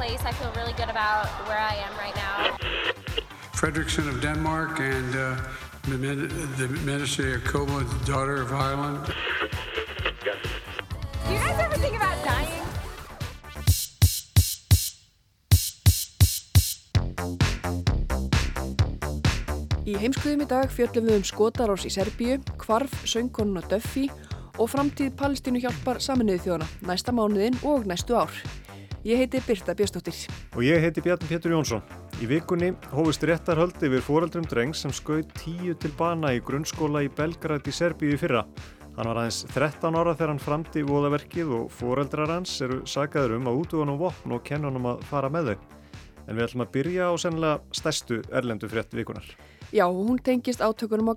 Place. 0.00 0.24
I 0.24 0.32
feel 0.32 0.52
really 0.56 0.72
good 0.80 0.88
about 0.88 1.26
where 1.46 1.60
I 1.72 1.74
am 1.86 1.92
right 2.04 2.16
now. 2.26 2.56
Fredrickson 3.52 4.08
of 4.08 4.22
Denmark 4.22 4.80
and 4.80 5.12
uh, 5.14 5.36
the, 5.84 5.98
the 6.60 6.68
Minister 6.90 7.38
Jacoba, 7.38 7.84
the 7.84 8.06
daughter 8.06 8.40
of 8.40 8.50
Ireland. 8.50 8.98
Do 11.26 11.32
you 11.34 11.38
guys 11.44 11.58
ever 11.66 11.76
think 11.84 11.96
about 12.00 12.16
dying? 12.24 12.64
Í 19.84 19.98
heimskuðum 20.00 20.46
í 20.46 20.48
dag 20.48 20.72
fjöllum 20.72 21.10
við 21.10 21.18
um 21.18 21.26
skotarás 21.28 21.84
í 21.84 21.92
Serbíu, 21.92 22.38
kvarf 22.56 22.94
söngkonuna 23.04 23.60
Duffy 23.68 24.08
og 24.56 24.72
framtíð 24.72 25.12
Palestínu 25.20 25.60
hjálpar 25.60 26.00
saminuði 26.00 26.46
þjóðana 26.46 26.70
næsta 26.88 27.12
mánuðin 27.12 27.60
og 27.68 27.84
næstu 27.90 28.16
ár. 28.16 28.32
Ég 29.00 29.16
heiti 29.16 29.40
Birta 29.40 29.72
Björnstóttir. 29.72 30.16
Og 30.52 30.60
ég 30.60 30.82
heiti 30.84 31.00
Bjarni 31.00 31.24
Pétur 31.24 31.54
Jónsson. 31.54 31.80
Í 32.20 32.26
vikunni 32.28 32.74
hófust 32.92 33.22
réttarhöldi 33.24 33.88
við 33.88 34.02
fóraldrum 34.04 34.44
dreng 34.44 34.76
sem 34.76 34.92
skauð 34.92 35.30
tíu 35.38 35.72
til 35.80 35.88
bana 35.96 36.34
í 36.36 36.42
grunnskóla 36.44 37.00
í 37.06 37.08
Belgrad 37.08 37.64
í 37.64 37.72
Serbíu 37.72 38.12
í 38.12 38.18
fyrra. 38.20 38.42
Hann 38.98 39.08
var 39.08 39.22
aðeins 39.22 39.46
13 39.54 39.96
ára 39.96 40.12
þegar 40.12 40.34
hann 40.34 40.42
framti 40.44 40.82
í 40.82 40.84
voðaverkið 40.84 41.56
og 41.62 41.72
fóreldrar 41.72 42.34
hans 42.34 42.58
eru 42.60 42.82
sagaður 42.84 43.38
um 43.38 43.48
að 43.48 43.62
hann 43.80 43.94
um 43.94 44.02
vopn 44.04 44.36
og 44.36 44.44
kenna 44.44 44.68
hann 44.68 44.82
um 44.82 44.92
að 44.92 45.08
fara 45.08 45.32
með 45.32 45.54
þau. 45.54 45.56
En 46.28 46.36
við 46.36 46.44
ætlum 46.50 46.66
að 46.68 46.72
byrja 46.76 47.08
á 47.08 47.12
sennilega 47.16 47.80
stærstu 47.80 48.22
erlendu 48.28 48.68
frétt 48.68 48.92
vikunar. 48.92 49.24
Já, 49.72 49.88
hún 49.88 50.20
tengist 50.20 50.60
átökunum 50.60 51.16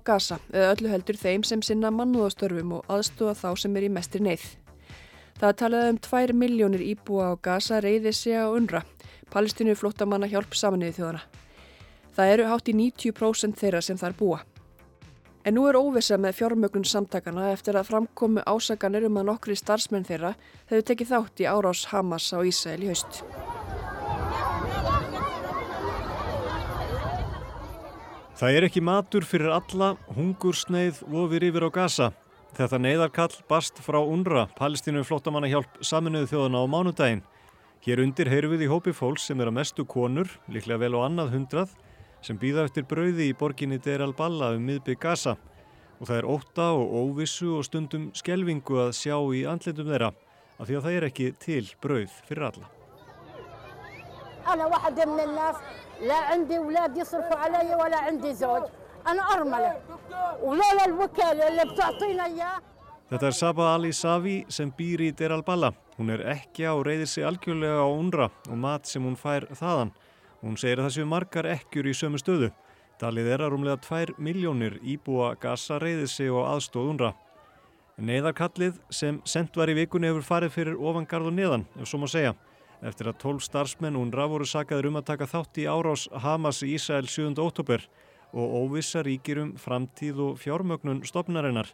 eða 0.56 0.72
öllu 0.72 0.88
heldur 0.88 1.20
þeim 1.20 1.44
sem 1.44 1.60
sinna 1.60 1.92
mannúðastörfum 1.92 2.78
og 2.78 2.84
aðstofa 2.88 3.36
þá 3.36 3.60
sem 3.60 3.76
er 3.76 3.90
í 3.90 3.92
mestri 3.92 4.24
neyð. 4.24 4.63
Það 5.40 5.54
talaði 5.60 5.92
um 5.92 6.00
2 6.06 6.34
miljónir 6.38 6.82
íbúa 6.84 7.32
á 7.32 7.40
Gaza 7.42 7.80
reyði 7.82 8.12
sig 8.14 8.38
á 8.38 8.46
unra, 8.46 8.84
palestinu 9.34 9.74
flottamanna 9.74 10.30
hjálp 10.30 10.54
saminuði 10.54 10.94
þjóðana. 10.98 11.22
Það 12.14 12.34
eru 12.34 12.50
hátt 12.50 12.70
í 12.70 12.74
90% 12.78 13.58
þeirra 13.58 13.80
sem 13.82 13.98
þar 13.98 14.14
búa. 14.18 14.38
En 15.44 15.58
nú 15.58 15.66
er 15.68 15.76
óvisa 15.76 16.16
með 16.16 16.38
fjármögnun 16.38 16.86
samtakana 16.88 17.50
eftir 17.52 17.76
að 17.76 17.90
framkomu 17.90 18.44
ásaganir 18.46 19.04
um 19.10 19.18
að 19.20 19.28
nokkri 19.32 19.58
starfsmenn 19.58 20.06
þeirra 20.06 20.36
hefur 20.70 20.86
tekið 20.88 21.10
þátt 21.10 21.42
í 21.42 21.50
árás 21.50 21.84
Hamas 21.90 22.30
á 22.32 22.38
Ísæl 22.40 22.80
í 22.86 22.92
haust. 22.94 23.24
Það 28.34 28.56
er 28.56 28.66
ekki 28.66 28.80
matur 28.82 29.26
fyrir 29.26 29.52
alla, 29.54 29.94
hungursneið 30.16 31.02
vofir 31.10 31.44
yfir 31.50 31.66
á 31.66 31.70
Gaza. 31.74 32.14
Þetta 32.54 32.78
neyðarkall 32.78 33.32
barst 33.50 33.80
frá 33.82 33.96
UNRWA, 33.98 34.44
palestínu 34.54 35.00
flottamannahjálp 35.02 35.80
saminuðu 35.82 36.28
þjóðana 36.30 36.60
á 36.62 36.66
mánudaginn. 36.70 37.22
Hér 37.82 38.02
undir 38.04 38.28
heyru 38.30 38.52
við 38.52 38.62
í 38.62 38.68
hópi 38.70 38.92
fólks 38.94 39.24
sem 39.26 39.40
er 39.42 39.50
að 39.50 39.56
mestu 39.56 39.82
konur, 39.90 40.30
liklega 40.46 40.84
vel 40.84 40.94
á 40.94 41.00
annað 41.02 41.32
hundrað, 41.34 41.72
sem 42.22 42.38
býða 42.38 42.68
eftir 42.68 42.86
brauði 42.86 43.26
í 43.32 43.34
borginni 43.34 43.80
Der 43.82 44.04
al-Balla 44.06 44.52
um 44.54 44.62
miðbygg 44.68 45.02
Gaza. 45.02 45.34
Og 45.98 46.06
það 46.06 46.20
er 46.20 46.28
óta 46.30 46.68
og 46.78 46.94
óvissu 47.00 47.56
og 47.58 47.66
stundum 47.66 48.06
skelvingu 48.14 48.78
að 48.84 48.94
sjá 49.00 49.18
í 49.34 49.42
andlindum 49.50 49.90
þeirra, 49.90 50.12
af 50.54 50.70
því 50.70 50.78
að 50.78 50.86
það 50.86 51.00
er 51.00 51.08
ekki 51.10 51.28
til 51.42 51.66
brauð 51.82 52.14
fyrir 52.30 52.46
alla. 52.52 52.70
Ég 54.46 54.54
er 54.54 54.62
einn 54.62 54.78
af 54.78 54.94
þeirra, 54.94 55.26
ég 56.06 56.14
er 56.14 56.32
einn 56.38 56.46
af 56.46 56.54
þeirra, 56.54 56.86
ég 57.66 57.86
er 57.90 58.00
einn 58.06 58.22
af 58.22 58.40
þeirra, 58.46 58.83
أنا 59.07 59.21
أرملة 59.33 59.77
ولولا 60.41 60.85
الوكالة 60.85 61.47
اللي 61.47 61.73
بتعطينا 61.73 62.25
إياه 62.25 62.61
Þetta 63.09 63.25
er 63.25 63.33
Saba 63.33 63.67
Ali 63.73 63.89
Savi 63.89 64.43
sem 64.53 64.69
býr 64.69 65.01
í 65.01 65.07
Der 65.17 65.31
al-Balla. 65.33 65.71
Hún 65.97 66.11
er 66.13 66.21
ekki 66.29 66.67
og 66.69 66.83
reyðir 66.85 67.07
sig 67.09 67.25
algjörlega 67.25 67.81
á 67.81 67.89
unra 67.89 68.27
og 68.45 68.57
mat 68.61 68.85
sem 68.85 69.01
hún 69.01 69.15
fær 69.17 69.47
þaðan. 69.49 69.89
Hún 70.43 70.59
segir 70.61 70.77
að 70.77 70.85
það 70.85 70.93
séu 70.93 71.07
margar 71.09 71.47
ekkjur 71.49 71.89
í 71.89 71.93
sömu 71.97 72.21
stöðu. 72.21 72.51
Dalið 73.01 73.31
er 73.33 73.41
að 73.41 73.49
rúmlega 73.55 73.81
2 73.81 74.13
miljónir 74.21 74.77
íbúa 74.85 75.31
Gaza 75.41 75.79
reyðir 75.81 76.11
sig 76.11 76.29
á 76.29 76.53
aðstóð 76.53 76.91
unra. 76.91 77.09
Neiðarkallið 77.97 78.77
sem 78.93 79.17
sendt 79.25 79.57
var 79.57 79.73
í 79.73 79.75
vikunni 79.79 80.11
hefur 80.11 80.29
farið 80.29 80.53
fyrir 80.59 80.77
ofangarð 80.77 81.31
og 81.31 81.35
neðan, 81.35 81.65
ef 81.81 81.89
svo 81.89 82.03
má 82.03 82.05
segja. 82.07 82.35
Eftir 82.85 83.09
að 83.09 83.17
12 83.25 83.41
starfsmenn 83.43 83.97
unra 83.97 84.29
voru 84.29 84.45
sakaður 84.45 84.91
um 84.91 85.01
að 85.01 85.09
taka 85.09 85.27
þátt 85.27 85.57
í 85.59 85.65
árás 85.65 86.05
Hamas 86.13 86.61
í 86.61 86.75
Ísæl 86.77 87.09
7. 87.09 87.33
óttúber 87.41 87.89
og 88.34 88.54
óvissa 88.64 89.02
ríkir 89.06 89.38
um 89.42 89.52
framtíð 89.54 90.20
og 90.26 90.40
fjármögnun 90.42 91.04
stopnarinnar 91.06 91.70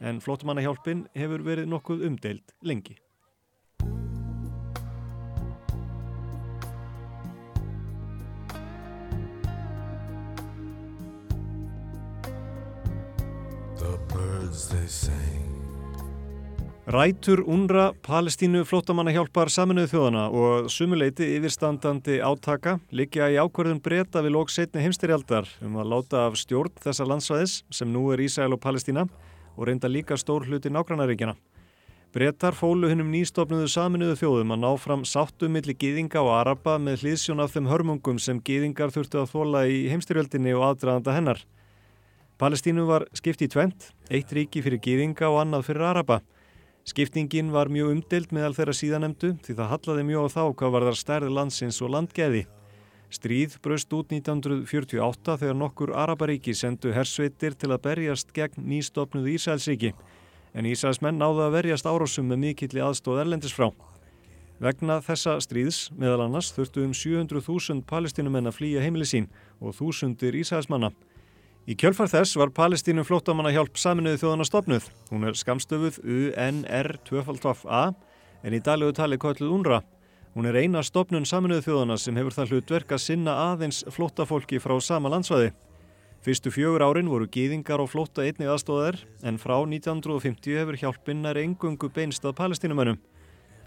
en 0.00 0.20
flottumannahjálpin 0.24 1.06
hefur 1.14 1.44
verið 1.46 1.70
nokkuð 1.70 2.04
umdeild 2.08 2.56
lengi. 2.66 2.98
Rætur 16.90 17.44
UNRA 17.46 17.92
Palestínu 18.02 18.64
flottamannahjálpar 18.66 19.46
saminuðu 19.52 19.92
þjóðana 19.92 20.22
og 20.34 20.70
sumuleiti 20.74 21.28
yfirstandandi 21.36 22.16
átaka 22.18 22.72
liggja 22.90 23.28
í 23.30 23.36
ákverðun 23.38 23.78
breyta 23.84 24.18
við 24.24 24.32
lók 24.34 24.50
setni 24.50 24.82
heimstyrjaldar 24.82 25.46
um 25.62 25.76
að 25.78 25.92
láta 25.92 26.24
af 26.24 26.40
stjórn 26.40 26.74
þessa 26.82 27.06
landsvæðis 27.06 27.54
sem 27.70 27.92
nú 27.94 28.08
er 28.10 28.24
Ísæl 28.24 28.48
og 28.56 28.58
Palestína 28.64 29.04
og 29.54 29.68
reynda 29.68 29.86
líka 29.86 30.18
stór 30.18 30.48
hluti 30.48 30.72
nágrannaríkjana. 30.74 31.36
Brettar 32.10 32.58
fólu 32.58 32.90
hennum 32.90 33.14
nýstofnuðu 33.14 33.70
saminuðu 33.70 34.18
þjóðum 34.24 34.56
að 34.56 34.62
ná 34.64 34.70
fram 34.82 35.06
sáttum 35.06 35.54
milli 35.54 35.76
gýðinga 35.78 36.24
og 36.26 36.32
araba 36.40 36.74
með 36.82 37.04
hlýðsjón 37.04 37.44
af 37.44 37.54
þeim 37.54 37.70
hörmungum 37.70 38.18
sem 38.18 38.42
gýðingar 38.42 38.90
þurftu 38.90 39.22
að 39.22 39.30
þóla 39.36 39.62
í 39.70 39.84
heimstyrjöldinni 39.92 40.58
og 40.58 40.66
aðdraðanda 40.72 41.14
hennar. 41.14 41.46
Palestínu 42.42 42.90
var 42.90 43.06
skipt 43.14 43.46
í 43.46 43.50
tvent, 43.52 43.92
eitt 44.10 44.34
ríki 44.34 44.66
fyrir 44.66 44.82
gýðinga 44.82 45.30
og 45.30 45.44
annað 45.44 45.68
fyrir 45.70 45.86
araba. 45.92 46.22
Skiptingin 46.88 47.50
var 47.52 47.68
mjög 47.68 47.92
umdelt 47.92 48.32
meðal 48.32 48.54
þeirra 48.56 48.74
síðanemdu 48.76 49.34
því 49.44 49.56
það 49.58 49.70
hallaði 49.74 50.06
mjög 50.08 50.24
á 50.24 50.28
þá 50.36 50.42
hvað 50.60 50.72
var 50.74 50.86
þar 50.88 50.98
stærði 51.00 51.34
landsins 51.36 51.80
og 51.84 51.92
landgeði. 51.94 52.46
Stríð 53.10 53.58
braust 53.62 53.92
út 53.92 54.14
1948 54.14 55.36
þegar 55.42 55.58
nokkur 55.58 55.92
Araparíki 55.98 56.54
sendu 56.54 56.94
hersveitir 56.94 57.56
til 57.58 57.72
að 57.74 57.82
berjast 57.88 58.32
gegn 58.32 58.64
nýstofnuðu 58.70 59.34
Ísælsríki 59.34 59.92
en 60.54 60.66
Ísælsmenn 60.66 61.20
náðu 61.20 61.44
að 61.44 61.56
verjast 61.58 61.86
árásum 61.86 62.30
með 62.30 62.42
mikilli 62.44 62.82
aðstóð 62.82 63.24
erlendis 63.24 63.54
frá. 63.54 63.70
Vegna 64.60 64.98
þessa 65.00 65.38
stríðs, 65.40 65.86
meðal 65.96 66.26
annars, 66.26 66.50
þurftu 66.52 66.82
um 66.84 66.92
700.000 66.96 67.84
palestinumenn 67.88 68.50
að 68.50 68.58
flýja 68.58 68.82
heimili 68.84 69.06
sín 69.08 69.30
og 69.60 69.76
þúsundir 69.78 70.36
Ísælsmanna. 70.36 70.90
Í 71.68 71.74
kjölfar 71.76 72.08
þess 72.08 72.38
var 72.40 72.54
Palestínum 72.56 73.04
flóttamanna 73.04 73.50
hjálp 73.52 73.76
saminuði 73.76 74.22
þjóðana 74.22 74.46
stopnuð. 74.48 74.86
Hún 75.10 75.26
er 75.28 75.36
skamstöfuð 75.36 75.98
UNR2A 76.00 77.80
en 78.40 78.56
í 78.56 78.60
daglegu 78.64 78.94
tali 78.96 79.18
kölluð 79.20 79.52
UNRWA. 79.58 79.82
Hún 80.32 80.48
er 80.48 80.56
eina 80.56 80.80
stopnun 80.86 81.28
saminuðu 81.28 81.66
þjóðana 81.66 81.98
sem 82.00 82.16
hefur 82.16 82.36
það 82.38 82.54
hlutverk 82.54 82.94
að 82.96 83.02
sinna 83.04 83.34
aðeins 83.50 83.82
flóttafólki 83.92 84.60
frá 84.62 84.78
sama 84.80 85.12
landsvæði. 85.12 85.50
Fyrstu 86.24 86.52
fjögur 86.52 86.86
árin 86.86 87.12
voru 87.12 87.28
gýðingar 87.28 87.80
og 87.84 87.92
flótta 87.92 88.24
einnig 88.24 88.48
aðstóðar 88.48 88.98
en 89.24 89.36
frá 89.40 89.58
1950 89.60 90.56
hefur 90.62 90.80
hjálpinnar 90.80 91.40
engungu 91.44 91.92
beinst 91.92 92.24
að 92.24 92.38
palestínumannum. 92.40 92.98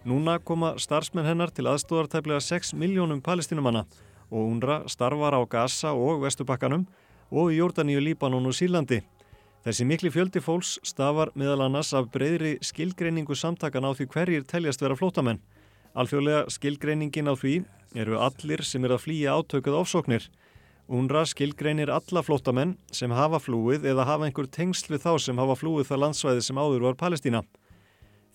Núna 0.03 0.39
koma 0.41 0.73
starfsmenn 0.81 1.29
hennar 1.29 1.53
til 1.53 1.69
aðstóðar 1.69 2.09
tæplega 2.09 2.41
6 2.41 2.73
miljónum 2.73 3.21
palestínumanna 3.21 3.85
og 4.33 4.49
UNRWA 4.49 4.81
starfar 4.89 5.37
á 5.37 5.41
Gaza 5.45 5.93
og 5.93 6.25
Vestubakkanum 6.25 6.87
og 7.31 7.53
í 7.53 7.59
Jórdaníu, 7.59 8.01
Líbanon 8.03 8.49
og 8.49 8.55
Sílandi. 8.57 9.01
Þessi 9.63 9.85
mikli 9.87 10.09
fjöldi 10.11 10.41
fólks 10.43 10.75
stafar 10.83 11.29
meðal 11.39 11.69
annars 11.69 11.93
af 11.95 12.09
breyðri 12.11 12.57
skilgreiningu 12.59 13.35
samtakan 13.39 13.87
á 13.87 13.95
því 13.95 14.09
hverjir 14.11 14.43
teljast 14.43 14.83
vera 14.83 14.97
flótamenn. 14.99 15.39
Alþjóðlega 15.95 16.49
skilgreiningin 16.51 17.31
á 17.31 17.37
því 17.37 17.53
eru 17.95 18.17
allir 18.19 18.63
sem 18.67 18.83
er 18.83 18.95
að 18.95 19.05
flýja 19.05 19.37
átökuð 19.37 19.77
ofsóknir. 19.79 20.27
UNRWA 20.91 21.23
skilgreinir 21.31 21.91
alla 21.93 22.23
flótamenn 22.25 22.75
sem 22.91 23.13
hafa 23.15 23.39
flúið 23.39 23.85
eða 23.87 24.03
hafa 24.09 24.27
einhver 24.27 24.49
tengsl 24.51 24.91
við 24.91 25.05
þá 25.05 25.11
sem 25.29 25.39
hafa 25.39 25.55
flúið 25.55 25.87
það 25.87 26.01
landsvæði 26.03 26.43
sem 26.43 26.59
áður 26.59 26.87
var 26.89 26.99
Palestína. 26.99 27.43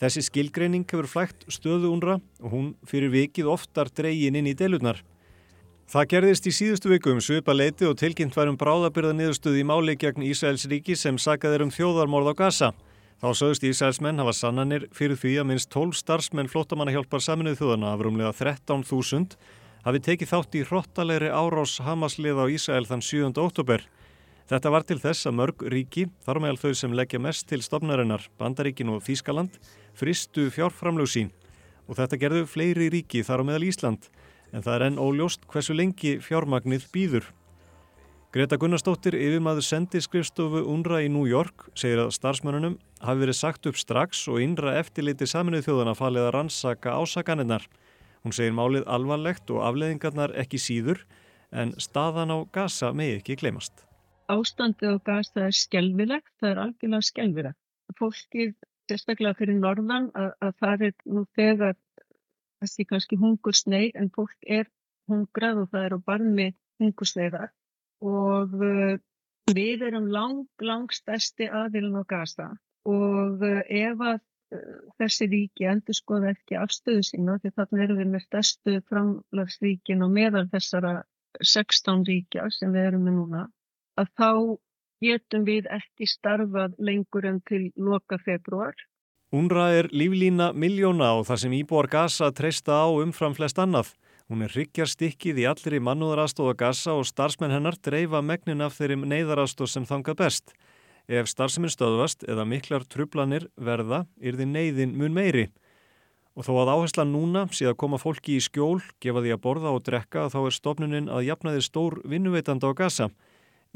Þessi 0.00 0.22
skilgreining 0.30 0.86
hefur 0.88 1.10
flægt 1.10 1.44
stöðu 1.50 1.92
unra 1.92 2.20
og 2.40 2.52
hún 2.54 2.68
fyrir 2.88 3.12
vikið 3.12 3.50
oftar 3.52 3.90
dreygin 3.92 4.38
inn 4.38 4.48
í 4.48 4.56
deilurnar. 4.56 5.02
Það 5.88 6.08
gerðist 6.12 6.44
í 6.44 6.50
síðustu 6.52 6.90
viku 6.90 7.14
um 7.14 7.20
svipa 7.24 7.54
leiti 7.54 7.86
og 7.88 7.94
tilkynnt 7.96 8.34
var 8.36 8.50
um 8.50 8.58
bráðabyrða 8.60 9.14
niðurstöði 9.16 9.62
í 9.62 9.64
máli 9.64 9.94
gegn 9.96 10.26
Ísraels 10.26 10.66
ríki 10.68 10.92
sem 10.92 11.16
sagaðir 11.16 11.64
um 11.64 11.70
þjóðarmorð 11.72 12.28
á 12.28 12.34
Gaza. 12.36 12.68
Þá 13.24 13.28
sögust 13.38 13.64
Ísraelsmenn 13.64 14.20
hafa 14.20 14.34
sannanir 14.36 14.84
fyrir 14.92 15.16
því 15.16 15.32
að 15.40 15.48
minnst 15.48 15.70
12 15.72 15.96
starfsmenn 15.96 16.52
flottamannahjálpar 16.52 17.24
saminuð 17.24 17.56
þjóðana 17.62 17.94
af 17.94 18.04
rúmlega 18.04 18.34
13.000 18.36 19.38
hafi 19.88 20.04
tekið 20.10 20.32
þátt 20.34 20.60
í 20.60 20.66
hrottalegri 20.68 21.32
árás 21.32 21.78
Hamaslið 21.80 22.36
á 22.36 22.44
Ísrael 22.52 22.84
þann 22.84 23.06
7. 23.08 23.32
oktober. 23.40 23.88
Þetta 24.52 24.76
var 24.76 24.84
til 24.84 25.00
þess 25.00 25.24
að 25.24 25.38
mörg 25.40 25.64
ríki, 25.72 26.10
þar 26.20 26.44
meðal 26.44 26.60
þau 26.66 26.76
sem 26.84 27.00
leggja 27.00 27.24
mest 27.24 27.48
til 27.48 27.64
stopnarinnar, 27.64 28.28
Bandaríkin 28.36 28.92
og 28.92 29.00
Þískaland, 29.08 29.56
fristu 29.96 30.50
fjárframlög 30.52 31.08
sín 31.16 31.32
og 31.88 31.96
þetta 31.96 32.20
gerðu 32.20 32.44
fleiri 32.44 32.92
ríki 32.92 33.24
þar 33.24 33.40
á 33.40 33.48
meðal 33.48 33.70
Ísland 33.72 34.12
en 34.52 34.64
það 34.64 34.74
er 34.74 34.84
enn 34.88 35.02
óljóst 35.02 35.44
hversu 35.50 35.76
lengi 35.76 36.16
fjármagnið 36.24 36.86
býður. 36.94 37.28
Greta 38.28 38.58
Gunnarsdóttir, 38.60 39.14
yfirmaður 39.16 39.64
sendiskrifstofu 39.64 40.60
UNRA 40.68 41.00
í 41.00 41.08
New 41.08 41.24
York, 41.24 41.70
segir 41.72 42.02
að 42.02 42.12
starfsmörunum 42.12 42.74
hafi 43.00 43.22
verið 43.22 43.38
sagt 43.38 43.68
upp 43.70 43.78
strax 43.80 44.26
og 44.28 44.42
innra 44.44 44.74
eftirliti 44.82 45.24
saminuð 45.28 45.64
þjóðana 45.64 45.94
falið 45.96 46.26
að 46.26 46.34
rannsaka 46.36 46.98
ásakanirnar. 47.00 47.64
Hún 48.20 48.36
segir 48.36 48.52
málið 48.52 48.84
alvarlegt 48.84 49.48
og 49.54 49.62
afleðingarnar 49.64 50.34
ekki 50.42 50.60
síður 50.60 51.04
en 51.56 51.72
staðan 51.80 52.34
á 52.36 52.38
Gaza 52.52 52.92
megi 52.92 53.16
ekki 53.22 53.38
glemast. 53.40 53.86
Ástandið 54.28 54.98
á 55.00 55.08
Gaza 55.08 55.46
er 55.48 55.56
skelvilegt, 55.56 56.28
það 56.36 56.50
er 56.50 56.62
algjörlega 56.66 57.08
skelvilegt. 57.08 57.60
Fólkið, 57.96 58.52
sérstaklega 58.92 59.38
fyrir 59.38 59.56
norðan, 59.56 60.10
að, 60.12 60.34
að 60.44 60.56
það 60.60 60.84
er 60.90 60.96
nú 61.08 61.24
þegar 61.38 61.78
þessi 62.62 62.86
kannski 62.90 63.18
hungursneið 63.20 63.98
en 64.00 64.10
fólk 64.14 64.50
er 64.58 64.68
hungrað 65.10 65.62
og 65.64 65.70
það 65.72 65.84
er 65.88 65.96
á 65.96 65.98
barmi 66.10 66.48
hungursneiðar 66.82 67.52
og 68.04 68.54
uh, 68.62 68.96
við 69.54 69.84
erum 69.88 70.08
lang, 70.12 70.46
lang 70.60 70.92
stærsti 70.92 71.48
aðilin 71.48 71.98
á 71.98 72.04
Gaza. 72.08 72.48
Og 72.88 73.42
uh, 73.42 73.62
ef 73.64 74.02
að 74.04 74.20
uh, 74.54 74.78
þessi 75.00 75.28
ríki 75.32 75.68
endur 75.70 75.96
skoða 75.96 76.34
ekki 76.34 76.58
afstöðu 76.60 77.04
sína 77.08 77.38
því 77.42 77.54
þannig 77.56 77.84
erum 77.86 78.02
við 78.02 78.12
með 78.14 78.26
stærstu 78.26 78.76
framlagsríkin 78.90 80.04
og 80.06 80.14
meðal 80.14 80.46
þessara 80.52 80.94
16 81.42 82.06
ríkja 82.08 82.48
sem 82.54 82.72
við 82.74 82.90
erum 82.90 83.06
með 83.08 83.18
núna 83.18 83.44
að 83.98 84.12
þá 84.20 84.30
getum 85.04 85.44
við 85.46 85.68
ekki 85.70 86.08
starfað 86.10 86.78
lengur 86.78 87.26
en 87.28 87.40
til 87.46 87.68
loka 87.76 88.18
februar 88.22 88.74
UNRWA 89.28 89.64
er 89.76 89.86
líflína 89.92 90.54
miljóna 90.56 91.10
og 91.18 91.26
það 91.28 91.40
sem 91.42 91.54
íbúar 91.58 91.84
Gaza 91.92 92.30
treysta 92.32 92.78
á 92.80 92.88
umfram 92.88 93.34
flest 93.36 93.58
annað. 93.60 93.90
Hún 94.24 94.40
er 94.40 94.54
hryggjar 94.54 94.88
stikkið 94.88 95.42
í 95.42 95.44
allir 95.50 95.76
í 95.76 95.80
mannúðarastóða 95.84 96.54
Gaza 96.56 96.94
og 96.96 97.04
starfsmenn 97.04 97.52
hennar 97.52 97.76
dreifa 97.76 98.22
megnin 98.24 98.64
af 98.64 98.78
þeirrim 98.78 99.04
neyðarastóð 99.04 99.68
sem 99.68 99.84
þangað 99.84 100.16
best. 100.22 100.54
Ef 101.12 101.28
starfseminn 101.28 101.74
stöðvast 101.74 102.24
eða 102.24 102.48
miklar 102.48 102.88
trublanir 102.88 103.50
verða, 103.60 104.06
er 104.16 104.40
þið 104.40 104.48
neyðin 104.54 104.96
mun 104.96 105.12
meiri. 105.12 105.50
Og 106.32 106.48
þó 106.48 106.62
að 106.62 106.72
áhersla 106.78 107.04
núna 107.04 107.44
að 107.52 107.76
koma 107.76 108.00
fólki 108.00 108.38
í 108.38 108.40
skjól, 108.40 108.80
gefa 108.96 109.20
því 109.20 109.36
að 109.36 109.42
borða 109.44 109.76
og 109.76 109.84
drekka, 109.84 110.30
þá 110.32 110.40
er 110.46 110.56
stofnuninn 110.56 111.12
að 111.12 111.28
jafna 111.28 111.52
þið 111.52 111.68
stór 111.68 112.00
vinnuveitanda 112.08 112.72
á 112.72 112.72
Gaza. 112.72 113.10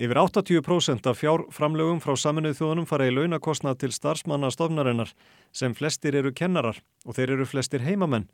Yfir 0.00 0.16
80% 0.16 1.04
af 1.06 1.18
fjárframlögum 1.20 1.98
frá 2.00 2.14
saminuð 2.16 2.54
þjóðunum 2.56 2.86
fara 2.88 3.10
í 3.10 3.12
launakostnað 3.12 3.82
til 3.82 3.90
starfsmanna 3.92 4.48
stofnarinnar 4.48 5.10
sem 5.52 5.74
flestir 5.76 6.16
eru 6.16 6.32
kennarar 6.32 6.78
og 7.04 7.18
þeir 7.18 7.34
eru 7.34 7.44
flestir 7.44 7.84
heimamenn. 7.84 8.24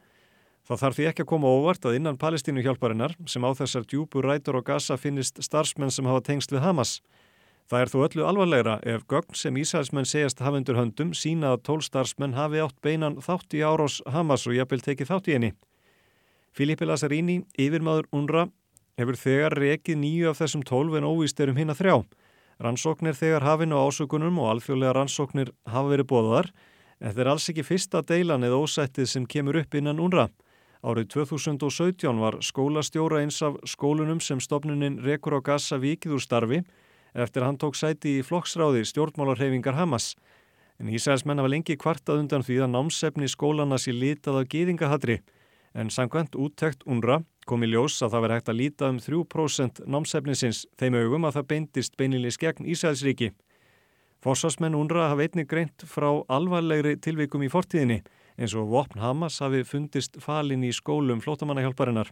Það 0.68 0.80
þarf 0.84 0.96
því 0.96 1.08
ekki 1.10 1.24
að 1.24 1.30
koma 1.32 1.50
óvart 1.50 1.88
að 1.88 1.96
innan 1.98 2.20
Palestínu 2.20 2.62
hjálparinnar 2.62 3.16
sem 3.26 3.42
á 3.42 3.50
þessar 3.58 3.88
djúbu 3.90 4.22
rætur 4.22 4.60
og 4.60 4.68
gasa 4.68 4.94
finnist 5.00 5.42
starfsmenn 5.42 5.90
sem 5.90 6.06
hafa 6.06 6.22
tengst 6.28 6.54
við 6.54 6.62
Hamas. 6.62 7.00
Það 7.68 7.82
er 7.82 7.90
þó 7.90 7.98
öllu 8.06 8.26
alvarlegra 8.28 8.76
ef 8.86 9.02
gögn 9.10 9.34
sem 9.34 9.58
Ísælsmenn 9.58 10.06
segjast 10.06 10.38
hafundur 10.44 10.78
höndum 10.78 11.10
sína 11.10 11.56
að 11.56 11.64
tólstarfsmenn 11.66 12.38
hafi 12.38 12.62
átt 12.62 12.78
beinan 12.86 13.18
þátt 13.18 13.58
í 13.58 13.64
árós 13.66 13.98
Hamas 14.06 14.46
og 14.46 14.54
jafnvel 14.54 14.84
tekið 14.86 15.10
þátt 15.10 15.28
í 15.28 15.34
henni. 15.34 15.50
Filipe 16.54 16.86
Lazzarini, 16.86 17.42
yfirmaður 17.58 18.08
UNRWA, 18.14 18.46
hefur 18.98 19.18
þegar 19.18 19.54
rekið 19.54 20.00
nýju 20.00 20.32
af 20.32 20.40
þessum 20.42 20.64
tólf 20.66 20.96
en 20.98 21.06
óvíst 21.06 21.38
er 21.40 21.52
um 21.52 21.60
hinn 21.60 21.70
að 21.70 21.82
þrjá. 21.82 21.96
Rannsóknir 22.58 23.14
þegar 23.14 23.46
hafinu 23.46 23.78
ásökunum 23.78 24.40
og 24.42 24.50
alþjóðlega 24.52 24.96
rannsóknir 24.96 25.52
hafa 25.70 25.92
verið 25.92 26.10
bóðar 26.10 26.50
en 26.98 27.14
er 27.14 27.30
alls 27.30 27.46
ekki 27.52 27.62
fyrsta 27.62 28.02
deilan 28.02 28.42
eða 28.42 28.58
ósættið 28.58 29.06
sem 29.06 29.26
kemur 29.26 29.60
upp 29.60 29.78
innan 29.78 30.02
UNRA. 30.02 30.26
Árið 30.82 31.08
2017 31.14 32.18
var 32.22 32.38
skólastjóra 32.42 33.22
eins 33.22 33.38
af 33.42 33.56
skólunum 33.66 34.20
sem 34.22 34.42
stopnunin 34.42 34.98
rekur 35.02 35.38
á 35.38 35.40
gassa 35.42 35.78
vikið 35.78 36.18
úr 36.18 36.22
starfi 36.22 36.60
eftir 37.14 37.46
hann 37.46 37.58
tók 37.58 37.78
sæti 37.78 38.18
í 38.18 38.26
flokksráði 38.26 38.84
stjórnmálarhefingar 38.86 39.78
Hamas. 39.78 40.12
En 40.78 40.90
Ísæðismenn 40.90 41.38
hafa 41.38 41.50
lengi 41.50 41.78
kvartað 41.78 42.22
undan 42.22 42.46
því 42.46 42.60
að 42.62 42.74
námsefni 42.74 43.30
skólana 43.30 43.78
sé 43.78 43.94
litað 43.94 44.42
af 44.42 44.50
gýðingahatri 44.50 45.18
en 45.74 45.90
sangvænt 45.90 46.38
úttekt 46.38 46.86
UNRA 46.86 47.22
kom 47.48 47.64
í 47.64 47.70
ljós 47.72 47.96
að 48.04 48.14
það 48.14 48.24
verði 48.24 48.38
hægt 48.38 48.52
að 48.52 48.58
líta 48.60 48.92
um 48.92 49.00
3% 49.02 49.82
námsefnisins 49.88 50.62
þeim 50.80 50.98
augum 51.00 51.26
að 51.28 51.38
það 51.38 51.48
beindist 51.52 51.96
beinilis 51.98 52.38
gegn 52.40 52.68
Ísælsríki. 52.68 53.32
Forsvarsmenn 54.24 54.76
UNRWA 54.76 55.08
hafa 55.12 55.26
einnig 55.26 55.48
greint 55.50 55.84
frá 55.86 56.08
alvarlegri 56.28 56.96
tilvikum 57.00 57.44
í 57.46 57.50
fortíðinni 57.52 58.00
eins 58.38 58.54
og 58.58 58.70
Vopn 58.70 59.02
Hamas 59.02 59.40
hafi 59.42 59.64
fundist 59.66 60.18
falin 60.22 60.64
í 60.66 60.72
skólum 60.74 61.22
flótamannahjálparinnar. 61.24 62.10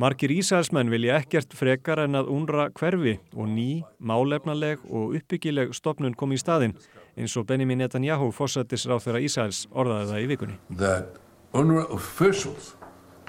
Markir 0.00 0.32
Ísælsmenn 0.32 0.90
vilja 0.90 1.18
ekkert 1.20 1.54
frekar 1.56 2.00
en 2.04 2.18
að 2.18 2.30
UNRWA 2.32 2.68
hverfi 2.78 3.16
og 3.34 3.48
ný, 3.50 3.82
málefnaleg 3.98 4.82
og 4.88 5.16
uppbyggileg 5.18 5.74
stopnun 5.76 6.14
kom 6.14 6.32
í 6.32 6.38
staðin 6.40 6.76
eins 7.18 7.36
og 7.36 7.48
Benjamin 7.50 7.82
Netanyahu 7.82 8.30
fórsættis 8.34 8.86
ráð 8.88 9.08
þeirra 9.08 9.24
Ísæls 9.26 9.64
orðaði 9.70 10.12
það 10.12 10.22
í 10.24 10.28
vikunni. 10.30 10.60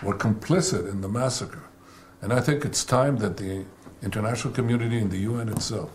Were 0.03 0.17
complicit 0.17 0.89
in 0.89 1.01
the 1.01 1.07
massacre. 1.07 1.63
And 2.21 2.33
I 2.33 2.39
think 2.39 2.65
it's 2.65 2.83
time 2.83 3.17
that 3.17 3.37
the 3.37 3.65
international 4.01 4.53
community 4.53 4.97
and 4.97 5.11
the 5.11 5.19
UN 5.29 5.49
itself 5.49 5.91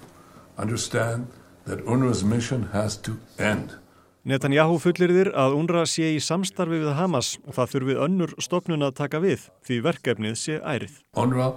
understand 0.59 1.27
that 1.65 1.85
UNRWA's 1.85 2.25
mission 2.25 2.69
has 2.73 2.97
to 2.99 3.19
end. 3.39 3.75
Netanyahu 4.27 4.79
fullir 4.83 5.13
þér 5.15 5.29
að 5.39 5.55
UNRWA 5.55 5.85
sé 5.87 6.09
í 6.17 6.23
samstarfi 6.23 6.81
við 6.83 6.95
Hamas 6.99 7.37
og 7.47 7.55
það 7.55 7.73
þurfið 7.73 8.01
önnur 8.07 8.33
stopnun 8.43 8.83
að 8.83 8.97
taka 8.99 9.21
við 9.23 9.45
því 9.67 9.77
verkefnið 9.85 10.39
sé 10.41 10.59
ærið. 10.63 10.97
UNRWA 11.15 11.53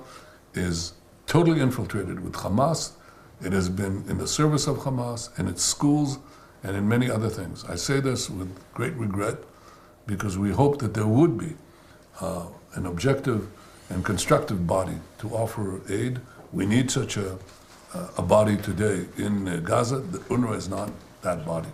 is 0.53 0.93
totally 1.25 1.61
infiltrated 1.61 2.19
with 2.19 2.41
Hamas. 2.43 2.91
It 3.41 3.53
has 3.53 3.69
been 3.69 4.03
in 4.09 4.17
the 4.17 4.27
service 4.27 4.67
of 4.67 4.83
Hamas 4.85 5.29
and 5.37 5.49
its 5.49 5.63
schools 5.63 6.19
and 6.63 6.75
in 6.75 6.87
many 6.87 7.09
other 7.09 7.29
things. 7.29 7.65
I 7.65 7.75
say 7.75 7.99
this 8.01 8.29
with 8.29 8.49
great 8.73 8.93
regret 8.97 9.37
because 10.05 10.37
we 10.37 10.51
hope 10.51 10.77
that 10.79 10.93
there 10.93 11.07
would 11.07 11.37
be 11.37 11.55
uh, 12.21 12.45
an 12.75 12.85
objective 12.85 13.47
and 13.89 14.05
constructive 14.05 14.67
body 14.67 14.97
to 15.19 15.29
offer 15.29 15.81
aid. 15.89 16.19
We 16.51 16.65
need 16.65 16.91
such 16.91 17.17
a, 17.17 17.37
a 18.17 18.21
body 18.21 18.57
today 18.57 19.05
in 19.17 19.63
Gaza. 19.63 19.99
The 19.99 20.19
UNRWA 20.29 20.57
is 20.57 20.69
not 20.69 20.89
that 21.21 21.45
body. 21.45 21.69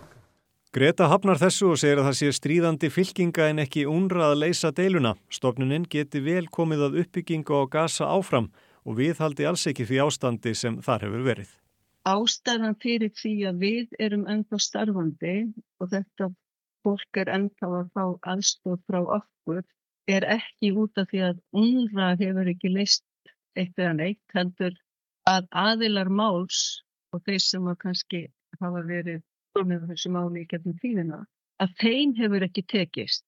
Greta 0.76 1.06
hafnar 1.08 1.38
þessu 1.40 1.70
og 1.72 1.78
segir 1.80 2.02
að 2.02 2.10
það 2.10 2.16
sé 2.18 2.30
stríðandi 2.36 2.88
fylkinga 2.92 3.46
en 3.48 3.62
ekki 3.62 3.86
UNRWA 3.88 4.32
að 4.34 4.40
leysa 4.42 4.70
deiluna. 4.76 5.14
Stofnuninn 5.32 5.86
geti 5.88 6.20
vel 6.20 6.50
komið 6.52 6.82
að 6.88 6.98
uppbyggingu 7.02 7.56
á 7.56 7.64
Gaza 7.72 8.08
áfram 8.12 8.50
og 8.84 8.98
við 8.98 9.22
haldi 9.22 9.46
alls 9.48 9.64
ekki 9.70 9.86
því 9.88 10.02
ástandi 10.04 10.52
sem 10.52 10.76
þar 10.84 11.06
hefur 11.06 11.24
verið. 11.30 11.54
Ástæðan 12.06 12.76
fyrir 12.82 13.14
því 13.16 13.32
að 13.48 13.62
við 13.64 13.96
erum 14.04 14.26
ennþá 14.30 14.60
starfandi 14.62 15.36
og 15.80 15.88
þetta 15.94 16.28
fólk 16.84 17.22
er 17.22 17.32
ennþá 17.38 17.70
að 17.80 17.88
fá 17.96 18.04
aðstóð 18.34 18.78
frá 18.84 19.00
okkur 19.16 19.64
er 20.06 20.26
ekki 20.36 20.72
út 20.78 20.98
af 21.00 21.10
því 21.10 21.22
að 21.28 21.38
unra 21.62 22.10
hefur 22.20 22.50
ekki 22.52 22.72
leist 22.72 23.04
eitt 23.56 23.78
eða 23.78 23.94
neitt, 23.98 24.22
heldur 24.34 24.74
að 25.26 25.48
aðilar 25.50 26.10
máls 26.12 26.82
og 27.14 27.24
þeir 27.26 27.42
sem 27.42 27.70
að 27.70 27.80
kannski 27.82 28.20
hafa 28.60 28.82
verið 28.86 29.22
með 29.66 29.88
þessu 29.90 30.12
máli 30.12 30.44
í 30.44 30.48
getnum 30.50 30.76
tíðina, 30.82 31.22
að 31.62 31.72
þeim 31.80 32.12
hefur 32.18 32.44
ekki 32.46 32.66
tekist 32.68 33.24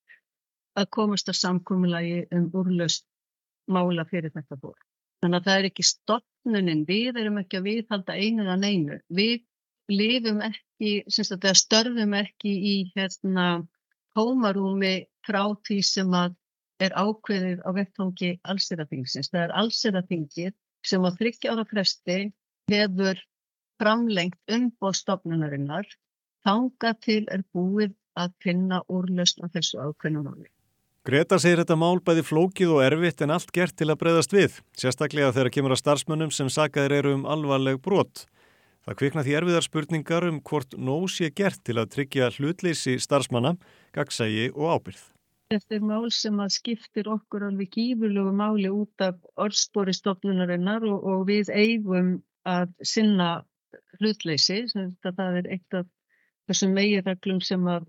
að 0.77 0.91
komast 0.95 1.29
að 1.31 1.39
samkominnlagi 1.41 2.27
um 2.37 2.47
úrlaust 2.55 3.05
mála 3.69 4.05
fyrir 4.09 4.31
þetta 4.33 4.57
fólk. 4.61 4.79
Þannig 5.19 5.39
að 5.39 5.47
það 5.47 5.59
er 5.59 5.67
ekki 5.67 5.85
stopnunin, 5.85 6.83
við 6.87 7.17
erum 7.19 7.39
ekki 7.41 7.59
að 7.59 7.65
viðhalda 7.67 8.15
einu 8.15 8.45
eða 8.45 8.55
neinu. 8.61 8.99
Við 9.11 9.41
lifum 9.91 10.39
ekki, 10.45 10.93
semst 11.11 11.35
að 11.35 11.47
það 11.47 11.59
störfum 11.63 12.15
ekki 12.21 12.53
í 12.71 12.75
hérna 12.93 13.47
tómarúmi 14.15 14.93
frá 15.27 15.41
því 15.67 15.79
sem 15.85 16.15
að 16.15 16.38
er 16.79 16.95
ákveðið 16.95 17.63
á 17.65 17.69
vettfangi 17.75 18.31
allseraþingsins. 18.47 19.31
Það 19.31 19.45
er 19.45 19.55
allseraþingið 19.61 20.53
sem 20.87 21.03
á 21.03 21.09
þryggja 21.15 21.55
ára 21.55 21.65
fresti 21.67 22.19
hefur 22.71 23.19
framlengt 23.79 24.39
umbóðstofnunarinnar 24.51 25.87
þanga 26.45 26.93
til 27.03 27.25
er 27.31 27.43
búið 27.55 27.93
að 28.19 28.33
finna 28.43 28.81
úrlösn 28.91 29.45
af 29.45 29.53
þessu 29.55 29.79
ákveðna 29.79 30.23
máli. 30.25 30.49
Greta 31.07 31.39
segir 31.39 31.61
þetta 31.61 31.77
mál 31.79 32.01
bæði 32.03 32.25
flókið 32.27 32.73
og 32.75 32.81
erfitt 32.83 33.23
en 33.23 33.31
allt 33.33 33.53
gert 33.55 33.75
til 33.79 33.87
að 33.89 34.01
breyðast 34.01 34.35
við, 34.35 34.57
sérstaklega 34.77 35.31
þegar 35.35 35.53
kemur 35.55 35.73
að 35.73 35.81
starfsmönnum 35.81 36.33
sem 36.35 36.51
sagaðir 36.51 36.97
eru 36.99 37.13
um 37.15 37.23
alvarleg 37.25 37.79
brot. 37.81 38.25
Það 38.85 38.97
kvikna 38.99 39.23
því 39.25 39.37
erfiðar 39.39 39.65
spurningar 39.65 40.27
um 40.27 40.41
hvort 40.49 40.75
nóg 40.75 41.07
sé 41.13 41.31
gert 41.35 41.63
til 41.67 41.79
að 41.79 41.91
tryggja 41.95 42.29
hlutleysi 42.35 42.97
starfsmanna, 42.99 43.55
gagsægi 43.95 44.51
og 44.55 44.75
ábyrð. 44.75 45.01
Þetta 45.49 45.77
er 45.79 45.85
mál 45.89 46.11
sem 46.13 46.39
að 46.43 46.51
skiptir 46.53 47.07
okkur 47.09 47.47
alveg 47.47 47.71
gífurlegu 47.73 48.31
máli 48.37 48.69
út 48.69 49.01
af 49.01 49.15
orðspori 49.45 49.95
stofnunarinnar 49.97 50.83
og, 50.85 51.05
og 51.11 51.23
við 51.29 51.49
eigum 51.49 52.11
að 52.45 52.75
sinna 52.85 53.29
hlutleysi. 53.97 54.59
Það 55.01 55.39
er 55.39 55.49
eitt 55.55 55.77
af 55.79 55.87
þessum 56.49 56.75
meginreglum 56.77 57.39
sem 57.45 57.65
að 57.69 57.87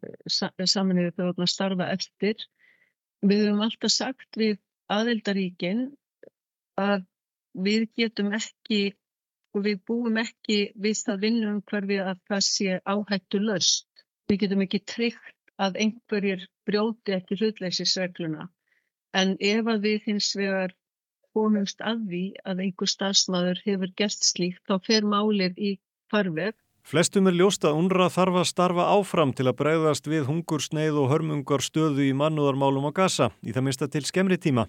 saminuðu 0.73 1.13
þjóðna 1.19 1.49
starfa 1.53 1.89
eftir. 1.93 2.47
Við 3.21 3.45
höfum 3.45 3.61
alltaf 3.67 3.93
sagt 3.93 4.41
við 4.41 4.57
aðeldaríkin 4.97 5.83
að 6.81 7.05
við 7.67 7.85
getum 8.01 8.33
ekki 8.37 8.95
og 9.53 9.67
við 9.67 9.83
búum 9.85 10.17
ekki 10.23 10.59
við 10.81 10.97
það 11.05 11.21
vinnum 11.27 11.61
hverfi 11.69 12.01
að 12.07 12.25
það 12.31 12.43
sé 12.49 12.81
áhættu 12.89 13.43
löst. 13.45 13.89
Við 14.33 14.47
getum 14.47 14.65
ekki 14.65 14.81
tryggt 14.95 15.37
að 15.61 15.77
einhverjir 15.85 16.49
brjóti 16.71 17.19
ekki 17.19 17.41
hlutleysisregluna. 17.43 18.49
En 19.21 19.37
ef 19.53 19.69
að 19.75 19.87
við 19.89 20.09
hins 20.09 20.33
vegar 20.39 20.75
komumst 21.37 21.83
að 21.93 22.09
því 22.11 22.25
að 22.47 22.65
einhver 22.67 22.95
stafsmaður 22.95 23.63
hefur 23.67 23.95
gert 24.01 24.27
slíkt, 24.33 24.63
þá 24.67 24.79
fer 24.87 25.07
málið 25.07 25.59
í 25.59 25.77
farveg 26.11 26.57
Flestum 26.91 27.29
er 27.29 27.37
ljóst 27.37 27.65
að 27.69 27.77
UNRWA 27.77 28.09
þarf 28.11 28.37
að 28.41 28.47
starfa 28.49 28.85
áfram 28.97 29.33
til 29.37 29.45
að 29.47 29.59
bregðast 29.61 30.09
við 30.11 30.25
hungursneið 30.31 30.97
og 31.03 31.11
hörmungar 31.13 31.63
stöðu 31.63 32.07
í 32.09 32.15
mannúðarmálum 32.17 32.89
á 32.89 32.93
Gaza, 32.97 33.29
í 33.45 33.53
það 33.55 33.67
minsta 33.67 33.89
til 33.93 34.03
skemri 34.09 34.39
tíma. 34.41 34.65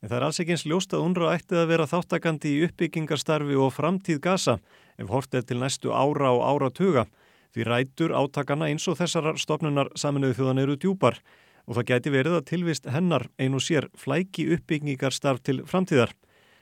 En 0.00 0.08
það 0.08 0.16
er 0.16 0.26
alls 0.26 0.40
ekki 0.40 0.56
eins 0.56 0.64
ljóst 0.66 0.96
að 0.96 1.04
UNRWA 1.04 1.34
ætti 1.36 1.58
að 1.60 1.68
vera 1.70 1.88
þáttakandi 1.90 2.54
í 2.56 2.62
uppbyggingarstarfi 2.66 3.58
og 3.60 3.74
framtíð 3.76 4.22
Gaza, 4.24 4.56
ef 4.96 5.12
hort 5.12 5.36
er 5.36 5.44
til 5.44 5.60
næstu 5.60 5.92
ára 5.92 6.32
og 6.32 6.42
áratuga. 6.48 7.04
Því 7.50 7.66
rætur 7.66 8.14
átakana 8.14 8.68
eins 8.70 8.86
og 8.90 8.98
þessar 9.00 9.32
stopnunar 9.40 9.90
saminuðu 9.98 10.38
þjóðan 10.38 10.62
eru 10.62 10.76
djúpar 10.78 11.18
og 11.66 11.76
það 11.76 11.88
gæti 11.90 12.12
verið 12.14 12.36
að 12.38 12.48
tilvist 12.50 12.86
hennar 12.90 13.26
einu 13.38 13.60
sér 13.62 13.88
flæki 13.98 14.46
uppbyggingarstarf 14.56 15.42
til 15.46 15.62
framtíðar. 15.70 16.14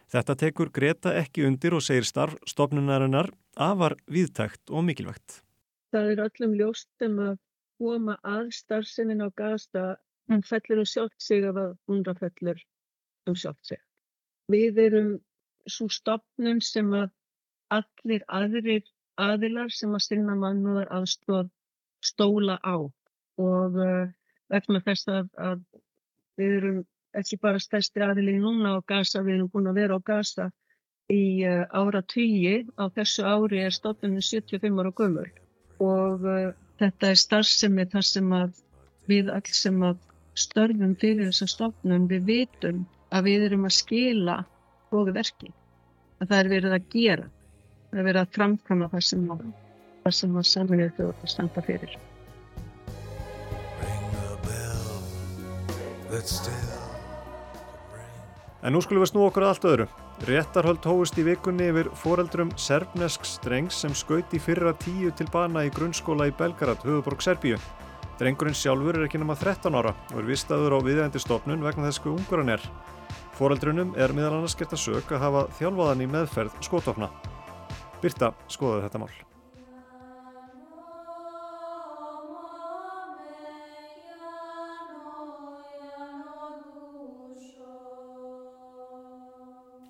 Þetta 0.09 0.37
tekur 0.41 0.73
Greta 0.73 1.13
ekki 1.21 1.45
undir 1.45 1.77
og 1.77 1.85
segir 1.85 2.09
starfstofnunarinnar 2.09 3.29
afar 3.61 3.99
viðtækt 4.09 4.73
og 4.73 4.87
mikilvægt. 4.89 5.43
Það 5.93 6.13
er 6.13 6.23
öllum 6.25 6.57
ljóstum 6.57 7.21
að 7.25 7.37
koma 7.79 8.17
að 8.25 8.49
starfsemin 8.57 9.25
á 9.25 9.29
gasta 9.37 9.85
en 10.33 10.45
fellur 10.45 10.83
um 10.83 10.89
sjálft 10.89 11.21
sig 11.23 11.45
af 11.49 11.57
að 11.61 11.77
undra 11.93 12.17
fellur 12.17 12.61
um 13.29 13.37
sjálft 13.37 13.73
sig. 13.73 13.81
Við 14.53 14.81
erum 14.87 15.11
svo 15.69 15.89
stopnun 15.93 16.61
sem 16.65 16.89
að 16.97 17.11
allir 17.77 18.25
aðrir 18.29 18.85
aðilar 19.21 19.73
sem 19.75 19.95
að 19.97 20.05
sinna 20.07 20.37
mannúðar 20.39 20.91
aðstóð 20.99 21.49
stóla 22.05 22.59
á. 22.63 22.77
Og 23.39 23.79
uh, 23.79 24.07
vegna 24.51 24.83
þess 24.85 25.11
að, 25.13 25.29
að 25.39 25.61
við 26.39 26.57
erum 26.61 26.79
ekki 27.19 27.39
bara 27.43 27.61
stærsti 27.63 28.03
aðili 28.05 28.39
núna 28.39 28.77
á 28.77 28.79
Gaza, 28.87 29.23
við 29.27 29.39
erum 29.39 29.53
búin 29.53 29.71
að 29.71 29.81
vera 29.83 29.99
á 29.99 30.01
Gaza 30.05 30.49
í 31.13 31.45
uh, 31.49 31.65
ára 31.73 32.03
tíi, 32.05 32.67
á 32.77 32.85
þessu 32.93 33.25
ári 33.25 33.63
er 33.65 33.75
stofnunni 33.75 34.23
75 34.23 34.83
ára 34.83 34.93
gömur 34.93 35.31
og 35.83 36.27
uh, 36.27 36.51
þetta 36.81 37.13
er 37.13 37.21
starfsemi 37.23 37.87
þar 37.93 38.07
sem 38.07 38.35
að 38.35 38.61
við 39.09 39.33
alls 39.33 39.63
sem 39.65 39.81
að 39.87 39.99
störfum 40.39 40.95
fyrir 41.01 41.31
þessa 41.31 41.49
stofnun 41.55 42.07
við 42.11 42.29
vitum 42.29 42.85
að 43.15 43.31
við 43.31 43.47
erum 43.49 43.67
að 43.67 43.77
skila 43.79 44.37
góðu 44.93 45.15
verki, 45.17 45.51
að 46.21 46.31
það 46.31 46.39
er 46.39 46.51
verið 46.53 46.77
að 46.77 46.89
gera, 46.93 47.27
það 47.91 48.01
er 48.01 48.09
verið 48.11 48.23
að 48.23 48.37
framkvæma 48.37 48.91
það 48.93 49.05
sem 49.09 49.25
að, 49.33 49.47
það 50.05 50.17
sem 50.19 50.37
að 50.37 50.49
samverðið 50.53 50.95
þjóður 50.99 51.33
standa 51.35 51.65
fyrir. 51.69 51.99
En 58.59 58.75
nú 58.75 58.81
skulum 58.83 59.05
við 59.05 59.11
snú 59.13 59.25
okkur 59.29 59.45
að 59.47 59.53
allt 59.53 59.67
öðru. 59.71 59.87
Réttarhöld 60.27 60.87
hóist 60.89 61.19
í 61.21 61.25
vikunni 61.29 61.69
yfir 61.71 61.91
foreldrum 61.95 62.51
serbnesk 62.59 63.27
strengs 63.29 63.77
sem 63.85 63.95
skauti 63.95 64.41
fyrra 64.43 64.73
tíu 64.83 65.13
til 65.15 65.29
bana 65.31 65.63
í 65.69 65.71
grunnskóla 65.71 66.27
í 66.27 66.35
Belgrad, 66.35 66.83
höfuborg 66.83 67.23
Serbíu. 67.23 67.61
Drengurinn 68.19 68.57
sjálfur 68.59 68.99
er 68.99 69.07
ekki 69.07 69.21
nema 69.23 69.37
13 69.39 69.79
ára 69.79 69.95
og 70.11 70.19
er 70.19 70.27
vistaður 70.27 70.75
á 70.75 70.79
viðeigandi 70.83 71.23
stofnun 71.23 71.63
vegna 71.63 71.87
þess 71.87 72.03
hvað 72.03 72.19
ungur 72.19 72.43
hann 72.43 72.55
er. 72.57 72.69
Foreldrunum 73.39 73.95
er 73.95 74.11
meðal 74.17 74.41
annars 74.41 74.59
gert 74.59 74.75
að 74.75 74.83
sög 74.89 75.13
að 75.15 75.23
hafa 75.23 75.47
þjálfaðan 75.61 76.03
í 76.03 76.11
meðferð 76.17 76.59
skótofna. 76.67 77.13
Birta 78.03 78.31
skoðaði 78.47 78.87
þetta 78.87 79.03
mál. 79.03 79.17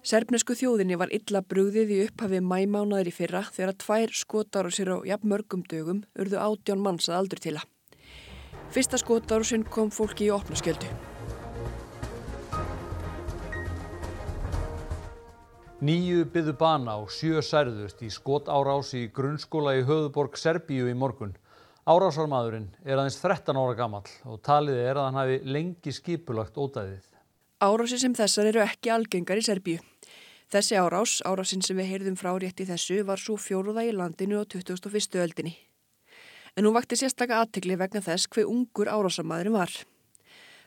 Serbnesku 0.08 0.54
þjóðinni 0.56 0.96
var 0.96 1.10
illa 1.12 1.42
brugðið 1.44 1.90
í 1.92 1.98
upphafi 2.06 2.38
mæmánaður 2.40 3.10
í 3.10 3.12
fyrra 3.12 3.42
þegar 3.52 3.74
að 3.74 3.80
tvær 3.82 4.14
sér 4.72 4.92
á 4.96 4.98
jafn 5.10 5.28
mörgum 5.28 5.66
dögum 5.68 6.00
urðu 6.16 6.40
átján 6.40 6.80
manns 6.80 7.10
að 7.10 7.18
aldur 7.18 7.42
til 7.44 7.56
að. 7.60 7.66
Fyrsta 8.72 8.96
sinn 9.44 9.68
kom 9.68 9.92
fólki 9.92 10.30
í 10.30 10.32
opnaskjöldu. 10.32 10.88
Nýju 15.78 16.24
byðu 16.34 16.56
bana 16.58 16.96
og 16.98 17.12
sjö 17.14 17.38
særðust 17.38 18.00
í 18.02 18.08
skotárás 18.10 18.88
í 18.98 19.04
grunnskóla 19.14 19.76
í 19.78 19.84
höfuborg 19.86 20.34
Serbíu 20.34 20.88
í 20.90 20.94
morgun. 20.98 21.36
Árásarmadurinn 21.86 22.66
er 22.82 22.98
aðeins 22.98 23.20
13 23.22 23.54
ára 23.54 23.76
gammal 23.78 24.02
og 24.26 24.40
talið 24.42 24.80
er 24.82 24.98
að 24.98 25.06
hann 25.06 25.20
hafi 25.20 25.38
lengi 25.46 25.94
skipulagt 25.94 26.58
ódæðið. 26.58 27.06
Árási 27.62 28.00
sem 28.02 28.18
þessar 28.18 28.50
eru 28.50 28.66
ekki 28.66 28.90
algengar 28.90 29.38
í 29.38 29.46
Serbíu. 29.46 29.78
Þessi 30.50 30.82
árás, 30.82 31.20
árásin 31.22 31.62
sem 31.62 31.78
við 31.78 31.92
heyrðum 31.92 32.18
frá 32.18 32.34
rétt 32.34 32.58
í 32.58 32.66
þessu, 32.66 33.04
var 33.06 33.22
svo 33.22 33.38
fjóruða 33.38 33.86
í 33.86 33.94
landinu 33.94 34.42
á 34.42 34.50
2001. 34.50 35.14
öldinni. 35.22 35.54
En 36.58 36.66
hún 36.66 36.74
vakti 36.74 36.98
sérstaklega 36.98 37.44
aðtegli 37.46 37.78
vegna 37.78 38.02
þess 38.02 38.26
hver 38.26 38.50
ungur 38.50 38.90
árásamadurinn 38.90 39.54
var. 39.54 39.70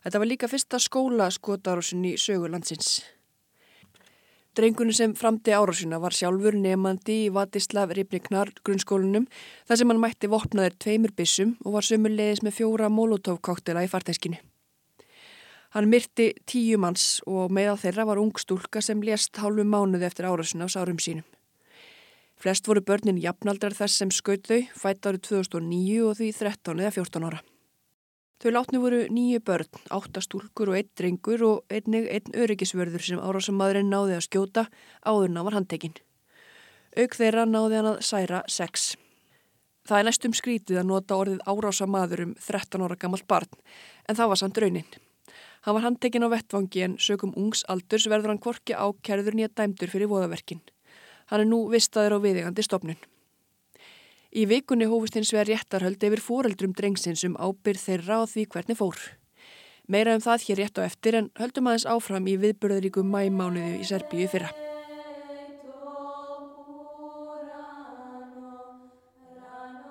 Þetta 0.06 0.20
var 0.24 0.32
líka 0.32 0.48
fyrsta 0.48 0.80
skóla 0.80 1.28
skotárásin 1.36 2.08
í 2.08 2.16
sögurlandsins. 2.16 3.02
Drengunum 4.52 4.92
sem 4.92 5.14
framti 5.16 5.54
árásina 5.56 5.96
var 6.04 6.12
sjálfur 6.12 6.58
nefandi 6.60 7.14
í 7.26 7.28
Vatislav 7.32 7.94
Ripniknar 7.96 8.50
grunnskólunum 8.68 9.30
þar 9.70 9.78
sem 9.80 9.94
hann 9.94 10.02
mætti 10.04 10.28
vopnaðir 10.28 10.74
tveimur 10.76 11.14
bissum 11.16 11.54
og 11.64 11.78
var 11.78 11.88
sömur 11.88 12.12
leiðis 12.12 12.42
með 12.44 12.58
fjóra 12.58 12.90
molotov-káktela 12.92 13.86
í 13.86 13.88
farteskinu. 13.88 14.42
Hann 15.72 15.88
myrti 15.88 16.34
tíu 16.44 16.82
manns 16.84 17.22
og 17.24 17.48
meðal 17.56 17.78
þeirra 17.80 18.10
var 18.10 18.20
ung 18.20 18.36
stúlka 18.44 18.84
sem 18.84 19.00
lést 19.00 19.40
hálfu 19.40 19.64
mánuði 19.64 20.10
eftir 20.10 20.28
árásuna 20.28 20.68
á 20.68 20.74
sárum 20.76 21.00
sínum. 21.00 21.24
Flest 22.36 22.68
voru 22.68 22.84
börnin 22.84 23.24
jafnaldrar 23.24 23.72
þess 23.72 24.04
sem 24.04 24.12
skaut 24.12 24.44
þau, 24.52 24.68
fætt 24.76 25.08
árið 25.08 25.30
2009 25.30 26.04
og 26.10 26.20
því 26.20 26.32
13 26.42 26.84
eða 26.84 26.96
14 27.00 27.30
ára. 27.30 27.40
Þau 28.42 28.50
látni 28.56 28.80
voru 28.82 29.04
nýju 29.14 29.38
börn, 29.46 29.68
átta 29.94 30.22
stúlkur 30.26 30.72
og 30.72 30.78
einn 30.80 30.88
drengur 30.98 31.44
og 31.46 31.74
einnig 31.74 32.08
einn 32.10 32.34
öryggisvörður 32.42 33.04
sem 33.06 33.20
árásamadurinn 33.22 33.92
náði 33.94 34.16
að 34.18 34.26
skjóta 34.26 34.64
áðurna 35.06 35.44
var 35.46 35.60
handtekinn. 35.60 35.94
Auk 36.98 37.18
þeirra 37.20 37.44
náði 37.46 37.78
hann 37.78 37.90
að 37.92 38.02
særa 38.08 38.40
sex. 38.50 38.96
Það 39.86 40.00
er 40.00 40.10
næstum 40.10 40.34
skrítið 40.34 40.82
að 40.82 40.90
nota 40.90 41.20
orðið 41.22 41.46
árásamadur 41.46 42.26
um 42.26 42.34
13 42.42 42.88
ára 42.88 42.98
gammalt 42.98 43.30
barn, 43.30 43.62
en 44.10 44.18
það 44.18 44.34
var 44.34 44.42
samt 44.42 44.64
raunin. 44.66 44.90
Hann 45.62 45.78
var 45.78 45.86
handtekinn 45.86 46.26
á 46.26 46.34
vettvangi 46.34 46.86
en 46.88 46.98
sögum 46.98 47.38
ungs 47.38 47.62
aldurs 47.70 48.10
verður 48.10 48.34
hann 48.34 48.42
kvorki 48.42 48.74
ákerður 48.74 49.38
nýja 49.38 49.54
dæmdur 49.54 49.94
fyrir 49.94 50.10
voðaverkin. 50.10 50.66
Hann 51.30 51.46
er 51.46 51.50
nú 51.54 51.68
vistaður 51.70 52.18
á 52.18 52.26
viðegandi 52.26 52.66
stopnun. 52.66 52.98
Í 54.32 54.46
vikunni 54.48 54.88
hófust 54.88 55.18
hins 55.18 55.34
vegar 55.36 55.50
réttarhöld 55.50 56.04
yfir 56.08 56.22
fóreldrum 56.24 56.72
drengsins 56.72 57.26
um 57.28 57.34
ábyrð 57.36 57.82
þeirra 57.84 58.22
á 58.24 58.32
því 58.32 58.46
hvernig 58.54 58.78
fór. 58.80 59.00
Meira 59.92 60.14
um 60.16 60.24
það 60.24 60.46
hér 60.48 60.62
rétt 60.62 60.80
á 60.80 60.88
eftir 60.88 61.18
en 61.20 61.28
höldum 61.36 61.68
aðeins 61.68 61.88
áfram 61.92 62.30
í 62.32 62.38
viðbörðaríku 62.40 63.04
mæmánuðu 63.04 63.82
í 63.82 63.88
Serbíu 63.90 64.30
fyrra. 64.32 64.54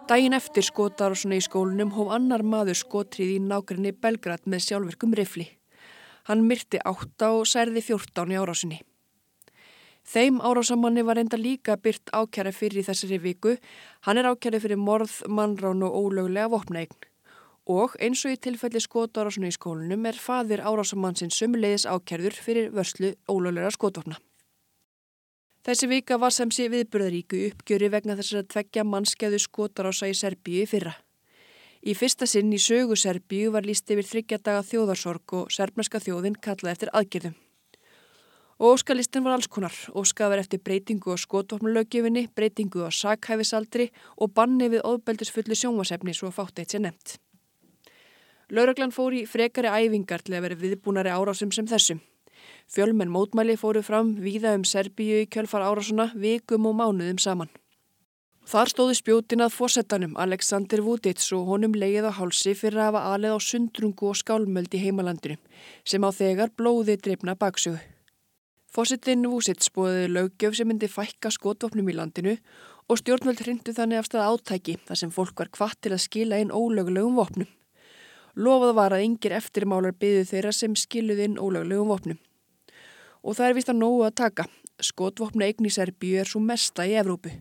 Dægin 0.08 0.34
eftir 0.34 0.64
skotar 0.64 1.12
og 1.12 1.20
svona 1.20 1.36
í 1.36 1.44
skólunum 1.44 1.92
hóf 1.94 2.08
annar 2.16 2.42
maður 2.42 2.80
skotrið 2.80 3.36
í 3.36 3.40
nákrenni 3.44 3.92
Belgrad 3.92 4.48
með 4.48 4.64
sjálfverkum 4.70 5.12
rifli. 5.20 5.50
Hann 6.32 6.48
myrti 6.48 6.80
átta 6.80 7.34
og 7.36 7.44
særði 7.46 7.84
fjórtán 7.84 8.32
í 8.32 8.40
árásinni. 8.40 8.80
Þeim 10.10 10.40
árásamanni 10.42 11.04
var 11.06 11.20
enda 11.22 11.38
líka 11.38 11.76
byrt 11.78 12.10
ákjæra 12.10 12.50
fyrir 12.50 12.82
þessari 12.82 13.20
viku. 13.22 13.54
Hann 14.06 14.18
er 14.18 14.26
ákjæri 14.32 14.58
fyrir 14.58 14.80
morð, 14.80 15.20
mannrán 15.28 15.84
og 15.86 15.94
ólöglega 15.94 16.50
vopnaegn. 16.50 16.98
og 17.70 17.94
eins 18.02 18.24
og 18.26 18.34
í 18.34 18.38
tilfelli 18.40 18.80
skotárásunni 18.82 19.50
í 19.50 19.54
skólunum 19.54 20.06
er 20.08 20.16
fadir 20.18 20.62
árásamannsinn 20.64 21.30
sömuleiðis 21.30 21.86
ákerður 21.86 22.34
fyrir 22.46 22.70
vörslu 22.74 23.12
ólögleira 23.30 23.70
skotvopna. 23.70 24.16
Þessi 25.62 25.86
vika 25.90 26.16
var 26.18 26.32
sem 26.32 26.50
sé 26.50 26.70
viðburðaríku 26.72 27.44
uppgjöri 27.50 27.90
vegna 27.92 28.16
þessar 28.16 28.42
að 28.42 28.48
tveggja 28.54 28.84
mannskeðu 28.88 29.38
skotarása 29.44 30.08
í 30.08 30.16
Serbíu 30.16 30.64
fyrra. 30.66 30.94
Í 31.84 31.94
fyrsta 31.94 32.26
sinn 32.26 32.52
í 32.52 32.58
sögu 32.58 32.96
Serbíu 32.96 33.52
var 33.52 33.68
líst 33.68 33.92
yfir 33.92 34.08
þryggjadaga 34.08 34.64
þjóðarsorg 34.66 35.36
og 35.36 35.52
serbneska 35.52 36.00
þjóðin 36.00 36.40
kallaði 36.40 36.72
eftir 36.74 36.92
aðgerðum. 36.96 37.36
Og 38.60 38.76
óskalistin 38.76 39.24
var 39.24 39.38
alls 39.38 39.48
konar, 39.48 39.72
óskað 39.96 40.34
var 40.34 40.42
eftir 40.42 40.60
breytingu 40.60 41.14
á 41.14 41.16
skotvopnulögjöfinni, 41.16 42.26
breytingu 42.36 42.84
á 42.84 42.92
sakhæfisaldri 42.92 43.88
og 44.20 44.34
banni 44.36 44.68
við 44.68 44.84
óðbeldisfullu 44.84 45.56
sjónvasefni 45.56 46.12
svo 46.12 46.28
fátt 46.28 46.60
eitt 46.60 46.74
sér 46.74 46.84
nefnt. 46.84 47.16
Lauraglann 48.50 48.92
fór 48.92 49.14
í 49.16 49.24
frekari 49.24 49.70
æfingar 49.70 50.20
til 50.26 50.34
að 50.36 50.44
vera 50.44 50.58
viðbúnari 50.60 51.12
árásum 51.14 51.52
sem 51.54 51.68
þessum. 51.70 52.02
Fjölmenn 52.68 53.12
mótmæli 53.14 53.56
fóru 53.56 53.80
fram 53.86 54.12
víða 54.20 54.52
um 54.58 54.66
Serbíu 54.68 55.22
í 55.22 55.28
kjölfar 55.30 55.64
árásuna 55.64 56.10
vikum 56.14 56.68
og 56.68 56.76
mánuðum 56.80 57.20
saman. 57.22 57.48
Þar 58.50 58.72
stóði 58.72 58.96
spjótin 58.98 59.44
að 59.44 59.54
fórsetanum 59.54 60.16
Alexander 60.18 60.82
Vudic 60.84 61.22
og 61.36 61.46
honum 61.48 61.76
leið 61.76 62.08
á 62.08 62.12
hálsi 62.18 62.52
fyrir 62.58 62.80
að 62.80 62.88
hafa 62.90 63.02
alið 63.14 63.36
á 63.36 63.38
sundrungu 63.46 64.10
og 64.10 64.20
skálmöld 64.20 64.74
í 64.74 64.82
heimalandinu 64.84 65.38
sem 65.84 66.04
á 66.04 66.10
þegar 66.10 66.52
blóði 66.56 66.98
dreifna 66.98 67.36
baksögu. 67.38 67.78
Fórsetin 68.70 69.26
Vudic 69.26 69.66
búiði 69.74 70.04
lögjöf 70.14 70.54
sem 70.54 70.68
myndi 70.70 70.86
fækka 70.86 71.32
skotvopnum 71.34 71.88
í 71.90 71.94
landinu 71.96 72.36
og 72.86 73.00
stjórnvöld 73.00 73.40
hrindu 73.42 73.72
þannig 73.74 73.98
afstæða 73.98 74.28
átæki 74.30 74.76
þar 74.86 75.00
sem 75.00 75.10
fólk 75.10 75.40
var 75.42 75.48
kvart 75.50 75.80
til 75.82 75.90
að 75.96 76.04
skila 76.04 76.38
inn 76.38 76.52
ólögulegum 76.54 77.16
vopnum. 77.18 77.48
Lofað 78.38 78.76
var 78.78 78.94
að 78.94 79.08
yngir 79.08 79.34
eftirmálar 79.34 79.96
byðu 79.98 80.22
þeirra 80.30 80.52
sem 80.54 80.76
skiluði 80.78 81.26
inn 81.26 81.34
ólögulegum 81.42 81.90
vopnum. 81.90 82.20
Og 83.26 83.34
það 83.34 83.48
er 83.48 83.58
vist 83.58 83.72
að 83.74 83.80
nógu 83.80 84.04
að 84.06 84.18
taka. 84.22 84.46
Skotvopna 84.78 85.48
eign 85.50 85.66
í 85.66 85.72
Serbíu 85.74 86.20
er 86.22 86.30
svo 86.30 86.38
mesta 86.38 86.86
í 86.86 86.94
Evrópu. 87.00 87.32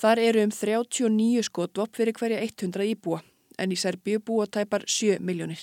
Þar 0.00 0.22
eru 0.30 0.46
um 0.48 0.54
39 0.54 1.44
skotvopp 1.44 2.00
fyrir 2.00 2.16
hverja 2.16 2.40
100 2.40 2.88
íbúa 2.94 3.20
en 3.60 3.74
í 3.74 3.76
Serbíu 3.76 4.24
búa 4.24 4.48
tæpar 4.48 4.88
7 4.88 5.20
miljónir. 5.20 5.60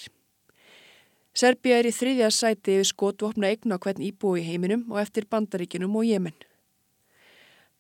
Serbíu 1.35 1.73
er 1.75 1.83
í 1.83 1.91
þriðja 1.91 2.29
sæti 2.31 2.77
yfir 2.77 2.87
skotvopna 2.87 3.49
eign 3.51 3.73
á 3.75 3.77
hvern 3.83 4.03
íbúi 4.07 4.39
í 4.39 4.43
heiminum 4.47 4.85
og 4.87 5.01
eftir 5.01 5.25
bandaríkinum 5.27 5.95
og 5.99 6.05
Jemen. 6.07 6.35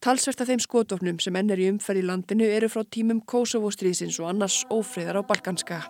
Talsvert 0.03 0.41
af 0.43 0.49
þeim 0.49 0.59
skotvopnum 0.59 1.21
sem 1.23 1.37
enn 1.39 1.53
er 1.53 1.61
í 1.63 1.69
umferð 1.71 2.01
í 2.01 2.03
landinu 2.03 2.49
eru 2.51 2.67
frá 2.67 2.83
tímum 2.83 3.21
Kosovo-stríðsins 3.23 4.17
og 4.19 4.27
annars 4.33 4.57
ófriðar 4.67 5.21
á 5.23 5.27
Balkanskaga. 5.29 5.87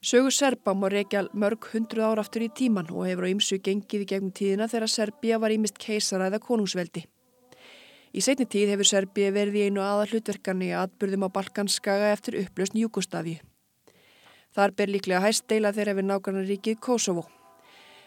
Sögur 0.00 0.32
Serba 0.32 0.72
má 0.72 0.88
reykja 0.88 1.26
mörg 1.34 1.68
hundruð 1.74 2.08
ára 2.08 2.24
aftur 2.24 2.46
í 2.46 2.48
tíman 2.48 2.88
og 2.94 3.04
hefur 3.10 3.28
á 3.28 3.32
ymsu 3.34 3.60
gengið 3.60 4.06
í 4.06 4.08
gegnum 4.08 4.32
tíðina 4.32 4.70
þegar 4.72 4.88
Serbia 4.88 5.40
var 5.42 5.52
ímist 5.52 5.76
keisara 5.82 6.30
eða 6.30 6.40
konungsveldi. 6.40 7.04
Í 8.16 8.22
setni 8.24 8.46
tíð 8.48 8.70
hefur 8.72 8.88
Serbia 8.88 9.28
verið 9.28 9.56
í 9.60 9.62
einu 9.68 9.82
aða 9.84 10.06
hlutverkan 10.08 10.62
í 10.64 10.70
atbyrðum 10.72 11.26
á 11.28 11.34
Balkanskaga 11.34 12.14
eftir 12.14 12.38
upplösn 12.40 12.78
Júkostafi. 12.80 13.34
Þar 14.56 14.72
ber 14.78 14.92
líklega 14.94 15.20
hæst 15.20 15.44
deila 15.52 15.74
þeirra 15.76 15.98
við 15.98 16.08
nákvæmlega 16.08 16.48
ríkið 16.48 16.78
Kosovo. 16.86 17.26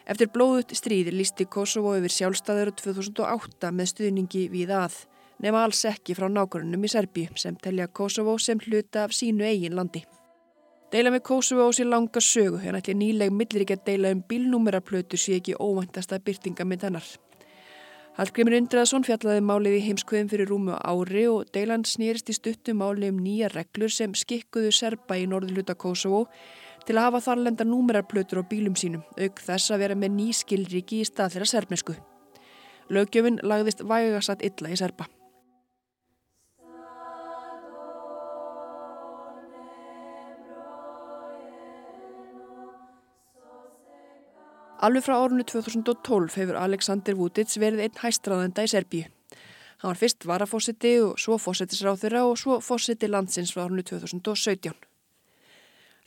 Eftir 0.10 0.32
blóðut 0.34 0.74
stríðir 0.74 1.14
lísti 1.14 1.46
Kosovo 1.46 1.94
yfir 2.00 2.16
sjálfstæður 2.16 2.74
2008 2.82 3.70
með 3.70 3.92
stuðningi 3.94 4.44
við 4.50 4.74
að, 4.80 4.98
nema 5.46 5.62
alls 5.68 5.84
ekki 5.86 6.18
frá 6.18 6.26
nákvæmnum 6.26 6.90
í 6.90 6.94
Serbíu 6.96 7.38
sem 7.38 7.62
telja 7.62 7.86
Kosovo 7.86 8.40
sem 8.42 8.58
hluta 8.66 9.06
af 9.06 9.14
sínu 9.14 9.46
eigin 9.46 9.78
landi. 9.78 10.08
Deila 10.90 11.14
með 11.14 11.28
Kosovo 11.30 11.70
á 11.70 11.72
sér 11.78 11.94
langa 11.94 12.18
sögu 12.18 12.66
en 12.66 12.82
ætli 12.82 12.98
nýleg 12.98 13.30
milliríkja 13.30 13.78
deila 13.86 14.10
um 14.18 14.26
bílnúmeraplötu 14.26 15.22
sé 15.22 15.38
ekki 15.38 15.54
óvæntasta 15.54 16.18
byrtinga 16.18 16.66
með 16.66 16.90
hennar. 16.90 17.18
Hallgrimur 18.20 18.52
Indreðarsson 18.58 19.06
fjallaði 19.08 19.40
málið 19.48 19.76
í 19.78 19.84
heimskveðum 19.86 20.28
fyrir 20.28 20.50
rúmu 20.52 20.74
ári 20.76 21.22
og 21.32 21.54
deilan 21.56 21.86
snýrist 21.88 22.28
í 22.28 22.34
stuttu 22.36 22.74
máli 22.76 23.08
um 23.14 23.22
nýja 23.24 23.48
reglur 23.54 23.94
sem 23.96 24.12
skikkuðu 24.12 24.74
serba 24.76 25.16
í 25.16 25.24
norðluta 25.32 25.78
Kosovo 25.80 26.26
til 26.84 26.98
að 26.98 27.06
hafa 27.06 27.22
þarlenda 27.30 27.64
númerarplötur 27.64 28.42
á 28.44 28.50
bílum 28.50 28.76
sínum, 28.76 29.06
auk 29.16 29.40
þess 29.40 29.72
að 29.72 29.86
vera 29.86 29.96
með 29.96 30.12
ný 30.18 30.28
skilríki 30.36 31.00
í 31.00 31.08
stað 31.08 31.38
þeirra 31.38 31.48
serbnesku. 31.54 31.96
Lögjöfin 32.92 33.40
lagðist 33.40 33.86
vægasatt 33.88 34.44
illa 34.44 34.76
í 34.76 34.82
serba. 34.84 35.08
Alveg 44.80 45.04
frá 45.04 45.18
árunni 45.20 45.44
2012 45.44 46.38
hefur 46.40 46.56
Alexander 46.56 47.16
Vudic 47.20 47.52
verið 47.60 47.82
einn 47.84 47.98
hæstraðenda 48.00 48.64
í 48.64 48.70
Serbíu. 48.72 49.08
Hann 49.82 49.92
var 49.92 49.98
fyrst 50.00 50.24
varafósiti 50.24 50.94
og 51.04 51.18
svo 51.20 51.36
fósitisráþurra 51.36 52.22
og 52.24 52.38
svo 52.40 52.62
fósiti 52.64 53.10
landsins 53.12 53.52
frá 53.52 53.66
árunni 53.66 53.84
2017. 53.84 54.72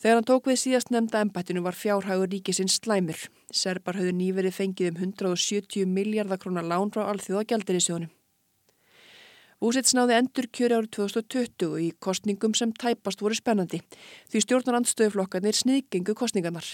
Þegar 0.00 0.16
hann 0.16 0.28
tók 0.30 0.48
við 0.48 0.56
síðast 0.62 0.88
nefnda 0.88 1.20
embættinu 1.20 1.60
var 1.66 1.76
fjárhagur 1.76 2.32
ríkisins 2.32 2.78
slæmur. 2.80 3.20
Serbar 3.52 4.00
höfðu 4.00 4.14
nýverið 4.16 4.56
fengið 4.56 4.88
um 4.94 5.04
170 5.04 5.92
miljardar 5.92 6.40
krónar 6.40 6.64
lán 6.64 6.94
frá 6.96 7.04
alþjóða 7.12 7.44
gældir 7.52 7.76
í 7.76 7.84
sjónum. 7.84 8.14
Vudic 9.60 9.92
náði 9.94 10.16
endur 10.16 10.48
kjöri 10.48 10.78
árið 10.80 10.94
2020 10.96 11.76
í 11.84 11.90
kostningum 12.00 12.56
sem 12.56 12.72
tæpast 12.72 13.20
voru 13.20 13.36
spennandi 13.36 13.78
því 14.32 14.42
stjórnar 14.42 14.80
andstöðuflokkarnir 14.80 15.60
sniðgengu 15.60 16.16
kostningarnar. 16.18 16.64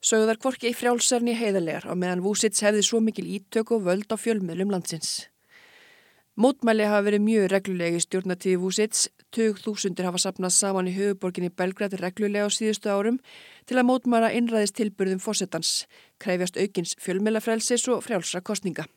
Sögðar 0.00 0.38
kvorki 0.40 0.70
frjálsarni 0.72 1.34
heiðarlegar 1.36 1.84
á 1.84 1.92
meðan 1.92 2.22
Vúsits 2.24 2.62
hefði 2.64 2.80
svo 2.86 3.02
mikil 3.04 3.26
ítök 3.36 3.74
og 3.76 3.82
völd 3.84 4.08
á 4.08 4.16
fjölmiðlum 4.16 4.70
landsins. 4.72 5.26
Mótmæli 6.40 6.86
hafa 6.88 7.04
verið 7.04 7.20
mjög 7.26 7.44
reglulegi 7.52 8.00
stjórnatíði 8.06 8.62
Vúsits, 8.62 9.10
20.000 9.36 10.00
hafa 10.06 10.22
sapnað 10.24 10.54
saman 10.56 10.88
í 10.88 10.94
höfuborginni 10.96 11.52
Belgrad 11.52 11.98
reglulega 12.00 12.48
á 12.48 12.56
síðustu 12.56 12.88
árum 12.88 13.18
til 13.68 13.76
að 13.76 13.88
mótmæra 13.90 14.32
innræðist 14.32 14.78
tilburðum 14.80 15.20
fósettans, 15.20 15.84
kræfjast 16.16 16.56
aukins 16.56 16.96
fjölmiðlafrelsis 17.04 17.84
og 17.92 18.00
frjálsra 18.08 18.40
kostninga. 18.40 18.88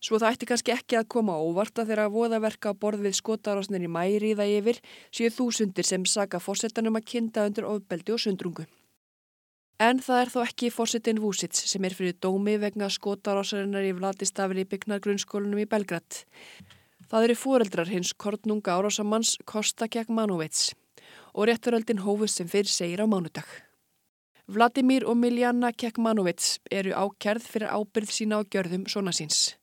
Svo 0.00 0.16
það 0.16 0.32
ætti 0.32 0.48
kannski 0.48 0.76
ekki 0.78 0.96
að 0.96 1.10
koma 1.12 1.36
óvarta 1.36 1.84
þegar 1.84 2.06
að 2.06 2.16
voðaverka 2.16 2.72
á 2.72 2.80
borð 2.80 3.04
við 3.04 3.20
skotarásnir 3.20 3.84
í 3.84 3.92
mæri 3.92 4.32
í 4.32 4.40
það 4.40 4.56
yfir 4.56 4.82
séu 5.12 5.28
þúsundir 5.28 5.84
sem 5.84 6.08
saka 6.08 6.40
fósettanum 6.40 6.96
að 6.96 7.10
kinda 7.12 7.44
undir 7.50 7.68
ofbeldi 7.68 8.16
og 8.16 8.24
sundrungu. 8.24 8.64
En 9.78 10.00
það 10.02 10.20
er 10.20 10.30
þó 10.32 10.40
ekki 10.42 10.68
fórsetin 10.74 11.20
Vúsits 11.22 11.60
sem 11.70 11.84
er 11.86 11.94
fyrir 11.94 12.16
dómi 12.18 12.56
vegna 12.58 12.88
skotarásarinnar 12.90 13.84
í 13.86 13.92
Vladistafli 13.94 14.64
byggnar 14.66 14.98
grunnskólanum 15.04 15.60
í 15.62 15.68
Belgrad. 15.70 16.24
Það 17.06 17.28
eru 17.28 17.36
fóreldrar 17.38 17.92
hins 17.92 18.10
kortnunga 18.18 18.74
árásamanns 18.74 19.36
Kosta 19.46 19.86
Kjagmanovits 19.86 20.72
og 21.30 21.46
rétturöldin 21.46 22.02
hófus 22.02 22.34
sem 22.34 22.50
fyrir 22.50 22.74
segir 22.74 22.98
á 22.98 23.06
mánudag. 23.06 23.46
Vladimir 24.50 25.06
og 25.06 25.14
Miljanna 25.22 25.70
Kjagmanovits 25.70 26.58
eru 26.74 26.98
ákjærð 26.98 27.46
fyrir 27.46 27.70
ábyrð 27.70 28.10
sína 28.18 28.42
á 28.42 28.48
gjörðum 28.50 28.90
svona 28.90 29.14
síns. 29.14 29.54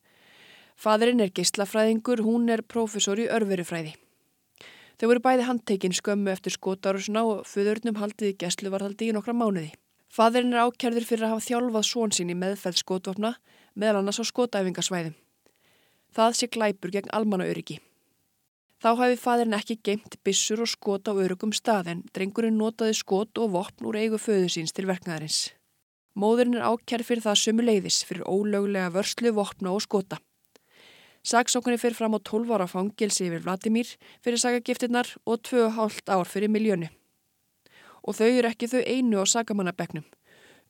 Fadurinn 0.79 1.19
er 1.19 1.35
geyslafræðingur, 1.35 2.23
hún 2.23 2.47
er 2.47 2.63
prófessor 2.63 3.19
í 3.19 3.27
örverufræði. 3.27 3.97
Þau 4.95 5.09
voru 5.11 5.27
bæði 5.27 5.51
handtekinn 5.51 5.95
skömmu 5.95 6.31
eftir 6.31 6.55
skotárusuna 6.55 7.27
og 7.27 7.47
föðurnum 7.51 7.99
haldiði 7.99 8.37
gæsluvarhaldi 8.39 9.11
í 9.11 9.15
nokkra 9.15 9.35
mánuði. 9.35 9.73
Fadurinn 10.11 10.53
er 10.53 10.67
ákjærður 10.67 11.07
fyrir 11.09 11.25
að 11.27 11.35
hafa 11.35 11.45
þjálfað 11.47 11.87
svon 11.89 12.13
sín 12.15 12.31
í 12.31 12.37
meðferð 12.39 12.81
skotvopna 12.81 13.35
meðal 13.75 14.01
annars 14.01 14.21
á 14.21 14.25
skotæfingasvæðum. 14.29 15.15
Það 16.15 16.37
sé 16.39 16.47
glæpur 16.47 16.93
gegn 16.95 17.11
almannaöryggi. 17.11 17.81
Þá 18.79 18.89
hafi 18.99 19.17
fadurinn 19.19 19.57
ekki 19.57 19.79
geimt 19.83 20.17
bissur 20.23 20.61
og 20.63 20.69
skot 20.71 21.07
á 21.09 21.13
örugum 21.15 21.51
stað 21.55 21.91
en 21.93 22.03
drengurinn 22.15 22.59
notaði 22.59 22.95
skot 22.99 23.39
og 23.41 23.51
vopn 23.55 23.87
úr 23.89 23.97
eigu 23.99 24.19
föðu 24.21 24.51
síns 24.51 24.75
til 24.75 24.87
verknæðarins. 24.87 25.49
Móðurinn 26.15 26.59
er 26.59 26.67
ákjærð 26.69 27.07
fyrir 27.09 27.25
það 27.25 27.41
sömu 27.41 27.65
leiðis 27.65 28.03
fyrir 28.07 28.27
ólöglega 28.29 28.93
vörslu, 28.93 29.33
vopna 29.35 29.73
og 29.75 29.83
skota. 29.83 30.21
Saksókunni 31.25 31.79
fyrir 31.81 31.97
fram 31.97 32.15
á 32.15 32.19
12 32.21 32.53
ára 32.53 32.67
fangilsi 32.69 33.25
yfir 33.25 33.41
Vladimir 33.43 33.89
fyrir 34.23 34.39
sagagiftinnar 34.39 35.09
og 35.25 35.41
2,5 35.49 36.05
ár 36.07 36.29
fyrir 36.29 36.53
miljönu. 36.53 36.91
Og 38.05 38.17
þau 38.17 38.29
eru 38.29 38.51
ekki 38.51 38.69
þau 38.69 38.81
einu 38.85 39.21
á 39.21 39.25
sagamannabegnum. 39.25 40.05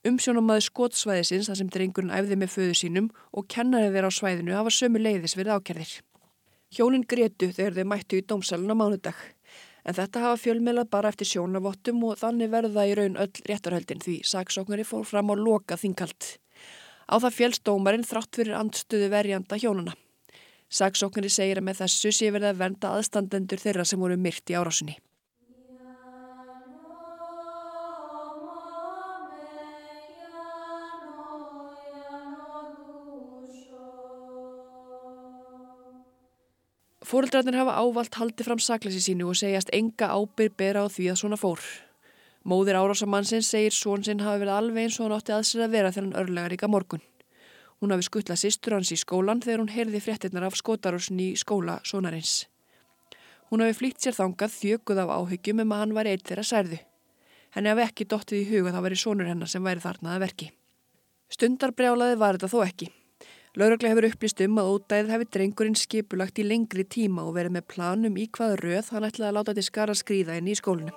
Umsjónamaði 0.05 0.67
skótsvæðisins 0.67 1.47
þar 1.49 1.59
sem 1.59 1.69
drengurinn 1.73 2.13
æfði 2.13 2.35
með 2.37 2.51
föðu 2.53 2.75
sínum 2.77 3.07
og 3.33 3.47
kennarið 3.49 3.95
þeirra 3.95 4.11
á 4.13 4.17
svæðinu 4.17 4.53
hafa 4.53 4.73
sömu 4.75 5.01
leiðis 5.01 5.33
verið 5.37 5.57
ákjærðir. 5.57 5.93
Hjónin 6.75 7.05
gretu 7.09 7.49
þegar 7.49 7.79
þau 7.79 7.87
mættu 7.89 8.19
í 8.19 8.25
dómsalun 8.29 8.73
á 8.73 8.75
mánudag. 8.77 9.17
En 9.85 9.97
þetta 9.97 10.21
hafa 10.23 10.41
fjölmeilað 10.41 10.91
bara 10.93 11.09
eftir 11.13 11.29
sjónavottum 11.29 12.03
og 12.05 12.19
þannig 12.21 12.53
verða 12.53 12.85
í 12.89 12.93
raun 12.97 13.17
öll 13.21 13.43
réttarhöldin 13.49 14.01
því 14.01 14.15
saksóknari 14.25 14.85
fór 14.85 15.05
fram 15.05 15.29
á 15.29 15.35
loka 15.37 15.77
þingkalt. 15.77 16.37
Á 17.05 17.15
það 17.21 17.37
félst 17.37 17.65
dómarinn 17.65 18.05
þrátt 18.05 18.37
fyrir 18.37 18.57
andstöðu 18.57 19.09
verjanda 19.13 19.57
hjónuna. 19.61 19.93
Saksóknari 20.69 21.29
segir 21.29 21.61
að 21.61 21.67
með 21.69 21.83
þessu 21.83 22.13
sé 22.13 22.31
verið 22.33 22.51
að 22.53 22.61
venda 22.63 22.93
aðstandendur 22.97 23.61
þeirra 23.61 23.85
sem 23.85 24.01
voru 24.01 24.17
myrt 24.17 24.49
í 24.49 24.57
árásunni. 24.57 24.97
Fóreldrarnir 37.05 37.59
hafa 37.59 37.75
ávalt 37.77 38.15
haldið 38.17 38.47
fram 38.47 38.61
sakleysi 38.61 39.01
sínu 39.03 39.27
og 39.29 39.37
segjast 39.37 39.69
enga 39.77 40.07
ábyrg 40.09 40.55
bera 40.57 40.81
á 40.81 40.89
því 40.89 41.11
að 41.11 41.19
svona 41.19 41.37
fór. 41.37 41.61
Móðir 42.49 42.79
árásamannsins 42.79 43.49
segir 43.51 43.75
són 43.77 44.01
sinn 44.05 44.23
hafi 44.25 44.41
verið 44.41 44.55
alveg 44.55 44.87
eins 44.87 44.97
og 44.97 45.05
hann 45.05 45.15
átti 45.19 45.35
að 45.35 45.43
sér 45.49 45.65
að 45.67 45.75
vera 45.75 45.91
þegar 45.93 46.07
hann 46.07 46.17
örlega 46.23 46.49
ríka 46.53 46.69
morgun. 46.71 47.03
Hún 47.77 47.93
hafi 47.93 48.07
skuttlað 48.07 48.41
sýstur 48.41 48.77
hans 48.77 48.93
í 48.95 48.97
skólan 48.97 49.43
þegar 49.45 49.61
hún 49.61 49.73
heyrði 49.75 50.01
fréttinnar 50.01 50.47
af 50.49 50.57
skotarósin 50.57 51.21
í 51.21 51.29
skóla 51.37 51.77
sonarins. 51.85 52.47
Hún 53.51 53.61
hafi 53.61 53.77
flýtt 53.77 54.01
sér 54.01 54.17
þangað 54.17 54.57
þjökuð 54.57 55.05
af 55.05 55.15
áhyggjum 55.19 55.61
um 55.61 55.77
að 55.77 55.81
hann 55.83 55.97
var 55.99 56.09
eitt 56.09 56.25
þeirra 56.25 56.49
særðu. 56.49 56.81
Henni 57.53 57.73
hafi 57.73 57.85
ekki 57.85 58.09
dottið 58.09 58.41
í 58.41 58.49
huga 58.49 58.73
það 58.73 58.87
væri 58.89 59.01
sonur 59.03 59.29
hennar 59.29 59.51
sem 59.51 59.65
væri 59.65 59.85
þarna 59.85 60.15
að 60.15 60.25
verki. 60.25 60.53
Stundarbrjálaði 61.29 62.17
var 62.17 62.39
þetta 62.39 62.53
þó 62.55 62.63
ekki. 62.65 62.89
Lauruglega 63.55 63.93
hefur 63.93 64.05
upplýst 64.09 64.41
um 64.43 64.57
að 64.59 64.69
ódæðið 64.73 65.11
hefði 65.13 65.25
drengurinn 65.31 65.77
skipulagt 65.79 66.39
í 66.41 66.43
lengri 66.43 66.83
tíma 66.91 67.23
og 67.23 67.37
verið 67.37 67.53
með 67.55 67.63
planum 67.71 68.17
í 68.19 68.25
hvaða 68.35 68.57
röð 68.59 68.89
hann 68.91 69.07
ætlaði 69.07 69.29
að 69.29 69.37
láta 69.37 69.53
til 69.55 69.63
skara 69.63 69.95
skrýða 69.95 70.35
inn 70.41 70.49
í 70.51 70.55
skólinu. 70.59 70.91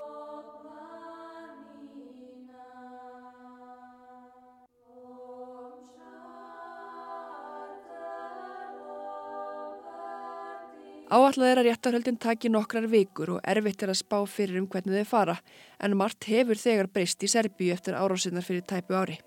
Áallega 11.08 11.54
er 11.54 11.62
að 11.62 11.70
réttarhöldin 11.70 12.18
taki 12.20 12.50
nokkrar 12.50 12.90
vikur 12.90 13.36
og 13.36 13.40
erfitt 13.46 13.86
er 13.86 13.94
að 13.94 14.02
spá 14.02 14.18
fyrir 14.26 14.58
um 14.58 14.66
hvernig 14.66 14.98
þau 14.98 15.12
fara 15.14 15.38
en 15.78 15.96
margt 15.96 16.26
hefur 16.26 16.58
þegar 16.58 16.90
breyst 16.90 17.22
í 17.22 17.30
Serbíu 17.30 17.70
eftir 17.78 17.94
árásinnar 17.94 18.44
fyrir 18.44 18.66
tæpu 18.66 18.98
ári. 18.98 19.22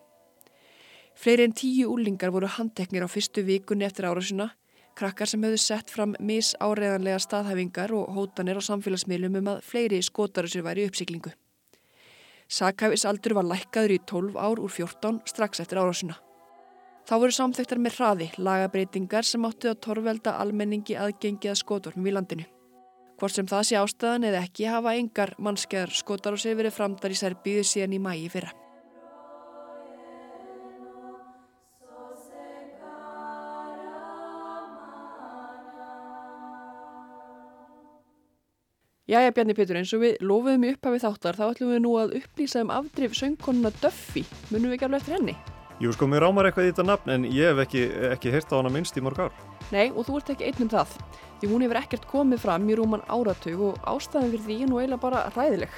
Fleiri 1.16 1.46
en 1.46 1.54
tíu 1.54 1.92
úlingar 1.92 2.32
voru 2.32 2.48
handteknir 2.48 3.06
á 3.06 3.10
fyrstu 3.12 3.44
vikunni 3.46 3.86
eftir 3.86 4.08
árásina, 4.08 4.52
krakkar 4.96 5.30
sem 5.30 5.44
höfðu 5.44 5.60
sett 5.62 5.92
fram 5.92 6.16
misáreðanlega 6.20 7.20
staðhæfingar 7.22 7.94
og 7.96 8.12
hótanir 8.16 8.60
á 8.60 8.62
samfélagsmiðlum 8.64 9.40
um 9.42 9.52
að 9.54 9.62
fleiri 9.68 10.02
skotarusir 10.02 10.66
væri 10.66 10.88
uppsiklingu. 10.90 11.34
Sakhæfis 12.52 13.06
aldur 13.08 13.38
var 13.38 13.48
lækkaður 13.48 13.96
í 13.96 14.00
12 14.12 14.36
ár 14.36 14.60
úr 14.60 14.72
14 14.72 15.22
strax 15.32 15.64
eftir 15.64 15.80
árásina. 15.80 16.18
Þá 17.08 17.14
voru 17.18 17.36
samþektar 17.36 17.80
með 17.82 17.96
hraði 17.98 18.28
lagabreitingar 18.38 19.26
sem 19.28 19.46
áttu 19.48 19.72
að 19.72 19.80
torvelda 19.86 20.36
almenningi 20.42 20.98
aðgengi 21.00 21.50
að 21.52 21.62
skotornum 21.64 22.08
í 22.08 22.14
landinu. 22.16 22.48
Hvort 23.22 23.38
sem 23.38 23.48
það 23.50 23.68
sé 23.68 23.78
ástæðan 23.80 24.28
eða 24.30 24.44
ekki 24.46 24.68
hafa 24.70 24.96
engar 24.98 25.36
mannskeðar 25.38 25.94
skotar 25.94 26.38
og 26.38 26.42
sér 26.42 26.58
verið 26.60 26.78
framdar 26.78 27.14
í 27.14 27.18
Serbíðu 27.20 27.66
síðan 27.68 27.98
í 27.98 28.02
mægi 28.02 28.30
fyrra. 28.34 28.61
Jæja 39.12 39.32
Bjarni 39.36 39.52
Pétur, 39.52 39.76
eins 39.76 39.92
og 39.92 40.06
við 40.06 40.22
lofuðum 40.24 40.62
í 40.64 40.70
upphafið 40.72 41.02
þáttar 41.04 41.36
þá 41.36 41.42
ætlum 41.50 41.72
við 41.74 41.80
nú 41.84 41.90
að 42.00 42.14
upplýsa 42.22 42.62
um 42.64 42.70
afdrif 42.72 43.16
söngkonuna 43.20 43.72
Duffy. 43.82 44.22
Munum 44.54 44.72
við 44.72 44.78
ekki 44.78 44.86
alveg 44.88 45.02
eftir 45.02 45.16
henni? 45.18 45.34
Jú 45.84 45.92
sko, 45.92 46.08
mér 46.08 46.24
rámar 46.24 46.48
eitthvað 46.48 46.70
í 46.70 46.72
þetta 46.72 46.86
nafn 46.88 47.12
en 47.18 47.26
ég 47.28 47.52
hef 47.52 47.60
ekki, 47.66 47.82
ekki 48.08 48.32
heyrt 48.32 48.56
á 48.56 48.56
hana 48.56 48.72
minnst 48.72 48.96
í 48.96 49.04
mörg 49.04 49.20
ár. 49.26 49.36
Nei, 49.76 49.90
og 49.90 50.08
þú 50.08 50.16
ert 50.22 50.32
ekki 50.32 50.48
einnum 50.48 50.72
það. 50.72 50.96
Því 51.42 51.52
hún 51.52 51.66
hefur 51.66 51.82
ekkert 51.82 52.08
komið 52.14 52.44
fram 52.46 52.72
í 52.72 52.80
rúman 52.80 53.04
áratug 53.12 53.66
og 53.68 53.84
ástæðan 53.92 54.32
fyrir 54.32 54.48
því 54.48 54.58
er 54.62 54.72
nú 54.72 54.80
eiginlega 54.80 55.04
bara 55.04 55.26
ræðileg. 55.36 55.76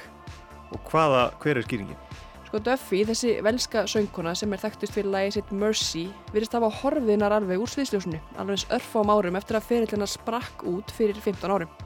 Og 0.77 0.93
hvaða, 0.93 1.25
hver 1.41 1.63
er 1.63 1.65
skýringin? 1.65 2.05
Sko 2.51 2.61
Duffy, 2.69 3.01
þessi 3.09 3.35
velska 3.41 3.87
söngkona 3.89 4.37
sem 4.37 4.53
er 4.53 4.61
þekktust 4.61 4.93
fyrir 4.93 5.09
lagi 5.09 5.39
sitt 5.39 5.49
Mercy, 5.49 6.05
virðist 6.35 6.53
hafa 6.53 6.69
horfiðnar 6.83 7.33
alveg 7.39 7.65
úr 7.65 7.73
sviðsljósunu, 7.73 8.21
alveg 8.37 8.59
eins 8.59 8.69
örfám 8.77 9.09
árum 9.09 9.41
eftir 9.41 9.57
að 9.57 9.71
ferillina 9.71 10.05
sprakk 10.05 10.67
út 10.69 10.93
fyrir 10.93 11.17
15 11.17 11.49
árum. 11.49 11.79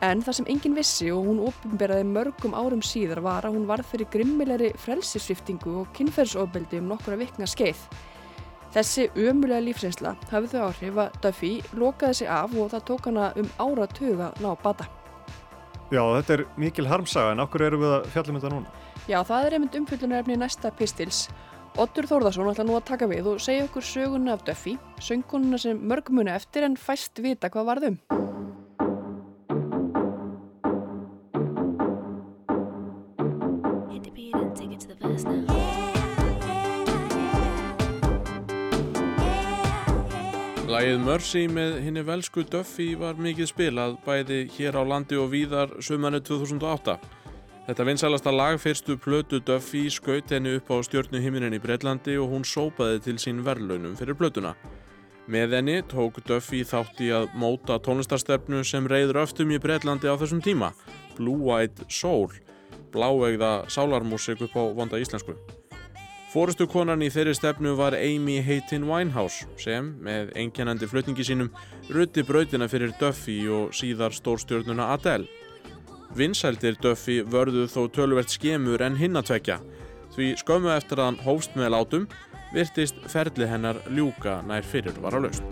En 0.00 0.22
það 0.24 0.36
sem 0.38 0.46
enginn 0.48 0.76
vissi 0.78 1.10
og 1.12 1.26
hún 1.28 1.42
ofinberaði 1.44 2.06
mörgum 2.08 2.54
árum 2.56 2.80
síðar 2.80 3.20
var 3.20 3.44
að 3.44 3.58
hún 3.58 3.66
varð 3.68 3.90
fyrir 3.90 4.08
grimmilegri 4.14 4.70
frelsisviftingu 4.80 5.74
og 5.82 5.90
kynferðsofbeldi 5.98 6.80
um 6.80 6.88
nokkura 6.94 7.18
vikna 7.20 7.48
skeið. 7.50 7.82
Þessi 8.72 9.08
ömulega 9.18 9.64
lífsreynsla 9.66 10.14
hafið 10.30 10.54
þau 10.54 10.62
áhrif 10.68 11.02
að 11.02 11.18
Duffy 11.26 11.50
lokaði 11.76 12.20
sig 12.20 12.30
af 12.32 12.54
og 12.54 12.70
það 12.72 12.86
tók 12.88 13.10
hana 13.10 13.28
um 13.42 13.50
áratug 13.60 14.22
að 14.24 14.40
ná 14.40 14.50
bata. 14.62 14.86
Já, 15.90 16.00
þetta 16.00 16.36
er 16.36 16.44
mikil 16.62 16.86
harmsaga 16.86 17.34
en 17.34 17.44
okkur 17.44 17.66
eru 17.66 17.82
við 17.82 17.94
að 17.98 18.08
fjallum 18.14 18.38
þetta 18.38 18.54
núna? 18.54 18.74
Já, 19.10 19.18
það 19.26 19.46
er 19.46 19.56
einmitt 19.58 19.78
umfyllunarefni 19.80 20.38
næsta 20.38 20.70
pistils. 20.78 21.24
Oddur 21.82 22.06
Þórðarsson 22.08 22.48
ætla 22.50 22.66
nú 22.66 22.78
að 22.78 22.88
taka 22.88 23.10
við 23.10 23.28
og 23.34 23.42
segja 23.42 23.66
okkur 23.66 23.84
söguna 23.84 24.38
af 24.38 24.46
Duffy, 24.46 24.78
söngununa 25.02 25.60
sem 25.60 25.76
mörgumuna 25.90 26.38
eftir 26.38 26.64
en 26.66 26.78
fæst 26.78 27.20
vita 27.20 27.50
hvað 27.50 27.68
varðum. 27.74 28.00
Lægið 40.70 41.00
Mercy 41.02 41.40
með 41.50 41.80
henni 41.82 42.02
velsku 42.06 42.44
Duffy 42.46 42.92
var 42.94 43.16
mikið 43.18 43.48
spilað 43.50 43.96
bæði 44.04 44.36
hér 44.54 44.76
á 44.78 44.86
landi 44.86 45.16
og 45.18 45.32
víðar 45.32 45.72
sömanu 45.82 46.20
2008. 46.22 46.94
Þetta 47.66 47.86
vinsælasta 47.88 48.30
lag 48.30 48.60
fyrstu 48.62 48.94
plötu 49.02 49.40
Duffy 49.42 49.88
skaut 49.90 50.30
henni 50.30 50.52
upp 50.60 50.70
á 50.70 50.78
stjórnuhiminin 50.86 51.56
í 51.58 51.62
Breitlandi 51.64 52.14
og 52.22 52.30
hún 52.30 52.46
sópaði 52.46 53.02
til 53.02 53.18
sín 53.18 53.42
verðlaunum 53.42 53.98
fyrir 53.98 54.14
plötuna. 54.14 54.54
Með 55.26 55.58
henni 55.58 55.80
tók 55.90 56.22
Duffy 56.28 56.62
þátt 56.62 57.02
í 57.02 57.10
að 57.18 57.32
móta 57.34 57.80
tónlistarstefnu 57.82 58.62
sem 58.62 58.86
reyður 58.86 59.24
öftum 59.24 59.50
í 59.50 59.58
Breitlandi 59.58 60.06
á 60.06 60.14
þessum 60.22 60.44
tíma, 60.44 60.70
Blue-Eyed 61.18 61.88
Soul, 61.90 62.30
bláegða 62.94 63.64
sálarmúsik 63.66 64.46
upp 64.46 64.54
á 64.54 64.70
vonda 64.70 65.02
íslensku. 65.02 65.34
Fórustu 66.30 66.68
konan 66.70 67.00
í 67.02 67.08
þeirri 67.10 67.32
stefnu 67.34 67.72
var 67.74 67.96
Amy 67.98 68.36
Heitin 68.46 68.84
Winehouse 68.86 69.48
sem, 69.58 69.88
með 69.98 70.28
einkennandi 70.38 70.86
flutningi 70.86 71.24
sínum, 71.26 71.48
rutti 71.90 72.22
brautina 72.22 72.68
fyrir 72.70 72.92
Duffy 73.00 73.40
og 73.50 73.74
síðar 73.74 74.14
stórstjórnuna 74.14 74.92
Adele. 74.94 75.26
Vinsældir 76.14 76.78
Duffy 76.78 77.18
vörðu 77.26 77.66
þó 77.72 77.82
tölvert 77.96 78.30
skemur 78.30 78.86
en 78.86 79.00
hinnatvekja, 79.00 79.58
því 80.14 80.30
skömmu 80.44 80.70
eftir 80.76 81.02
að 81.02 81.10
hann 81.10 81.20
hófst 81.26 81.58
með 81.58 81.74
látum, 81.74 82.08
virtist 82.54 83.02
ferli 83.10 83.50
hennar 83.50 83.82
ljúka 83.90 84.38
nær 84.46 84.62
fyrir 84.62 85.02
var 85.02 85.18
á 85.18 85.26
laust. 85.26 85.42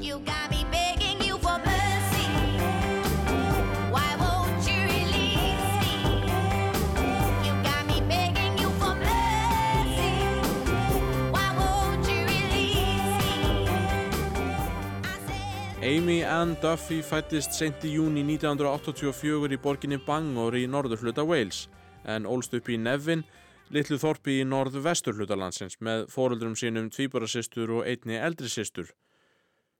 Amy 15.88 16.22
Ann 16.22 16.50
Duffy 16.60 16.98
fættist 17.00 17.54
sent 17.56 17.84
í 17.86 17.94
júni 17.94 18.20
1984 18.20 19.54
í 19.54 19.58
borginni 19.62 19.96
Bangor 20.04 20.52
í 20.58 20.66
norðurhluta 20.68 21.22
Wales 21.24 21.62
en 22.04 22.26
ólst 22.28 22.52
upp 22.58 22.66
í 22.68 22.76
Nevin, 22.76 23.22
litlu 23.72 23.96
þorpi 24.02 24.34
í 24.42 24.44
norð-vesturhlutalandsins 24.50 25.78
með 25.80 26.02
fóruldrum 26.12 26.58
sínum 26.60 26.90
tvíbarasistur 26.92 27.72
og 27.78 27.88
einni 27.88 28.18
eldri 28.20 28.50
sistur. 28.52 28.90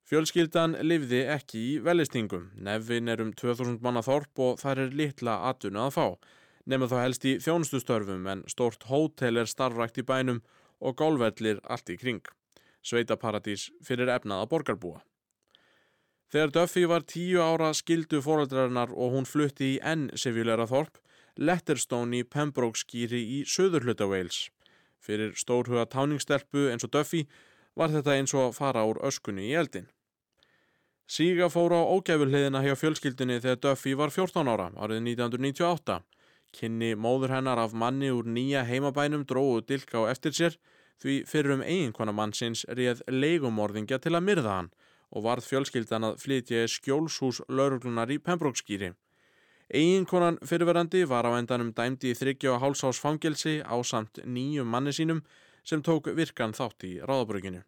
Fjölskyldan 0.09 0.79
livði 0.81 1.27
ekki 1.35 1.61
í 1.75 1.77
velistingum. 1.85 2.49
Nevin 2.57 3.13
er 3.13 3.21
um 3.27 3.35
2000 3.37 3.77
manna 3.85 4.01
þorp 4.07 4.45
og 4.47 4.63
þar 4.63 4.87
er 4.87 4.97
litla 5.03 5.37
atvinna 5.51 5.91
að 5.91 5.95
fá. 5.99 6.07
Nefnum 6.65 6.93
þá 6.95 6.99
helst 7.03 7.29
í 7.29 7.37
þjónustustörfum 7.37 8.25
en 8.33 8.47
stort 8.49 8.89
hótel 8.89 9.45
er 9.45 9.53
starfrækt 9.53 10.01
í 10.01 10.09
bænum 10.09 10.41
og 10.81 10.97
gálvellir 11.03 11.61
allt 11.69 11.93
í 11.93 12.01
kring. 12.01 12.25
Sveitaparadís 12.81 13.69
fyrir 13.85 14.09
efnaða 14.17 14.49
borgarbúa. 14.49 15.03
Þegar 16.29 16.51
Duffy 16.53 16.83
var 16.85 17.05
tíu 17.09 17.41
ára 17.41 17.71
skildu 17.73 18.19
fóröldrarinnar 18.21 18.91
og 18.93 19.15
hún 19.15 19.25
flutti 19.25 19.71
í 19.75 19.77
enn 19.81 20.11
sefjulegra 20.13 20.67
þorp, 20.69 20.99
Letterstone 21.41 22.19
í 22.19 22.27
Pembroke 22.29 22.77
skýri 22.77 23.21
í 23.23 23.39
söðurhluta 23.49 24.05
Wales. 24.11 24.51
Fyrir 25.01 25.33
stórhuga 25.41 25.87
táningstelpu 25.89 26.67
eins 26.69 26.85
og 26.85 26.93
Duffy 26.93 27.23
var 27.79 27.95
þetta 27.95 28.17
eins 28.19 28.35
og 28.37 28.53
fara 28.59 28.83
úr 28.85 29.01
öskunni 29.09 29.47
í 29.49 29.55
eldin. 29.57 29.87
Síga 31.09 31.49
fór 31.49 31.73
á 31.73 31.81
ógæfulhiðina 31.97 32.61
hjá 32.67 32.75
fjölskyldunni 32.77 33.39
þegar 33.41 33.63
Duffy 33.65 33.95
var 33.97 34.13
14 34.13 34.53
ára 34.53 34.69
árið 34.77 35.01
1998. 35.07 35.97
Kynni 36.53 36.91
móður 36.93 37.33
hennar 37.39 37.63
af 37.63 37.73
manni 37.73 38.11
úr 38.13 38.29
nýja 38.29 38.67
heimabænum 38.69 39.25
dróðu 39.25 39.65
dilka 39.65 40.05
á 40.05 40.13
eftir 40.13 40.37
sér 40.37 40.61
því 41.01 41.23
fyrir 41.31 41.57
um 41.57 41.65
eiginkona 41.65 42.13
mannsins 42.13 42.67
réð 42.69 43.01
leigumorðingja 43.09 44.01
til 44.03 44.13
að 44.19 44.27
myrða 44.29 44.59
hann 44.59 44.71
og 45.11 45.25
varð 45.25 45.49
fjölskyldan 45.49 46.11
að 46.11 46.19
flytja 46.23 46.65
í 46.65 46.73
skjólshús 46.73 47.43
lauruglunar 47.49 48.11
í 48.13 48.19
Pembrokeskýri. 48.19 48.93
Eiginkonan 49.69 50.39
fyrirverandi 50.49 51.05
var 51.09 51.29
á 51.29 51.37
endanum 51.37 51.75
dæmdi 51.77 52.13
í 52.13 52.17
þryggja 52.17 52.55
og 52.55 52.63
hálsás 52.63 53.01
fangelsi 53.01 53.59
á 53.61 53.77
samt 53.85 54.21
nýjum 54.25 54.69
manni 54.69 54.95
sínum 54.97 55.25
sem 55.65 55.83
tók 55.85 56.09
virkan 56.17 56.57
þátt 56.57 56.87
í 56.89 56.95
ráðabrökinu. 57.05 57.61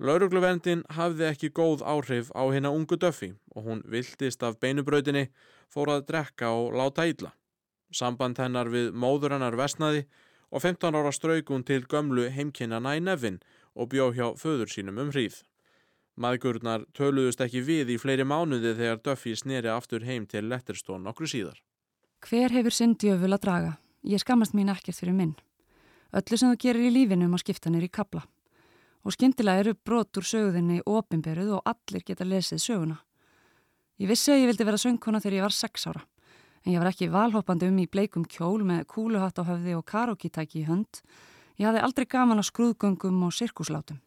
Laurugluvendin 0.00 0.82
hafði 0.96 1.26
ekki 1.28 1.50
góð 1.52 1.84
áhrif 1.84 2.30
á 2.32 2.42
hérna 2.48 2.72
ungu 2.72 2.96
döffi 2.96 3.34
og 3.54 3.66
hún 3.68 3.82
viltist 3.84 4.42
af 4.42 4.56
beinubrautinni, 4.58 5.28
fór 5.68 5.92
að 5.92 6.06
drekka 6.08 6.48
og 6.56 6.72
láta 6.72 7.04
ítla. 7.06 7.34
Samband 7.92 8.38
hennar 8.40 8.70
við 8.72 8.94
móður 8.96 9.36
hennar 9.36 9.58
vestnaði 9.60 10.06
og 10.50 10.64
15 10.64 10.96
ára 10.96 11.12
strauk 11.12 11.52
hún 11.52 11.66
til 11.68 11.84
gömlu 11.84 12.30
heimkinnana 12.32 12.96
í 12.96 13.04
nefin 13.04 13.38
og 13.74 13.92
bjó 13.92 14.08
hjá 14.16 14.32
föður 14.40 14.72
sínum 14.72 14.98
um 15.04 15.12
hríð. 15.12 15.42
Maðgurnar 16.20 16.82
töluðust 16.92 17.40
ekki 17.40 17.62
við 17.64 17.94
í 17.94 17.96
fleiri 17.96 18.26
mánuði 18.28 18.74
þegar 18.76 18.98
Duffy 19.00 19.32
sneri 19.38 19.70
aftur 19.72 20.02
heim 20.04 20.26
til 20.28 20.42
Letterstone 20.50 21.08
okkur 21.08 21.30
síðar. 21.32 21.62
Hver 22.20 22.52
hefur 22.52 22.74
sinn 22.76 22.92
djöful 23.00 23.30
að 23.32 23.40
draga? 23.46 23.70
Ég 24.04 24.20
skammast 24.20 24.52
mín 24.52 24.68
ekkert 24.68 24.98
fyrir 25.00 25.16
minn. 25.16 25.32
Öllu 26.12 26.36
sem 26.36 26.52
þú 26.52 26.58
gerir 26.60 26.88
í 26.90 26.92
lífinu 26.92 27.24
um 27.24 27.38
að 27.38 27.44
skipta 27.46 27.72
nýri 27.72 27.88
kabla. 27.88 28.26
Og 29.00 29.16
skyndilega 29.16 29.62
eru 29.64 29.74
brot 29.80 30.20
úr 30.20 30.28
söguðinni 30.28 30.82
opimberuð 30.84 31.54
og 31.56 31.72
allir 31.72 32.04
geta 32.04 32.28
lesið 32.28 32.60
söguna. 32.66 32.98
Ég 33.96 34.12
vissi 34.12 34.34
að 34.34 34.42
ég 34.42 34.52
vildi 34.52 34.68
vera 34.68 34.82
söngkona 34.84 35.22
þegar 35.24 35.38
ég 35.38 35.46
var 35.46 35.56
sex 35.56 35.88
ára. 35.88 36.04
En 36.66 36.74
ég 36.74 36.84
var 36.84 36.92
ekki 36.92 37.08
valhoppandi 37.08 37.72
um 37.72 37.80
í 37.80 37.88
bleikum 37.88 38.28
kjól 38.28 38.60
með 38.60 38.84
kúluhatt 38.92 39.40
á 39.40 39.48
höfði 39.48 39.78
og 39.78 39.88
karaokitæki 39.88 40.66
í 40.66 40.68
hönd. 40.68 41.00
Ég 41.56 41.70
hafði 41.70 41.86
aldrei 41.88 42.08
gaman 42.12 42.40
á 42.40 42.44
skrúðgöngum 42.44 43.24
og 43.24 43.32
sirkuslátum. 43.32 44.04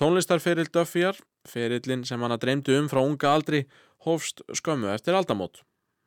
Tónlistarferill 0.00 0.70
Duffyar, 0.72 1.18
ferillin 1.44 2.06
sem 2.08 2.22
hann 2.24 2.32
að 2.32 2.46
dreymdu 2.46 2.76
um 2.80 2.86
frá 2.88 3.02
unga 3.04 3.34
aldri, 3.36 3.66
hófst 4.06 4.40
skömmu 4.56 4.88
eftir 4.94 5.12
aldamót. 5.12 5.60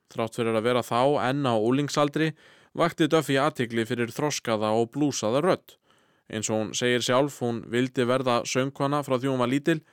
Þrátt 0.09 0.39
fyrir 0.39 0.57
að 0.57 0.65
vera 0.65 0.81
þá 0.81 1.01
enn 1.27 1.45
á 1.45 1.53
úlingsaldri 1.53 2.31
vakti 2.73 3.05
Duffy 3.05 3.37
aðtikli 3.37 3.85
fyrir 3.85 4.09
þroskaða 4.09 4.73
og 4.79 4.89
blúsaða 4.97 5.43
rött. 5.45 5.77
Eins 6.25 6.49
og 6.49 6.57
hún 6.57 6.73
segir 6.73 7.05
sjálf, 7.05 7.37
hún 7.45 7.61
vildi 7.69 8.09
verða 8.09 8.41
söngkona 8.49 9.03
frá 9.05 9.19
því 9.19 9.29
hún 9.29 9.45
var 9.45 9.53
lítil 9.53 9.83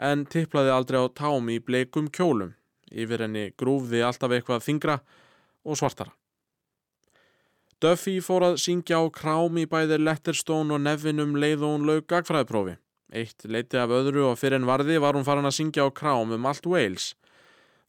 en 0.00 0.24
tipplaði 0.24 0.72
aldrei 0.72 1.04
á 1.04 1.12
tám 1.12 1.52
í 1.52 1.60
bleikum 1.60 2.08
kjólum. 2.08 2.56
Yfir 2.88 3.28
henni 3.28 3.50
grúfði 3.60 4.00
alltaf 4.00 4.32
eitthvað 4.32 4.64
þingra 4.70 5.00
og 5.68 5.76
svartara. 5.76 6.16
Duffy 7.76 8.22
fór 8.24 8.54
að 8.54 8.62
syngja 8.64 9.04
á 9.04 9.04
krám 9.12 9.60
í 9.60 9.68
bæðir 9.68 10.00
Letterstone 10.00 10.72
og 10.72 10.86
Nevinum 10.88 11.36
leið 11.36 11.60
og 11.60 11.76
hún 11.76 11.90
laug 11.90 12.08
gagfræðiprófi. 12.08 12.80
Eitt 13.10 13.42
leiti 13.44 13.78
af 13.80 13.90
öðru 13.90 14.28
og 14.28 14.38
fyrir 14.38 14.60
en 14.60 14.68
varði 14.68 15.00
var 15.02 15.16
hún 15.18 15.26
farin 15.26 15.48
að 15.48 15.56
syngja 15.56 15.86
á 15.86 15.90
krám 15.90 16.30
um 16.36 16.46
allt 16.46 16.66
Wales. 16.70 17.14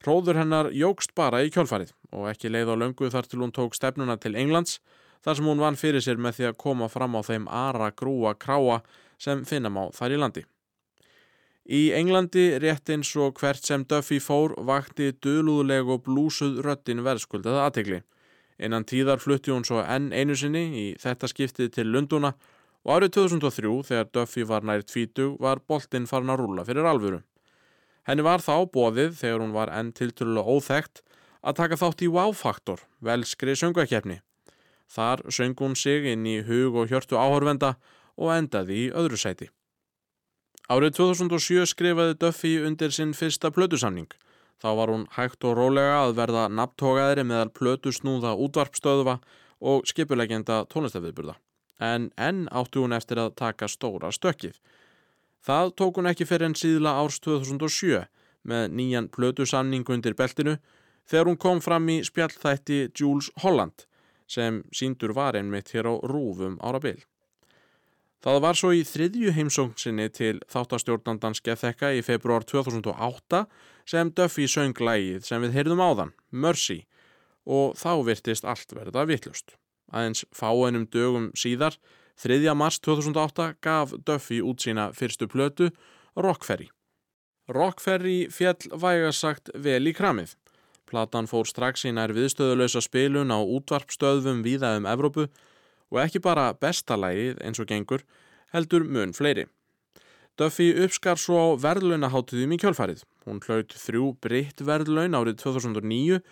Róður 0.02 0.40
hennar 0.40 0.72
jógst 0.74 1.14
bara 1.14 1.44
í 1.46 1.50
kjölfarið 1.54 1.92
og 2.10 2.26
ekki 2.32 2.50
leið 2.50 2.72
á 2.74 2.80
löngu 2.80 3.10
þar 3.12 3.28
til 3.30 3.38
hún 3.38 3.54
tók 3.54 3.76
stefnuna 3.78 4.16
til 4.18 4.34
Englands 4.34 4.80
þar 5.22 5.38
sem 5.38 5.46
hún 5.46 5.62
vann 5.62 5.78
fyrir 5.78 6.02
sér 6.02 6.18
með 6.18 6.38
því 6.38 6.48
að 6.48 6.58
koma 6.64 6.88
fram 6.90 7.14
á 7.14 7.20
þeim 7.22 7.46
ara 7.46 7.92
grúa 7.94 8.34
kráa 8.34 8.80
sem 9.22 9.44
finnam 9.46 9.78
á 9.78 9.84
þær 9.94 10.16
í 10.16 10.18
landi. 10.18 10.42
Í 11.70 11.82
Englandi 11.94 12.58
rétt 12.58 12.90
eins 12.90 13.12
og 13.14 13.38
hvert 13.38 13.62
sem 13.62 13.84
Duffy 13.86 14.18
fór 14.18 14.56
vakti 14.66 15.12
döluðleg 15.22 15.86
og 15.86 16.02
blúsuð 16.08 16.58
röttin 16.66 17.04
verðskuldað 17.06 17.60
aðtegli. 17.62 18.00
Innan 18.58 18.86
tíðar 18.86 19.22
flutti 19.22 19.54
hún 19.54 19.62
svo 19.66 19.84
enn 19.86 20.10
einu 20.10 20.34
sinni 20.34 20.64
í 20.74 20.86
þetta 20.98 21.30
skiptið 21.30 21.70
til 21.78 21.86
Lunduna 21.94 22.32
og 22.82 22.96
árið 22.96 23.14
2003 23.18 23.74
þegar 23.88 24.10
Duffy 24.14 24.44
var 24.48 24.66
nær 24.66 24.82
tvítu 24.82 25.32
var 25.42 25.62
boltinn 25.68 26.08
farin 26.10 26.32
að 26.34 26.42
rúla 26.42 26.66
fyrir 26.66 26.88
alvöru. 26.88 27.22
Henni 28.08 28.26
var 28.26 28.42
þá 28.42 28.66
bóðið 28.74 29.14
þegar 29.20 29.42
hún 29.44 29.54
var 29.54 29.70
enn 29.70 29.92
tilturlega 29.94 30.42
óþægt 30.42 31.02
að 31.42 31.58
taka 31.58 31.78
þátt 31.78 32.02
í 32.02 32.10
Wow-faktor, 32.10 32.82
velskri 33.02 33.54
söngvakefni. 33.58 34.18
Þar 34.90 35.22
söng 35.30 35.54
hún 35.58 35.76
sig 35.78 36.06
inn 36.10 36.26
í 36.26 36.40
hug 36.46 36.76
og 36.76 36.90
hjörtu 36.90 37.18
áhörvenda 37.18 37.76
og 38.18 38.34
endaði 38.34 38.86
í 38.86 38.90
öðru 38.90 39.18
sæti. 39.18 39.48
Árið 40.70 40.98
2007 40.98 41.66
skrifaði 41.70 42.18
Duffy 42.18 42.52
undir 42.66 42.92
sinn 42.94 43.14
fyrsta 43.14 43.50
plötusamning. 43.54 44.10
Þá 44.62 44.68
var 44.78 44.92
hún 44.94 45.06
hægt 45.16 45.44
og 45.46 45.56
rólega 45.58 46.02
að 46.04 46.16
verða 46.20 46.44
nabtógaðri 46.50 47.24
meðal 47.26 47.50
plötusnúða 47.54 48.34
útvarpstöðuva 48.44 49.18
og 49.62 49.88
skipulegjenda 49.90 50.62
tónlistafiðburða. 50.70 51.34
En 51.82 52.10
enn 52.14 52.46
áttu 52.54 52.84
hún 52.84 52.94
eftir 52.94 53.18
að 53.18 53.34
taka 53.40 53.68
stóra 53.70 54.12
stökkið. 54.14 54.58
Það 55.42 55.72
tók 55.80 55.98
hún 55.98 56.10
ekki 56.12 56.26
fyrir 56.28 56.50
en 56.50 56.58
síðla 56.58 56.94
árs 57.02 57.18
2007 57.24 58.04
með 58.46 58.74
nýjan 58.78 59.08
plötusamning 59.10 59.88
undir 59.90 60.14
beltinu 60.18 60.58
þegar 61.10 61.30
hún 61.30 61.40
kom 61.44 61.62
fram 61.64 61.88
í 61.90 62.02
spjallþætti 62.06 62.84
Jules 62.98 63.32
Holland 63.42 63.86
sem 64.30 64.62
síndur 64.72 65.14
var 65.16 65.36
einmitt 65.36 65.72
hér 65.74 65.90
á 65.90 65.94
rúfum 66.06 66.60
ára 66.62 66.80
byl. 66.80 67.00
Það 68.22 68.38
var 68.44 68.58
svo 68.58 68.70
í 68.70 68.84
þriðju 68.86 69.32
heimsóknsinni 69.34 70.06
til 70.14 70.36
þáttastjórnandans 70.52 71.42
Gethekka 71.42 71.90
í 71.90 72.04
februar 72.06 72.46
2008 72.46 73.42
sem 73.90 74.12
Duffy 74.14 74.46
söng 74.46 74.78
lægið 74.78 75.26
sem 75.26 75.42
við 75.42 75.58
heyrðum 75.58 75.82
áðan, 75.82 76.14
Mercy, 76.30 76.84
og 77.42 77.74
þá 77.74 77.98
virtist 78.06 78.46
allt 78.46 78.76
verða 78.78 79.08
vittlust. 79.10 79.56
Aðeins 79.92 80.24
fáeinum 80.32 80.86
dögum 80.88 81.30
síðar, 81.36 81.76
3. 82.22 82.54
mars 82.56 82.80
2008, 82.80 83.54
gaf 83.60 83.92
Duffy 84.06 84.40
út 84.40 84.64
sína 84.64 84.90
fyrstu 84.96 85.28
plötu, 85.28 85.70
Rockferry. 86.16 86.68
Rockferry 87.48 88.28
fjell 88.32 88.70
vægasagt 88.72 89.50
vel 89.54 89.84
í 89.88 89.94
kramið. 89.96 90.36
Platan 90.88 91.28
fór 91.28 91.48
strax 91.48 91.86
í 91.88 91.92
nær 91.94 92.12
viðstöðulösa 92.12 92.82
spilun 92.84 93.32
á 93.32 93.40
útvarpstöðvum 93.40 94.44
víða 94.44 94.76
um 94.76 94.86
Evrópu 94.88 95.26
og 95.92 95.98
ekki 96.04 96.20
bara 96.24 96.52
bestalægið 96.52 97.40
eins 97.44 97.60
og 97.60 97.68
gengur, 97.68 98.04
heldur 98.52 98.84
mun 98.84 99.12
fleiri. 99.16 99.46
Duffy 100.40 100.70
uppskar 100.84 101.20
svo 101.20 101.36
á 101.36 101.46
verðlaunaháttuðum 101.60 102.54
í 102.56 102.60
kjölfarið. 102.60 103.02
Hún 103.26 103.42
hlaut 103.44 103.74
þrjú 103.76 104.14
breytt 104.24 104.62
verðlaun 104.64 105.16
árið 105.18 105.42
2009 105.42 106.22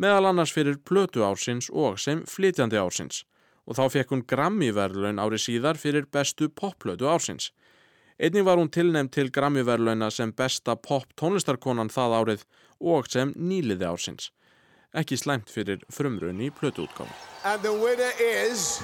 meðal 0.00 0.30
annars 0.30 0.54
fyrir 0.56 0.80
plötu 0.86 1.24
ársins 1.26 1.68
og 1.70 1.98
sem 2.00 2.24
flytjandi 2.28 2.80
ársins 2.80 3.24
og 3.70 3.76
þá 3.78 3.84
fekk 3.94 4.14
hún 4.14 4.26
Grammy 4.26 4.70
verðlaun 4.74 5.20
árið 5.22 5.44
síðar 5.44 5.78
fyrir 5.78 6.08
bestu 6.10 6.48
popplötu 6.48 7.06
ársins. 7.06 7.50
Einnig 8.18 8.44
var 8.44 8.58
hún 8.58 8.72
tilnefnd 8.72 9.12
til 9.14 9.30
Grammy 9.30 9.62
verðlauna 9.64 10.10
sem 10.10 10.32
besta 10.34 10.74
pop 10.76 11.06
tónlistarkonan 11.20 11.92
það 11.92 12.16
árið 12.18 12.44
og 12.80 13.06
sem 13.12 13.34
nýliði 13.36 13.86
ársins. 13.86 14.32
Ekki 14.90 15.20
slæmt 15.20 15.52
fyrir 15.52 15.84
frumrun 15.92 16.42
í 16.42 16.50
plötuútgáð. 16.50 17.12
And 17.44 17.62
the 17.62 17.72
winner 17.72 18.10
is 18.18 18.82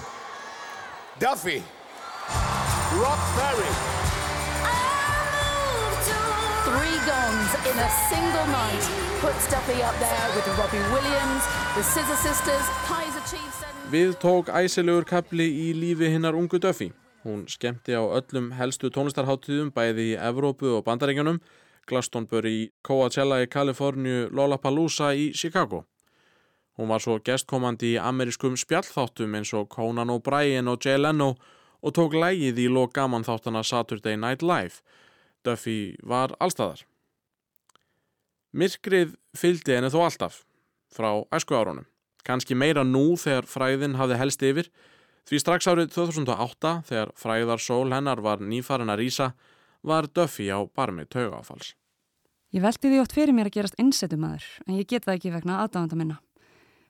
Duffy 1.19 1.63
Rock 3.01 3.23
Ferry. 3.35 3.97
Three 6.67 6.99
gongs 7.07 7.53
in 7.71 7.79
a 7.79 7.91
single 8.11 8.47
night 8.51 8.85
puts 9.23 9.47
Duffy 9.49 9.79
up 9.89 9.95
there 10.03 10.29
with 10.35 10.47
Robbie 10.59 10.83
Williams, 10.95 11.45
the 11.77 11.83
Scissor 11.83 12.19
Sisters, 12.27 12.67
Chiefs 13.31 13.63
and... 13.63 13.93
Við 13.93 14.17
tók 14.19 14.51
æsilegur 14.51 15.07
kapli 15.07 15.47
í 15.47 15.69
lífi 15.79 16.11
hinnar 16.11 16.35
ungu 16.35 16.59
Duffy. 16.59 16.89
Hún 17.23 17.45
skemmti 17.47 17.95
á 17.95 18.03
öllum 18.03 18.51
helstu 18.59 18.91
tónlistarháttíðum 18.91 19.71
bæði 19.79 20.09
í 20.11 20.19
Evrópu 20.19 20.73
og 20.75 20.83
Bandaríkjunum, 20.89 21.39
Glastonbury, 21.87 22.73
Coachella 22.83 23.45
í 23.45 23.47
Kaliforníu, 23.47 24.27
Lollapalooza 24.35 25.15
í 25.15 25.31
Chicago. 25.39 25.85
Hún 26.75 26.91
var 26.91 26.99
svo 26.99 27.21
gestkomandi 27.23 27.95
í 27.95 28.03
amerískum 28.03 28.59
spjallþáttum 28.59 29.39
eins 29.39 29.55
og 29.55 29.71
Conan 29.71 30.11
O'Brien 30.11 30.67
og 30.67 30.83
Jay 30.83 30.99
Leno 30.99 31.37
og 31.79 31.95
tók 31.95 32.19
lægið 32.19 32.59
í 32.59 32.71
lok 32.75 32.99
gaman 32.99 33.23
þáttana 33.23 33.63
Saturday 33.63 34.19
Night 34.19 34.43
Live. 34.43 34.83
Duffy 35.47 35.95
var 36.03 36.35
allstaðar. 36.43 36.83
Myrkrið 38.57 39.15
fylgdi 39.37 39.77
henni 39.77 39.93
þó 39.93 40.01
alltaf, 40.07 40.43
frá 40.91 41.11
æsku 41.35 41.57
árunum. 41.57 41.87
Kanski 42.27 42.57
meira 42.59 42.83
nú 42.83 43.15
þegar 43.21 43.47
fræðin 43.47 43.97
hafði 44.01 44.21
helst 44.21 44.43
yfir, 44.43 44.71
því 45.29 45.41
strax 45.43 45.69
árið 45.71 45.93
2008 45.95 46.73
þegar 46.89 47.13
fræðarsól 47.21 47.91
hennar 47.95 48.23
var 48.25 48.43
nýfarin 48.43 48.91
að 48.91 49.03
rýsa, 49.05 49.33
var 49.87 50.09
Duffy 50.11 50.49
á 50.51 50.59
barmi 50.67 51.07
taugáfals. 51.07 51.75
Ég 52.55 52.63
veldi 52.65 52.91
því 52.91 53.03
ótt 53.03 53.15
fyrir 53.15 53.35
mér 53.37 53.51
að 53.51 53.59
gerast 53.59 53.79
innsettumæður, 53.83 54.47
en 54.67 54.79
ég 54.81 54.89
get 54.89 55.05
það 55.07 55.19
ekki 55.19 55.35
vegna 55.35 55.61
aðdáðanda 55.63 55.99
minna. 55.99 56.17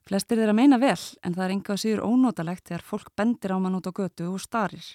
Flestir 0.06 0.38
þeirra 0.38 0.54
meina 0.54 0.78
vel, 0.78 1.00
en 1.26 1.34
það 1.34 1.44
er 1.44 1.54
enga 1.56 1.76
síður 1.82 2.04
ónótalegt 2.06 2.68
þegar 2.68 2.84
fólk 2.86 3.08
bendir 3.18 3.56
á 3.56 3.58
mann 3.58 3.74
út 3.74 3.88
á 3.90 3.92
götu 3.96 4.28
og 4.30 4.38
starir. 4.38 4.86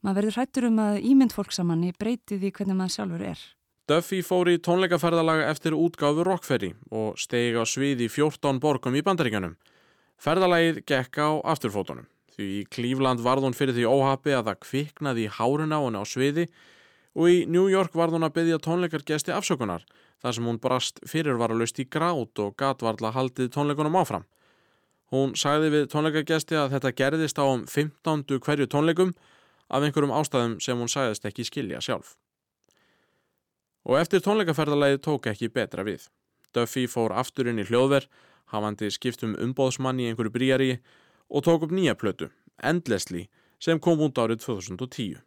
Maður 0.00 0.16
verður 0.20 0.36
hrættur 0.38 0.66
um 0.70 0.78
að 0.80 1.00
ímynd 1.10 1.34
fólk 1.36 1.52
samanni 1.52 1.90
breyti 1.98 2.38
því 2.40 2.52
hvernig 2.56 2.78
maður 2.78 2.94
sjálfur 2.94 3.24
er. 3.30 3.40
Duffy 3.90 4.20
fór 4.22 4.48
í 4.52 4.60
tónleikaferðalaga 4.62 5.48
eftir 5.50 5.74
útgáfu 5.74 6.24
Rockferry 6.24 6.70
og 6.94 7.18
stegi 7.18 7.58
á 7.58 7.66
svið 7.66 8.04
í 8.06 8.08
14 8.08 8.60
borgum 8.62 8.96
í 8.96 9.02
bandaríkanum. 9.04 9.56
Ferðalagið 10.20 10.82
gekk 10.86 11.18
á 11.20 11.28
afturfótunum. 11.52 12.06
Því 12.30 12.46
í 12.60 12.66
Cleveland 12.70 13.20
varð 13.24 13.48
hún 13.48 13.56
fyrir 13.56 13.74
því 13.76 13.88
óhafi 13.90 14.36
að 14.36 14.46
það 14.48 14.60
kviknaði 14.66 15.24
í 15.26 15.32
hárun 15.36 15.74
á 15.74 15.80
henni 15.82 16.00
á 16.00 16.04
sviði 16.06 16.46
og 17.18 17.26
í 17.28 17.40
New 17.50 17.66
York 17.72 17.96
varð 17.98 18.16
hún 18.16 18.28
að 18.28 18.36
byggja 18.38 18.60
tónleikargesti 18.64 19.34
afsökunar 19.34 19.84
þar 20.22 20.36
sem 20.36 20.46
hún 20.46 20.60
brast 20.62 21.02
fyrirvaralust 21.10 21.80
í 21.82 21.88
grát 21.90 22.40
og 22.44 22.54
gatvarla 22.60 23.10
haldið 23.16 23.50
tónleikunum 23.56 23.98
áfram. 24.00 24.24
Hún 25.10 25.34
sagði 25.34 25.74
við 25.74 25.90
tónleikargesti 25.90 26.56
að 26.56 26.76
þetta 26.76 26.94
gerðist 27.02 27.42
á 27.42 27.44
um 27.44 27.66
15. 27.66 28.38
hverju 28.38 28.70
tónleikum 28.70 29.16
af 29.70 29.86
einhverjum 29.86 30.14
ástæðum 30.14 30.58
sem 30.62 30.78
hún 30.78 30.90
sagðist 30.90 31.26
ekki 31.28 31.46
skilja 31.46 31.80
sjálf. 31.84 32.16
Og 33.86 33.96
eftir 34.00 34.20
tónleikaferðalagi 34.24 35.00
tók 35.04 35.30
ekki 35.30 35.48
betra 35.54 35.86
við. 35.86 36.08
Duffy 36.52 36.86
fór 36.90 37.14
aftur 37.16 37.48
inn 37.48 37.62
í 37.62 37.66
hljóðver, 37.68 38.08
hafandi 38.50 38.90
skiptum 38.90 39.36
umbóðsmann 39.38 40.02
í 40.02 40.10
einhverju 40.10 40.34
bríari 40.34 40.70
og 41.30 41.46
tók 41.46 41.64
upp 41.66 41.74
nýja 41.74 41.94
plötu, 41.94 42.28
Endlessly, 42.62 43.28
sem 43.62 43.78
kom 43.80 44.02
út 44.02 44.18
árið 44.18 44.42
2010. 44.44 45.20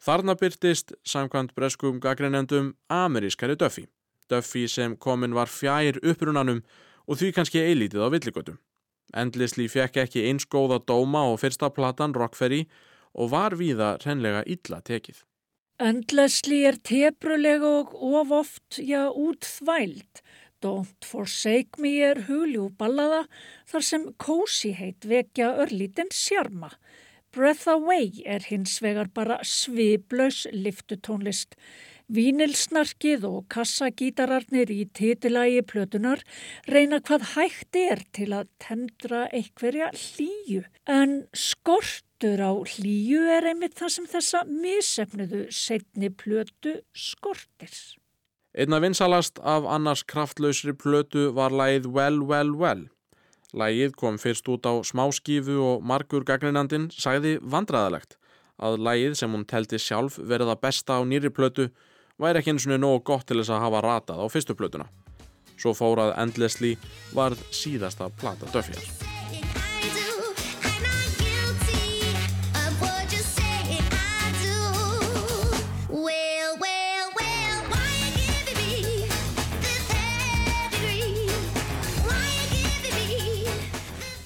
Þarna 0.00 0.36
byrtist, 0.40 0.94
samkvæmt 1.04 1.54
breskum 1.56 2.00
gaggreinendum, 2.00 2.74
amerískari 2.88 3.56
Duffy. 3.56 3.86
Duffy 4.30 4.66
sem 4.68 4.96
komin 4.96 5.34
var 5.34 5.50
fjær 5.50 5.98
upprunanum 6.00 6.62
og 7.08 7.18
því 7.18 7.32
kannski 7.36 7.64
eilítið 7.64 8.06
á 8.06 8.08
villigötum. 8.12 8.60
Endlessly 9.16 9.66
fekk 9.68 9.98
ekki 10.04 10.22
eins 10.30 10.46
góða 10.46 10.78
dóma 10.86 11.24
og 11.32 11.40
fyrsta 11.42 11.68
platan 11.74 12.14
Rockferry 12.14 12.68
og 13.14 13.32
var 13.34 13.56
víða 13.58 13.96
reynlega 14.04 14.44
illa 14.46 14.80
tekið. 14.86 15.24
Endlessly 15.80 16.60
er 16.68 16.76
tebruleg 16.84 17.62
og 17.64 17.94
of 18.04 18.32
oft, 18.36 18.76
já, 18.76 19.08
útþvæld. 19.08 20.20
Don't 20.60 21.06
Forsake 21.08 21.80
Me 21.80 21.94
er 22.04 22.26
huljúballaða 22.26 23.22
þar 23.70 23.86
sem 23.86 24.02
cozy 24.20 24.74
heit 24.76 25.06
vekja 25.08 25.54
örlítinn 25.64 26.12
sjarma. 26.12 26.74
Breath 27.32 27.68
Away 27.70 28.24
er 28.26 28.44
hins 28.44 28.80
vegar 28.82 29.08
bara 29.14 29.38
sviblaus 29.46 30.42
liftutónlist. 30.52 31.56
Vínilsnarkið 32.10 33.24
og 33.28 33.44
kassagítararnir 33.54 34.72
í 34.74 34.82
titilagi 34.98 35.62
plötunar 35.62 36.24
reyna 36.68 36.98
hvað 37.06 37.28
hægt 37.36 37.78
er 37.78 38.02
til 38.12 38.32
að 38.34 38.50
tendra 38.60 39.28
einhverja 39.30 39.92
hlýju. 39.94 40.64
En 40.90 41.22
skortur 42.20 42.40
á 42.44 42.52
hlýju 42.52 43.20
er 43.32 43.46
einmitt 43.48 43.78
það 43.78 43.90
sem 43.94 44.06
þessa 44.06 44.40
misefnuðu 44.44 45.46
setni 45.50 46.10
plötu 46.10 46.82
skortir. 46.92 47.72
Einna 48.52 48.80
vinsalast 48.80 49.38
af 49.40 49.64
annars 49.64 50.02
kraftlausri 50.04 50.74
plötu 50.74 51.32
var 51.32 51.50
lægið 51.50 51.86
Well 51.86 52.20
Well 52.20 52.52
Well. 52.52 52.88
Lægið 53.54 53.94
kom 53.96 54.18
fyrst 54.18 54.46
út 54.48 54.66
á 54.68 54.84
smáskífu 54.84 55.56
og 55.64 55.82
margur 55.82 56.24
gagninandin 56.24 56.90
sagði 56.92 57.38
vandraðalegt 57.40 58.18
að 58.58 58.76
lægið 58.84 59.16
sem 59.16 59.32
hún 59.32 59.46
telti 59.46 59.78
sjálf 59.78 60.18
verið 60.18 60.52
að 60.52 60.60
besta 60.60 61.00
á 61.00 61.02
nýri 61.02 61.30
plötu 61.32 61.70
væri 62.20 62.42
ekki 62.42 62.52
eins 62.52 62.68
og 62.68 62.76
nógu 62.76 63.00
gott 63.02 63.26
til 63.26 63.40
þess 63.40 63.54
að 63.54 63.64
hafa 63.64 63.80
ratað 63.86 64.20
á 64.20 64.26
fyrstu 64.28 64.54
plötuna. 64.58 64.90
Svo 65.56 65.72
fórað 65.72 66.12
Endlessly 66.20 66.76
varð 67.16 67.40
síðasta 67.48 68.10
plata 68.20 68.44
Duffyar. 68.52 69.19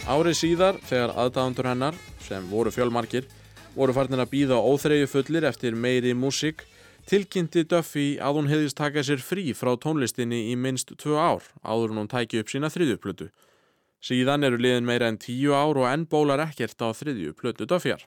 Árið 0.05 0.35
síðar, 0.37 0.77
þegar 0.85 1.15
aðdáðandur 1.17 1.67
hennar, 1.71 1.95
sem 2.21 2.45
voru 2.51 2.69
fjölmarkir, 2.69 3.25
voru 3.73 3.95
farnir 3.97 4.21
að 4.21 4.35
býða 4.35 4.59
óþreyju 4.61 5.07
fullir 5.09 5.47
eftir 5.49 5.79
meiri 5.81 6.13
músík, 6.13 6.61
tilkynnti 7.09 7.63
Duffy 7.71 8.19
að 8.21 8.37
hún 8.37 8.51
hefðist 8.51 8.77
takað 8.77 9.07
sér 9.09 9.25
frí 9.25 9.55
frá 9.57 9.71
tónlistinni 9.81 10.43
í 10.51 10.59
minst 10.61 10.93
tvö 11.01 11.17
ár 11.17 11.49
áður 11.65 11.97
hún 11.97 12.13
tæki 12.13 12.43
upp 12.45 12.53
sína 12.53 12.69
þriðju 12.69 12.99
plötu. 13.01 13.31
Síðan 14.05 14.45
eru 14.45 14.61
liðin 14.61 14.85
meira 14.85 15.09
en 15.09 15.17
tíu 15.17 15.57
ár 15.57 15.81
og 15.81 15.89
enn 15.89 16.05
bólar 16.05 16.45
ekkert 16.51 16.85
á 16.85 16.93
þriðju 16.93 17.33
plötu 17.41 17.65
Duffyar. 17.65 18.05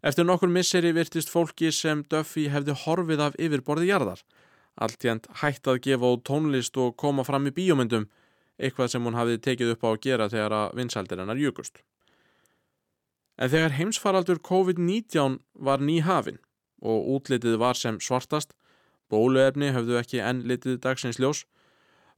Eftir 0.00 0.24
nokkur 0.24 0.48
misseri 0.48 0.96
virtist 0.96 1.28
fólki 1.28 1.68
sem 1.68 2.00
Duffy 2.08 2.48
hefði 2.48 2.80
horfið 2.86 3.28
af 3.28 3.36
yfirborði 3.36 3.92
jarðar, 3.92 4.24
allt 4.80 5.04
jænt 5.04 5.28
hægt 5.44 5.68
að 5.68 5.84
gefa 5.84 6.16
út 6.16 6.24
tónlist 6.24 6.80
og 6.80 6.96
koma 6.96 7.28
fram 7.28 7.52
í 7.52 7.52
bíómyndum, 7.52 8.08
eitthvað 8.58 8.92
sem 8.92 9.04
hún 9.04 9.18
hafði 9.18 9.40
tekið 9.42 9.74
upp 9.74 9.86
á 9.86 9.88
að 9.90 10.00
gera 10.06 10.30
þegar 10.30 10.56
að 10.58 10.76
vinsældir 10.78 11.22
hennar 11.22 11.40
júkust. 11.40 11.80
En 13.34 13.50
þegar 13.50 13.74
heimsfaraldur 13.78 14.38
COVID-19 14.46 15.40
var 15.54 15.82
ný 15.82 15.98
hafinn 16.06 16.38
og 16.84 17.08
útlitið 17.16 17.58
var 17.58 17.78
sem 17.78 17.98
svartast, 17.98 18.52
bóluefni 19.10 19.72
höfðu 19.74 19.98
ekki 19.98 20.22
enn 20.22 20.44
litið 20.46 20.78
dagsins 20.84 21.18
ljós, 21.18 21.44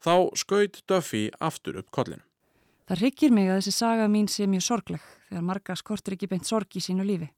þá 0.02 0.28
skaut 0.36 0.82
Duffy 0.88 1.30
aftur 1.40 1.80
upp 1.80 1.90
kollinu. 1.90 2.22
Það 2.86 3.00
ryggir 3.02 3.32
mig 3.34 3.48
að 3.50 3.60
þessi 3.60 3.72
saga 3.74 4.06
mín 4.10 4.28
sé 4.30 4.46
mjög 4.46 4.62
sorgleg 4.62 5.06
þegar 5.28 5.46
marga 5.48 5.74
skortur 5.78 6.14
ekki 6.14 6.28
beint 6.30 6.46
sorg 6.46 6.76
í 6.76 6.82
sínu 6.84 7.06
lífi. 7.06 7.30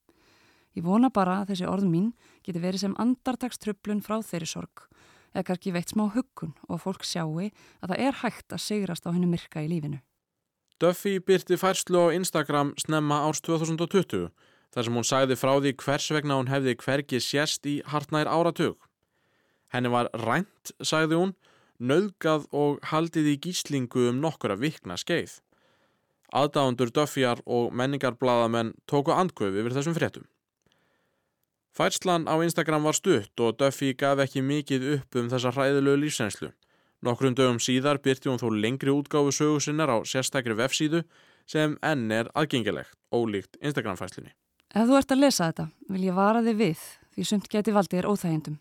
Ég 0.77 0.85
vona 0.85 1.09
bara 1.11 1.41
að 1.41 1.55
þessi 1.55 1.69
orð 1.71 1.87
mín 1.89 2.11
geti 2.45 2.61
verið 2.61 2.83
sem 2.83 2.97
andartakströflun 3.01 4.03
frá 4.05 4.19
þeirri 4.21 4.51
sorg 4.51 4.89
eða 5.35 5.47
kannski 5.51 5.73
veitt 5.75 5.93
smá 5.93 6.07
huggun 6.15 6.55
og 6.69 6.83
fólk 6.83 7.07
sjáu 7.07 7.39
að 7.39 7.89
það 7.89 8.05
er 8.07 8.21
hægt 8.23 8.53
að 8.53 8.65
sigrast 8.65 9.07
á 9.07 9.13
hennu 9.13 9.29
myrka 9.31 9.63
í 9.65 9.71
lífinu. 9.71 10.01
Duffy 10.79 11.19
byrti 11.19 11.59
færslu 11.59 12.07
á 12.07 12.15
Instagram 12.15 12.75
snemma 12.79 13.25
árs 13.27 13.41
2020 13.43 14.29
þar 14.75 14.87
sem 14.87 14.95
hún 14.95 15.07
sagði 15.07 15.37
frá 15.41 15.57
því 15.59 15.73
hvers 15.83 16.07
vegna 16.15 16.39
hún 16.39 16.51
hefði 16.53 16.77
hvergi 16.79 17.21
sérst 17.25 17.67
í 17.67 17.81
hartnær 17.89 18.31
áratug. 18.31 18.77
Henni 19.75 19.91
var 19.93 20.09
rænt, 20.15 20.73
sagði 20.81 21.19
hún, 21.19 21.35
nöðgað 21.79 22.47
og 22.55 22.79
haldið 22.91 23.33
í 23.35 23.37
gíslingu 23.49 24.09
um 24.13 24.23
nokkura 24.23 24.57
vikna 24.59 24.97
skeið. 25.01 25.41
Aðdáðundur 26.37 26.93
Duffyar 26.93 27.41
og 27.47 27.73
menningarbladamenn 27.73 28.75
tóku 28.87 29.15
andkvöf 29.15 29.57
yfir 29.57 29.75
þessum 29.77 29.97
fréttum. 29.97 30.27
Færslan 31.79 32.27
á 32.27 32.35
Instagram 32.43 32.83
var 32.83 32.97
stutt 32.99 33.39
og 33.39 33.55
Duffy 33.55 33.93
gaf 33.95 34.19
ekki 34.25 34.41
mikið 34.43 34.87
upp 34.97 35.17
um 35.21 35.29
þessa 35.31 35.53
hræðilegu 35.55 36.01
lífsenslu. 36.03 36.49
Nokkrum 37.07 37.37
dögum 37.39 37.61
síðar 37.63 38.01
byrti 38.03 38.27
hún 38.27 38.41
þó 38.41 38.49
lengri 38.51 38.91
útgáfu 38.91 39.31
sögusinnar 39.31 39.93
á 39.95 40.03
sérstakri 40.03 40.57
vefsíðu 40.59 41.05
sem 41.47 41.77
enn 41.87 42.11
er 42.11 42.33
aðgengilegt, 42.35 42.97
ólíkt 43.15 43.61
Instagram-fæslinni. 43.63 44.35
Ef 44.75 44.89
þú 44.89 44.97
ert 44.99 45.15
að 45.15 45.23
lesa 45.23 45.47
þetta, 45.53 45.67
vil 45.95 46.03
ég 46.09 46.17
vara 46.19 46.43
þig 46.43 46.59
við 46.59 46.83
því 47.15 47.27
sumt 47.31 47.47
geti 47.53 47.75
valdið 47.77 48.01
er 48.01 48.09
óþægjendum. 48.11 48.57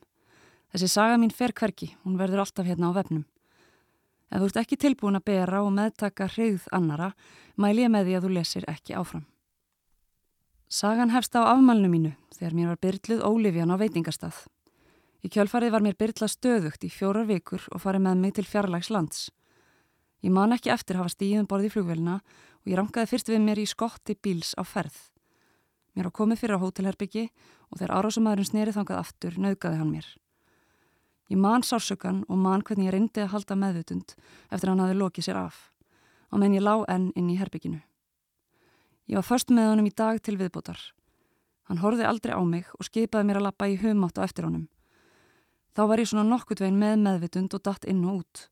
Þessi 0.75 0.89
saga 0.93 1.17
mín 1.17 1.33
fer 1.33 1.55
hverki, 1.57 1.89
hún 2.05 2.19
verður 2.21 2.43
alltaf 2.45 2.69
hérna 2.69 2.91
á 2.93 2.97
vefnum. 2.99 3.23
Ef 4.29 4.43
þú 4.43 4.51
ert 4.51 4.61
ekki 4.61 4.77
tilbúin 4.77 5.17
að 5.17 5.25
bera 5.31 5.63
og 5.65 5.73
meðtaka 5.73 6.29
hrigð 6.35 6.69
annara, 6.69 7.15
mæl 7.57 7.73
ég 7.81 7.89
með 7.89 8.11
því 8.11 8.19
að 8.19 8.29
þú 8.29 8.33
lesir 8.37 8.69
ekki 8.69 8.93
áfram. 8.93 9.25
Sagan 10.69 11.13
hefst 11.15 11.31
á 11.31 11.47
afmælnu 11.47 11.87
mínu 11.87 12.09
þegar 12.35 12.53
mér 12.53 12.67
var 12.67 12.79
byrluð 12.83 13.21
ólifjan 13.23 13.71
á 13.71 13.79
veitingastað. 13.79 14.35
Í 15.23 15.31
kjölfarið 15.31 15.71
var 15.71 15.83
mér 15.85 15.95
byrla 15.95 16.27
stöðugt 16.27 16.83
í 16.83 16.89
fjórar 16.91 17.23
vikur 17.29 17.63
og 17.71 17.79
farið 17.79 18.03
með 18.03 18.17
mig 18.19 18.33
til 18.35 18.43
fjarlags 18.43 18.89
lands. 18.91 19.29
Ég 20.19 20.33
man 20.35 20.51
ekki 20.51 20.73
eftir 20.73 20.99
hafa 20.99 21.13
stíðum 21.15 21.47
borðið 21.47 21.69
í 21.69 21.73
flugvelina 21.77 22.17
og 22.19 22.67
ég 22.67 22.75
rangaði 22.81 23.11
fyrst 23.13 23.31
við 23.31 23.41
mér 23.47 23.63
í 23.63 23.65
skotti 23.65 24.17
bíls 24.19 24.51
á 24.59 24.67
ferð. 24.67 24.99
Mér 25.95 26.11
á 26.11 26.17
komið 26.19 26.43
fyrir 26.43 26.59
á 26.59 26.63
hótelherbyggi 26.67 27.29
og 27.71 27.79
þegar 27.79 27.95
árásumæðurinn 28.01 28.51
snerið 28.51 28.81
þangað 28.81 29.03
aftur 29.05 29.39
nauðgaði 29.39 29.79
hann 29.79 29.93
mér. 29.95 30.07
Ég 31.31 31.39
man 31.39 31.63
sársökan 31.63 32.25
og 32.27 32.43
man 32.43 32.59
hvernig 32.59 32.91
ég 32.91 32.97
reyndi 32.97 33.23
að 33.23 33.31
halda 33.37 33.55
meðvutund 33.55 34.17
eftir 34.51 34.67
hann 34.67 34.83
hafi 34.83 34.99
lokið 34.99 35.31
sér 35.31 35.45
af, 35.47 35.71
á 36.27 36.35
menn 36.35 36.59
ég 36.59 36.67
lá 36.67 36.83
enn 36.91 37.13
inn 37.15 37.31
í 37.31 37.39
herbygginu. 37.39 37.79
Ég 39.07 39.15
var 39.15 39.23
först 39.23 39.49
með 39.49 39.69
honum 39.71 39.87
í 39.87 39.95
dag 39.95 40.19
til 40.19 40.35
viðbótar. 40.35 40.79
Hann 41.67 41.79
horfið 41.79 42.07
aldrei 42.09 42.33
á 42.35 42.43
mig 42.43 42.67
og 42.75 42.87
skipaði 42.87 43.27
mér 43.27 43.39
að 43.39 43.47
lappa 43.47 43.67
í 43.71 43.77
humátt 43.79 44.19
á 44.19 44.27
eftir 44.27 44.47
honum. 44.47 44.67
Þá 45.75 45.81
var 45.87 46.01
ég 46.01 46.09
svona 46.11 46.27
nokkurt 46.27 46.59
veginn 46.63 46.79
með 46.81 47.03
meðvitund 47.05 47.55
og 47.55 47.63
datt 47.63 47.87
inn 47.87 48.03
og 48.03 48.21
út. 48.23 48.47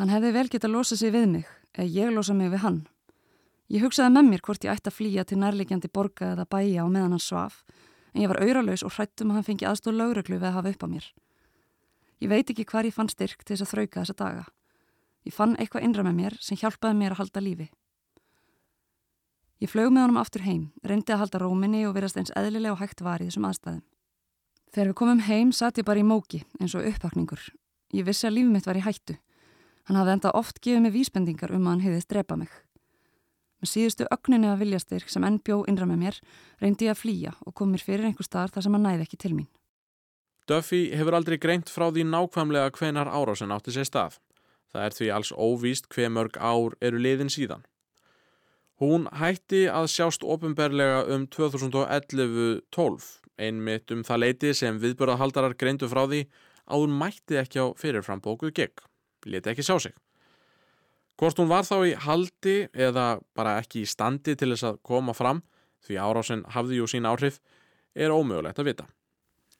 Hann 0.00 0.12
hefði 0.12 0.32
vel 0.32 0.48
geta 0.52 0.68
losað 0.68 1.00
sig 1.02 1.12
við 1.12 1.26
mig, 1.32 1.46
eða 1.76 1.88
ég 1.92 2.12
losað 2.16 2.40
mig 2.40 2.52
við 2.52 2.62
hann. 2.64 2.80
Ég 3.72 3.82
hugsaði 3.82 4.14
með 4.14 4.28
mér 4.30 4.44
hvort 4.46 4.64
ég 4.64 4.72
ætti 4.72 4.92
að 4.92 4.96
flýja 5.00 5.24
til 5.26 5.40
nærlegjandi 5.42 5.88
borga 5.92 6.32
eða 6.32 6.48
bæja 6.48 6.84
á 6.84 6.88
meðan 6.88 7.16
hann 7.16 7.24
svaf, 7.24 7.64
en 8.14 8.22
ég 8.22 8.30
var 8.30 8.40
auralaus 8.44 8.84
og 8.86 8.92
hrættum 8.94 9.32
að 9.32 9.40
hann 9.40 9.48
fengi 9.48 9.66
aðstóð 9.68 9.98
lauruglu 9.98 10.38
við 10.38 10.48
að 10.48 10.56
hafa 10.60 10.72
upp 10.76 10.84
á 10.84 10.88
mér. 10.92 11.08
Ég 12.22 12.30
veit 12.30 12.52
ekki 12.52 12.64
hvar 12.70 12.86
ég 12.88 12.94
fann 12.94 13.10
styrk 13.12 13.42
til 13.42 13.56
þess 13.56 13.66
að 13.66 13.72
þrauka 13.72 14.04
þessa 14.04 14.16
daga. 14.20 14.44
Ég 15.26 15.34
fann 15.34 15.56
eitthvað 15.58 15.88
innra 15.88 16.06
með 16.06 16.20
mér 16.20 16.38
sem 16.40 16.60
hjálpaði 16.60 17.00
mér 17.00 17.16
að 17.16 17.24
halda 17.24 17.42
lífi. 17.42 17.66
Ég 19.62 19.70
flög 19.72 19.88
með 19.88 20.04
honum 20.04 20.18
aftur 20.20 20.42
heim, 20.44 20.64
reyndi 20.84 21.14
að 21.14 21.22
halda 21.22 21.38
róminni 21.40 21.86
og 21.88 21.94
verðast 21.96 22.18
eins 22.20 22.32
eðlilega 22.36 22.74
og 22.74 22.82
hægt 22.82 23.00
var 23.00 23.22
í 23.24 23.28
þessum 23.30 23.46
aðstæðum. 23.48 23.84
Þegar 24.74 24.90
við 24.90 24.96
komum 25.00 25.22
heim 25.24 25.52
satt 25.56 25.78
ég 25.80 25.86
bara 25.88 26.02
í 26.02 26.04
móki 26.04 26.42
eins 26.60 26.74
og 26.76 26.84
upphakningur. 26.84 27.40
Ég 27.96 28.04
vissi 28.04 28.26
að 28.28 28.36
lífið 28.36 28.52
mitt 28.52 28.68
var 28.68 28.76
í 28.76 28.84
hættu. 28.84 29.16
Hann 29.88 29.96
hafði 29.96 30.16
enda 30.16 30.32
oft 30.36 30.60
gefið 30.60 30.82
mig 30.84 30.92
vísbendingar 30.92 31.54
um 31.56 31.64
að 31.64 31.72
hann 31.72 31.84
hefðist 31.86 32.10
drepa 32.12 32.36
mig. 32.36 32.50
Með 33.62 33.70
síðustu 33.72 34.08
ögninni 34.12 34.50
að 34.50 34.60
viljastyrk 34.64 35.08
sem 35.08 35.24
enn 35.24 35.38
bjó 35.40 35.62
innra 35.70 35.86
með 35.88 36.02
mér 36.02 36.18
reyndi 36.60 36.90
ég 36.90 36.92
að 36.92 37.00
flýja 37.00 37.32
og 37.46 37.54
kom 37.56 37.72
mér 37.72 37.84
fyrir 37.86 38.10
einhver 38.10 38.28
staðar 38.28 38.52
þar 38.52 38.66
sem 38.66 38.76
hann 38.76 38.84
næði 38.84 39.06
ekki 39.06 39.20
til 39.22 39.32
mín. 39.38 39.48
Duffy 40.46 40.82
hefur 40.92 41.16
aldrei 41.16 41.38
greint 41.40 41.72
frá 41.72 41.88
því 41.88 42.04
nákvæmlega 42.10 42.74
hvenar 42.76 43.08
árásin 43.08 43.54
átti 43.56 43.72
sér 43.72 43.88
stað. 43.88 44.20
Það 44.74 44.84
er 44.84 44.98
því 44.98 45.08
alls 45.16 45.32
óvíst 45.32 45.88
hve 45.94 46.10
mörg 46.12 46.36
ár 46.36 46.76
eru 46.84 47.00
liðin 47.00 47.32
síðan. 47.32 47.64
Hún 48.76 49.06
hætti 49.08 49.64
að 49.72 49.86
sjást 49.88 50.24
ofinberlega 50.24 51.06
um 51.14 51.24
2011-12, 51.32 53.06
einmitt 53.40 53.92
um 53.94 54.02
það 54.04 54.20
leiti 54.20 54.50
sem 54.56 54.76
viðbörðahaldarar 54.82 55.56
greindu 55.56 55.88
frá 55.88 56.02
því 56.04 56.26
að 56.66 56.82
hún 56.82 56.98
mætti 57.00 57.38
ekki 57.40 57.62
á 57.62 57.66
fyrirframbókuð 57.80 58.52
gegn, 58.58 58.84
leti 59.32 59.52
ekki 59.52 59.64
sjá 59.64 59.78
sig. 59.80 59.94
Hvort 61.16 61.38
hún 61.40 61.48
var 61.48 61.64
þá 61.64 61.76
í 61.88 61.94
haldi 61.96 62.56
eða 62.76 63.22
bara 63.32 63.56
ekki 63.62 63.86
í 63.86 63.88
standi 63.88 64.34
til 64.36 64.50
þess 64.52 64.66
að 64.68 64.82
koma 64.84 65.14
fram, 65.16 65.40
því 65.86 65.96
árásin 65.96 66.44
hafði 66.52 66.82
jú 66.82 66.88
sín 66.90 67.08
áhrif, 67.08 67.38
er 67.96 68.12
ómögulegt 68.12 68.60
að 68.60 68.68
vita. 68.68 68.84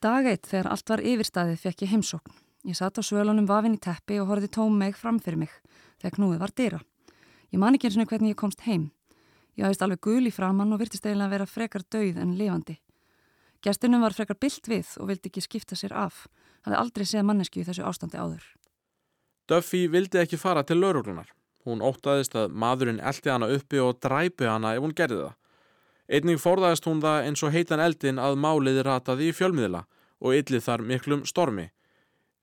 Dag 0.05 0.29
eitt 0.29 0.45
þegar 0.51 0.69
allt 0.75 0.93
var 0.93 1.01
yfirstaðið 1.01 1.63
fekk 1.63 1.87
ég 1.87 1.95
heimsókn. 1.95 2.37
Ég 2.69 2.77
satt 2.77 3.01
á 3.01 3.03
svölunum 3.07 3.49
vafin 3.49 3.79
í 3.79 3.81
teppi 3.81 4.19
og 4.21 4.29
horfið 4.29 4.53
tóm 4.59 4.77
meg 4.77 4.99
fram 4.99 5.23
fyrir 5.23 5.41
mig 5.47 5.57
þegar 6.03 6.17
knúið 6.19 6.43
var 6.43 6.53
dyra. 6.53 6.83
Ég 7.55 7.63
man 7.63 7.79
ekki 7.79 7.89
eins 7.89 7.97
og 7.97 8.11
hvernig 8.11 8.35
ég 8.35 8.41
komst 8.43 8.67
heim. 8.67 8.91
Ég 9.57 9.65
hafðist 9.65 9.85
alveg 9.87 10.03
gul 10.05 10.29
í 10.29 10.33
framann 10.35 10.75
og 10.75 10.83
virtist 10.83 11.07
eiginlega 11.07 11.31
að 11.31 11.35
vera 11.37 11.49
frekar 11.49 11.85
dauð 11.89 12.19
en 12.21 12.35
lifandi. 12.37 12.77
Gestunum 13.65 14.05
var 14.05 14.13
frekar 14.13 14.37
byllt 14.39 14.69
við 14.69 14.91
og 15.01 15.09
vildi 15.09 15.31
ekki 15.31 15.43
skipta 15.45 15.79
sér 15.79 15.95
af. 15.97 16.27
Hafði 16.67 16.81
aldrei 16.83 17.07
séð 17.09 17.25
mannesku 17.25 17.63
í 17.63 17.65
þessu 17.65 17.87
ástandi 17.89 18.21
áður. 18.21 18.45
Duffy 19.49 19.87
vildi 19.89 20.21
ekki 20.21 20.37
fara 20.37 20.65
til 20.67 20.77
lauruglunar. 20.83 21.31
Hún 21.65 21.83
óttaðist 21.83 22.37
að 22.37 22.53
maðurinn 22.53 23.01
eldi 23.01 23.33
hana 23.33 23.49
uppi 23.55 23.81
og 23.83 23.97
dræpi 24.03 24.47
hana 24.47 24.75
ef 24.77 24.85
hún 24.85 24.95
gerði 24.95 25.23
það. 25.25 25.33
Einning 26.07 26.39
forðaðist 26.39 26.87
hún 26.87 27.01
það 27.03 27.31
eins 27.31 27.43
og 27.43 27.57
heitan 27.57 27.83
eldin 27.83 28.21
að 28.23 28.37
máliði 28.39 28.85
rataði 28.87 29.31
í 29.31 29.35
fjölmiðla 29.35 29.87
og 30.21 30.37
yllið 30.37 30.67
þar 30.69 30.85
miklum 30.93 31.25
stormi. 31.27 31.71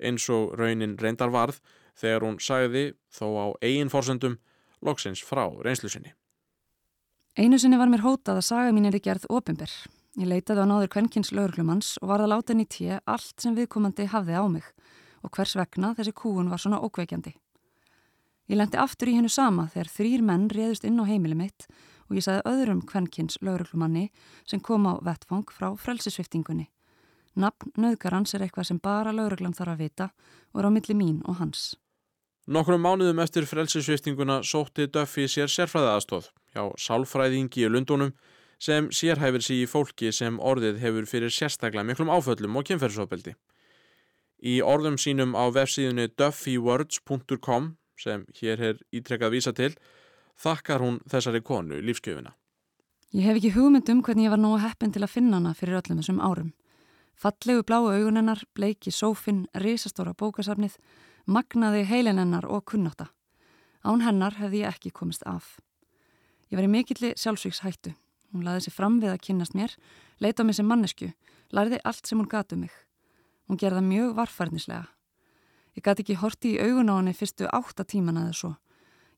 Eins 0.04 0.26
og 0.34 0.58
raunin 0.60 0.98
reyndar 1.00 1.32
varð 1.32 1.62
þegar 1.96 2.26
hún 2.26 2.42
sagði, 2.42 2.90
þó 3.14 3.28
á 3.38 3.46
eigin 3.62 3.94
fórsöndum, 3.94 4.40
loksins 4.82 5.24
frá 5.24 5.46
reynslu 5.64 5.94
sinni. 5.94 6.12
Einu 7.34 7.58
sinni 7.58 7.80
var 7.82 7.90
mér 7.90 8.04
hótað 8.06 8.38
að 8.38 8.46
saga 8.46 8.74
mín 8.76 8.86
er 8.86 8.94
í 8.94 9.00
gerð 9.02 9.24
opimber. 9.34 9.72
Ég 10.22 10.28
leitaði 10.30 10.62
á 10.62 10.70
náður 10.70 10.92
kvenkins 10.94 11.32
lauruglumanns 11.34 11.96
og 11.98 12.12
varð 12.12 12.28
að 12.28 12.30
láta 12.30 12.54
henni 12.54 12.68
tíu 12.70 13.00
allt 13.10 13.42
sem 13.42 13.56
viðkomandi 13.58 14.06
hafði 14.12 14.36
á 14.38 14.46
mig 14.54 14.68
og 15.26 15.34
hvers 15.34 15.56
vegna 15.58 15.96
þessi 15.98 16.14
kúun 16.14 16.52
var 16.52 16.62
svona 16.62 16.78
ókveikjandi. 16.86 17.34
Ég 18.54 18.60
lendi 18.60 18.78
aftur 18.78 19.10
í 19.10 19.16
hennu 19.18 19.34
sama 19.34 19.66
þegar 19.74 19.90
þrýr 19.96 20.26
menn 20.30 20.46
réðust 20.54 20.86
inn 20.86 21.02
á 21.02 21.10
heimili 21.10 21.40
mitt 21.40 21.66
og 22.06 22.20
ég 22.20 22.28
sagði 22.28 22.54
öðrum 22.54 22.86
kvenkins 22.86 23.42
lauruglumanni 23.42 24.12
sem 24.46 24.62
kom 24.62 24.86
á 24.86 25.02
vettfang 25.02 25.50
frá 25.50 25.72
frelsisviftingunni. 25.74 26.68
Nafn 27.34 27.74
nöðgarans 27.82 28.38
er 28.38 28.46
eitthvað 28.46 28.70
sem 28.70 28.78
bara 28.78 29.10
lauruglan 29.10 29.58
þarf 29.58 29.74
að 29.74 29.82
vita 29.88 30.12
og 30.54 30.62
er 30.62 30.70
á 30.70 30.76
milli 30.78 31.02
mín 31.02 31.24
og 31.26 31.42
hans. 31.42 31.72
Nokkrum 32.44 32.82
mánuðum 32.84 33.22
eftir 33.24 33.46
frelsisviftinguna 33.48 34.42
sótti 34.44 34.90
Duffy 34.92 35.30
sér 35.32 35.48
sérfræðaðastóð 35.48 36.26
hjá 36.52 36.64
sálfræðingi 36.76 37.64
í 37.64 37.70
Lundunum 37.72 38.10
sem 38.60 38.90
sérhæfir 38.92 39.46
sér 39.46 39.62
í 39.62 39.70
fólki 39.72 40.12
sem 40.12 40.42
orðið 40.44 40.82
hefur 40.82 41.08
fyrir 41.08 41.32
sérstaklega 41.32 41.86
miklum 41.88 42.12
áföllum 42.12 42.60
og 42.60 42.66
kynferðsofbeldi. 42.68 43.38
Í 44.44 44.60
orðum 44.60 44.98
sínum 45.00 45.38
á 45.40 45.48
vefsíðunni 45.56 46.10
duffywords.com 46.20 47.78
sem 47.96 48.26
hér 48.42 48.66
er 48.74 48.84
ítrekkað 48.92 49.38
vísa 49.38 49.56
til 49.56 49.72
þakkar 50.36 50.84
hún 50.84 51.00
þessari 51.08 51.40
konu 51.48 51.80
lífskjöfina. 51.80 52.36
Ég 53.16 53.24
hef 53.24 53.40
ekki 53.40 53.54
hugmynd 53.56 53.88
um 53.94 54.04
hvernig 54.04 54.28
ég 54.28 54.36
var 54.36 54.44
nógu 54.44 54.60
heppin 54.66 54.92
til 54.92 55.06
að 55.06 55.16
finna 55.16 55.40
hana 55.40 55.56
fyrir 55.56 55.80
öllum 55.80 56.04
þessum 56.04 56.20
árum. 56.20 56.52
Fallegu 57.16 57.64
bláu 57.64 57.88
augunennar, 57.88 58.44
bleiki 58.58 58.92
sófinn, 58.92 59.46
risastóra 59.56 60.12
bókasafnið, 60.18 60.76
magnaði 61.26 61.86
heilinennar 61.88 62.46
og 62.46 62.66
kunnáta. 62.68 63.10
Án 63.84 64.04
hennar 64.04 64.36
hefði 64.40 64.64
ég 64.64 64.76
ekki 64.76 64.92
komist 64.96 65.24
af. 65.28 65.60
Ég 66.52 66.60
var 66.60 66.68
í 66.68 66.72
mikilli 66.72 67.14
sjálfsvíkshættu. 67.20 67.94
Hún 68.34 68.46
laði 68.48 68.66
sér 68.66 68.76
fram 68.76 69.00
við 69.02 69.14
að 69.14 69.24
kynnast 69.28 69.56
mér, 69.58 69.76
leita 70.20 70.42
á 70.42 70.48
mig 70.48 70.58
sem 70.58 70.68
mannesku, 70.68 71.12
lærði 71.54 71.80
allt 71.84 72.08
sem 72.08 72.18
hún 72.18 72.30
gatu 72.30 72.58
um 72.58 72.64
mig. 72.66 72.74
Hún 73.48 73.60
gerða 73.60 73.84
mjög 73.86 74.16
varfærnislega. 74.18 74.88
Ég 75.78 75.84
gati 75.86 76.04
ekki 76.04 76.20
horti 76.22 76.54
í 76.56 76.62
augun 76.62 76.90
á 76.90 76.98
henni 76.98 77.14
fyrstu 77.18 77.48
átta 77.50 77.86
tíman 77.86 78.18
aðeins 78.22 78.42
svo. 78.44 78.56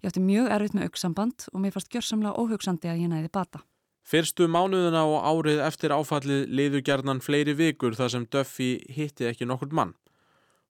Ég 0.03 0.11
átti 0.11 0.23
mjög 0.23 0.51
erfitt 0.55 0.75
með 0.75 0.89
auksamband 0.89 1.47
og 1.51 1.61
mér 1.63 1.75
fannst 1.75 1.91
gjörsamlega 1.91 2.35
óhugsandi 2.39 2.91
að 2.91 3.01
ég 3.03 3.11
næði 3.11 3.31
bata. 3.33 3.63
Fyrstu 4.05 4.47
mánuðuna 4.51 5.01
og 5.09 5.23
árið 5.25 5.63
eftir 5.65 5.93
áfallið 5.95 6.43
liður 6.53 6.83
gerðnan 6.85 7.23
fleiri 7.25 7.55
vikur 7.57 7.95
þar 7.97 8.11
sem 8.13 8.27
Duffy 8.29 8.75
hitti 8.93 9.25
ekki 9.25 9.47
nokkur 9.49 9.73
mann. 9.73 9.95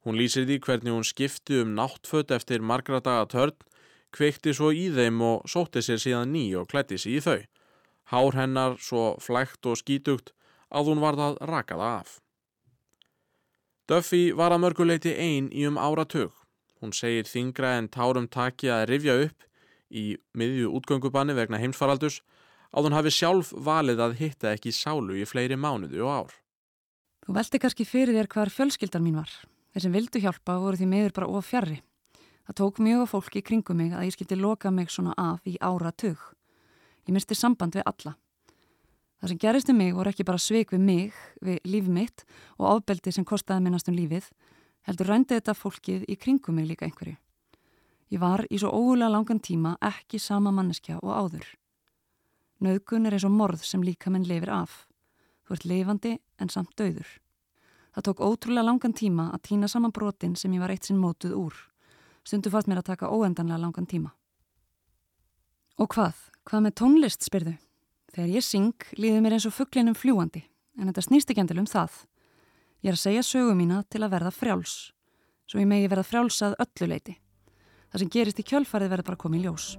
Hún 0.06 0.20
lýsir 0.22 0.46
því 0.46 0.60
hvernig 0.62 0.94
hún 0.94 1.08
skipti 1.08 1.64
um 1.64 1.74
náttfött 1.74 2.30
eftir 2.36 2.62
margra 2.62 3.00
daga 3.02 3.26
törn, 3.26 3.56
kveikti 4.14 4.54
svo 4.54 4.70
í 4.70 4.86
þeim 4.94 5.18
og 5.26 5.48
sótti 5.50 5.82
sér 5.82 5.98
síðan 6.02 6.34
ný 6.36 6.46
og 6.60 6.70
klætti 6.70 7.00
sér 7.02 7.16
í 7.18 7.24
þau. 7.26 7.42
Hár 8.14 8.38
hennar 8.38 8.78
svo 8.78 9.16
flægt 9.18 9.66
og 9.66 9.80
skítugt 9.82 10.30
að 10.70 10.92
hún 10.92 11.02
varð 11.02 11.24
að 11.26 11.40
raka 11.50 11.80
það 11.80 11.96
af. 12.04 12.12
Duffy 13.90 14.30
var 14.38 14.54
að 14.54 14.62
mörguleiti 14.62 15.16
einn 15.18 15.50
í 15.50 15.66
um 15.66 15.82
áratug. 15.82 16.32
Hún 16.82 16.94
segir 16.94 17.26
þingra 17.26 17.76
en 17.80 17.90
tárum 17.90 18.30
taki 18.30 18.70
að 18.70 18.86
rifja 18.92 19.18
upp 19.26 19.50
í 19.90 20.06
miðju 20.38 20.70
útgöngubanni 20.78 21.34
vegna 21.38 21.58
heimsfaraldus 21.62 22.22
að 22.76 22.88
hún 22.88 22.98
hafi 22.98 23.14
sjálf 23.14 23.52
valið 23.58 24.06
að 24.06 24.18
hitta 24.22 24.54
ekki 24.54 24.74
sálu 24.76 25.18
í 25.18 25.26
fleiri 25.26 25.58
mánuðu 25.58 26.06
og 26.06 26.14
ár. 26.14 26.34
Þú 27.26 27.38
veldi 27.40 27.62
kannski 27.62 27.90
fyrir 27.90 28.18
þér 28.18 28.30
hvar 28.30 28.54
fjölskyldan 28.54 29.06
mín 29.06 29.22
var. 29.22 29.32
Þeir 29.76 29.84
sem 29.84 29.92
vildu 29.92 30.20
hjálpa 30.24 30.54
voru 30.64 30.78
því 30.80 30.86
meður 30.88 31.14
bara 31.18 31.28
of 31.36 31.50
fjarrri. 31.52 31.82
Það 32.48 32.56
tók 32.62 32.78
mjög 32.80 33.02
á 33.04 33.08
fólki 33.12 33.42
í 33.42 33.44
kringum 33.44 33.76
mig 33.76 33.90
að 33.92 34.06
ég 34.08 34.14
skildi 34.16 34.38
loka 34.40 34.70
mig 34.72 34.88
svona 34.88 35.12
af 35.20 35.44
í 35.44 35.58
ára 35.60 35.92
tug. 35.92 36.22
Ég 37.04 37.12
misti 37.12 37.36
samband 37.36 37.76
við 37.76 37.84
alla. 37.84 38.14
Það 39.20 39.34
sem 39.34 39.42
gerist 39.44 39.74
um 39.74 39.78
mig 39.82 39.92
voru 39.98 40.14
ekki 40.14 40.24
bara 40.24 40.40
sveik 40.40 40.72
við 40.72 40.86
mig, 40.86 41.20
við 41.44 41.60
líf 41.68 41.90
mitt 41.92 42.24
og 42.56 42.70
ábeldi 42.72 43.12
sem 43.12 43.28
kostaði 43.28 43.66
minnast 43.66 43.92
um 43.92 43.98
lífið, 44.00 44.30
heldur 44.88 45.12
rændi 45.12 45.36
þetta 45.36 45.58
fólkið 45.60 46.08
í 46.08 46.18
kringum 46.24 46.56
mig 46.56 46.70
líka 46.72 46.88
einhverju. 46.88 47.18
Ég 48.16 48.24
var 48.24 48.46
í 48.48 48.62
svo 48.62 48.72
ógulega 48.72 49.12
langan 49.12 49.44
tíma 49.44 49.76
ekki 49.84 50.24
sama 50.24 50.56
manneskja 50.56 51.02
og 51.02 51.12
áður. 51.12 51.52
Nauðgun 52.64 53.10
er 53.12 53.20
eins 53.20 53.28
og 53.28 53.36
morð 53.36 53.68
sem 53.68 53.84
líka 53.84 54.08
menn 54.08 54.24
lifir 54.24 54.56
af. 54.56 54.86
Þú 55.44 55.60
ert 55.60 55.68
lifandi 55.68 56.18
en 56.40 56.54
samt 56.54 56.78
döður. 56.80 57.10
Það 57.96 58.06
tók 58.10 58.22
ótrúlega 58.28 58.68
langan 58.68 58.94
tíma 58.94 59.30
að 59.32 59.44
týna 59.48 59.68
saman 59.72 59.94
brotin 59.96 60.36
sem 60.36 60.52
ég 60.52 60.60
var 60.60 60.74
eitt 60.74 60.84
sinn 60.84 61.00
mótuð 61.00 61.36
úr. 61.40 61.60
Stundu 62.28 62.52
fannst 62.52 62.68
mér 62.68 62.82
að 62.82 62.90
taka 62.92 63.08
óendanlega 63.08 63.62
langan 63.62 63.88
tíma. 63.88 64.12
Og 65.80 65.88
hvað? 65.96 66.20
Hvað 66.44 66.66
með 66.66 66.76
tónlist 66.82 67.24
spyrðu? 67.24 67.56
Þegar 68.12 68.36
ég 68.36 68.44
syng 68.44 68.90
líður 69.00 69.24
mér 69.24 69.38
eins 69.38 69.48
og 69.48 69.56
fugglinum 69.56 69.96
fljúandi 69.96 70.44
en 70.76 70.92
þetta 70.92 71.08
snýst 71.08 71.32
ekki 71.32 71.46
endil 71.46 71.62
um 71.64 71.72
það. 71.72 72.04
Ég 72.84 72.92
er 72.92 73.00
að 73.00 73.04
segja 73.06 73.24
sögu 73.24 73.56
mína 73.56 73.84
til 73.88 74.04
að 74.04 74.12
verða 74.18 74.36
frjáls. 74.36 74.76
Svo 75.48 75.64
ég 75.64 75.70
megi 75.72 75.88
verða 75.88 76.08
frjálsað 76.10 76.60
öllu 76.60 76.92
leiti. 76.92 77.20
Það 77.92 78.04
sem 78.04 78.16
gerist 78.18 78.40
í 78.44 78.50
kjölfarið 78.52 78.92
verður 78.92 79.12
bara 79.14 79.24
komið 79.24 79.40
í 79.40 79.46
ljós. 79.48 79.76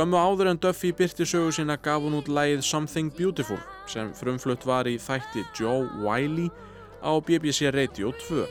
Skömmu 0.00 0.16
áður 0.16 0.48
en 0.48 0.56
Duffy 0.56 0.94
byrti 0.96 1.26
sögu 1.28 1.50
sína 1.52 1.74
gaf 1.76 2.00
hún 2.00 2.14
út 2.16 2.28
lægið 2.32 2.62
Something 2.64 3.10
Beautiful 3.12 3.58
sem 3.84 4.08
frumflutt 4.16 4.62
var 4.64 4.88
í 4.88 4.94
þætti 4.96 5.42
Joe 5.58 5.90
Wiley 6.00 6.46
á 7.04 7.20
BBC 7.20 7.68
Radio 7.68 8.08
2. 8.22 8.46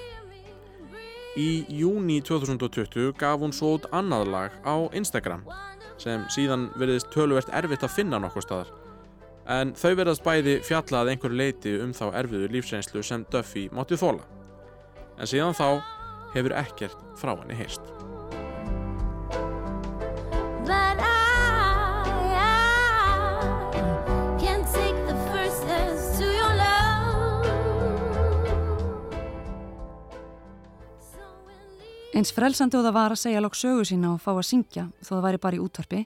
Í 1.42 1.48
júni 1.74 2.20
2020 2.22 3.16
gaf 3.18 3.42
hún 3.42 3.56
svo 3.56 3.80
út 3.80 3.88
annað 3.90 4.30
lag 4.30 4.60
á 4.62 4.94
Instagram 4.94 5.42
sem 5.98 6.28
síðan 6.30 6.68
verðist 6.78 7.10
töluvert 7.16 7.50
erfitt 7.50 7.88
að 7.88 7.96
finna 7.96 8.20
nokkur 8.22 8.46
staðar. 8.46 8.70
En 9.50 9.74
þau 9.74 9.96
verðast 10.04 10.28
bæði 10.28 10.60
fjallað 10.70 11.16
einhver 11.16 11.34
leiti 11.34 11.80
um 11.82 11.98
þá 11.98 12.12
erfiðu 12.12 12.52
lífsreynslu 12.60 13.02
sem 13.02 13.26
Duffy 13.34 13.72
mátti 13.74 13.98
þóla. 13.98 14.22
En 15.18 15.26
síðan 15.26 15.58
þá 15.58 15.82
hefur 16.38 16.60
ekkert 16.62 17.02
frá 17.18 17.34
henni 17.34 17.58
heist. 17.58 17.90
Eins 32.20 32.34
frelsandi 32.36 32.76
og 32.76 32.82
það 32.84 32.96
var 32.98 33.14
að 33.14 33.20
segja 33.22 33.40
lók 33.40 33.54
sögu 33.56 33.86
sína 33.88 34.10
og 34.12 34.18
fá 34.20 34.34
að 34.34 34.42
syngja 34.44 34.82
þó 35.00 35.12
það 35.14 35.22
væri 35.24 35.40
bara 35.40 35.56
í 35.56 35.60
útvarpi, 35.64 36.00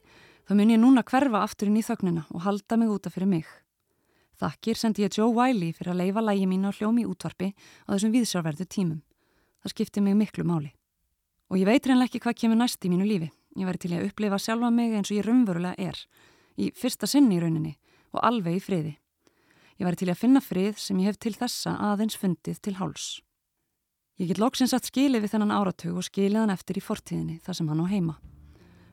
þá 0.46 0.52
mun 0.60 0.74
ég 0.76 0.78
núna 0.78 1.02
hverfa 1.10 1.40
aftur 1.42 1.72
inn 1.72 1.80
í 1.80 1.82
þögnina 1.88 2.28
og 2.30 2.44
halda 2.46 2.78
mig 2.78 2.92
útaf 2.94 3.16
fyrir 3.16 3.32
mig. 3.32 3.48
Þakkir 4.38 4.78
sendi 4.78 5.02
ég 5.08 5.18
Joe 5.18 5.34
Wiley 5.34 5.74
fyrir 5.74 5.96
að 5.96 6.04
leifa 6.04 6.22
lægi 6.22 6.46
mín 6.52 6.70
á 6.70 6.72
hljómi 6.78 7.02
í 7.02 7.10
útvarpi 7.10 7.50
á 7.58 7.90
þessum 7.96 8.14
viðsjárverðu 8.14 8.70
tímum. 8.70 9.02
Það 9.66 9.74
skipti 9.74 10.06
mig 10.06 10.20
miklu 10.22 10.46
máli. 10.46 10.70
Og 11.50 11.58
ég 11.58 11.66
veit 11.72 11.90
reynilega 11.90 12.12
ekki 12.12 12.22
hvað 12.28 12.40
kemur 12.44 12.62
næst 12.62 12.86
í 12.86 12.94
mínu 12.94 13.10
lífi. 13.10 13.34
Ég 13.58 13.66
væri 13.66 13.82
til 13.82 13.94
að 13.98 14.06
upplifa 14.12 14.38
sjálfa 14.38 14.70
mig 14.70 14.94
eins 14.94 15.10
og 15.10 15.18
ég 15.18 15.26
raunverulega 15.26 15.82
er. 15.82 15.98
Í 16.62 16.70
fyrsta 16.78 17.10
sinni 17.10 17.40
í 17.40 17.42
rauninni 17.42 17.74
og 18.14 18.22
alveg 18.22 18.62
í 18.62 18.66
friði. 18.70 18.98
Ég 19.82 19.90
væri 19.90 20.06
til 20.06 20.14
að 20.14 20.22
finna 20.22 20.46
frið 20.46 20.78
sem 20.78 21.02
ég 21.02 21.10
hef 21.10 21.18
til 21.18 21.34
þessa 21.34 21.80
aðeins 21.90 22.22
fundið 22.22 22.62
til 22.62 22.78
háls. 22.78 23.24
Ég 24.22 24.30
get 24.30 24.38
loksins 24.38 24.76
að 24.78 24.92
skilið 24.92 25.24
við 25.24 25.32
þennan 25.32 25.52
áratug 25.58 25.96
og 25.98 26.06
skilið 26.06 26.44
hann 26.44 26.54
eftir 26.54 26.78
í 26.78 26.82
fortíðinni 26.86 27.40
þar 27.42 27.56
sem 27.58 27.70
hann 27.72 27.80
á 27.82 27.88
heima. 27.90 28.14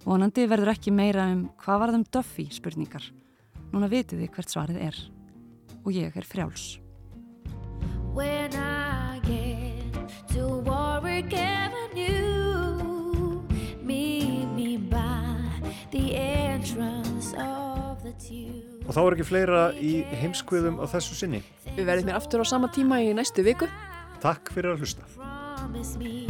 Vonandi 0.00 0.46
verður 0.48 0.70
ekki 0.72 0.94
meira 0.96 1.26
um 1.28 1.42
hvað 1.60 1.80
var 1.82 1.92
þeim 1.92 2.06
Duffy 2.16 2.46
spurningar. 2.56 3.04
Núna 3.68 3.90
vitið 3.92 4.22
þið 4.22 4.30
hvert 4.32 4.54
svarið 4.54 4.78
er. 4.86 4.96
Og 5.84 5.92
ég 5.92 6.16
er 6.16 6.24
frjáls. 6.24 6.80
When 8.16 8.56
I 8.56 9.20
get 9.28 9.92
to 10.32 10.64
Warwick 10.64 11.36
Avenue 11.36 12.80
Meet 13.84 14.48
me 14.56 14.78
by 14.78 15.36
the 15.92 16.16
entrance 16.16 17.36
of 17.36 18.00
the 18.02 18.16
tube 18.16 18.88
Og 18.88 18.96
þá 18.96 19.00
er 19.04 19.18
ekki 19.18 19.28
fleira 19.28 19.62
í 19.76 20.00
heimskviðum 20.24 20.80
á 20.80 20.88
þessu 20.90 21.14
sinni. 21.14 21.44
Við 21.76 21.84
verðum 21.84 22.08
mér 22.08 22.16
aftur 22.18 22.40
á 22.40 22.48
sama 22.48 22.72
tíma 22.72 23.04
í 23.04 23.12
næstu 23.14 23.44
viku. 23.44 23.68
Takk 24.20 24.52
fyrir 24.52 24.74
að 24.74 24.84
hlusta. 24.84 25.06
Promise 25.16 25.96
me 25.98 26.20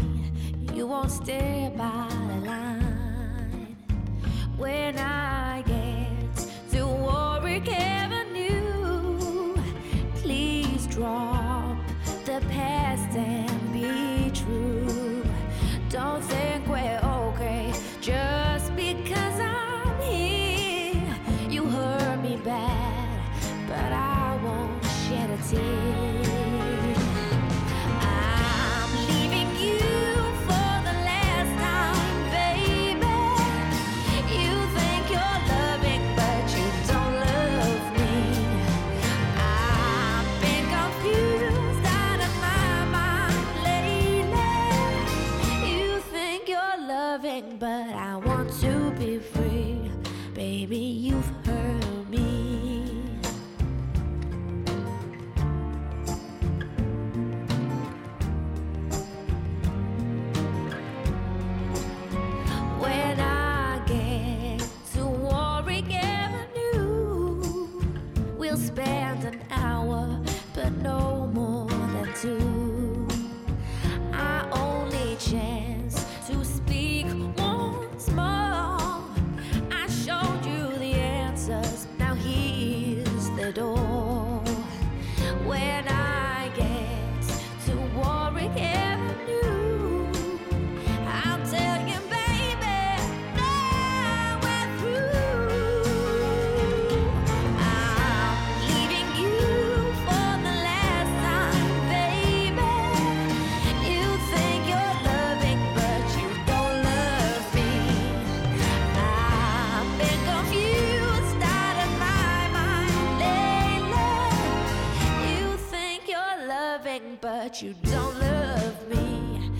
you 117.62 117.74
don't 117.82 118.18
love 118.20 118.88
me. 118.88 119.50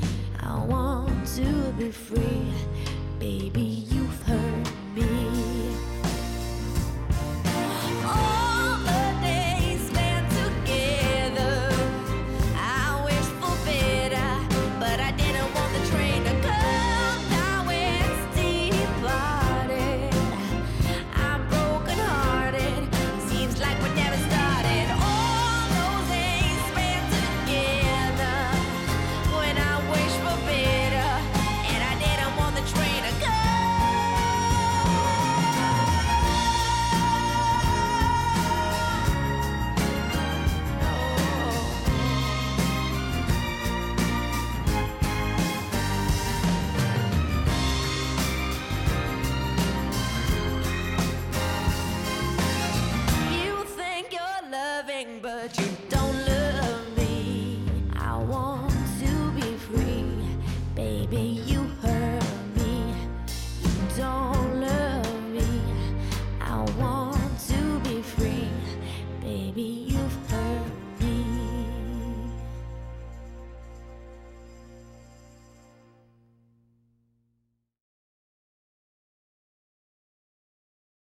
I 0.40 0.64
want 0.64 1.26
to 1.36 1.72
be 1.76 1.90
free, 1.90 2.51
baby. 3.18 3.89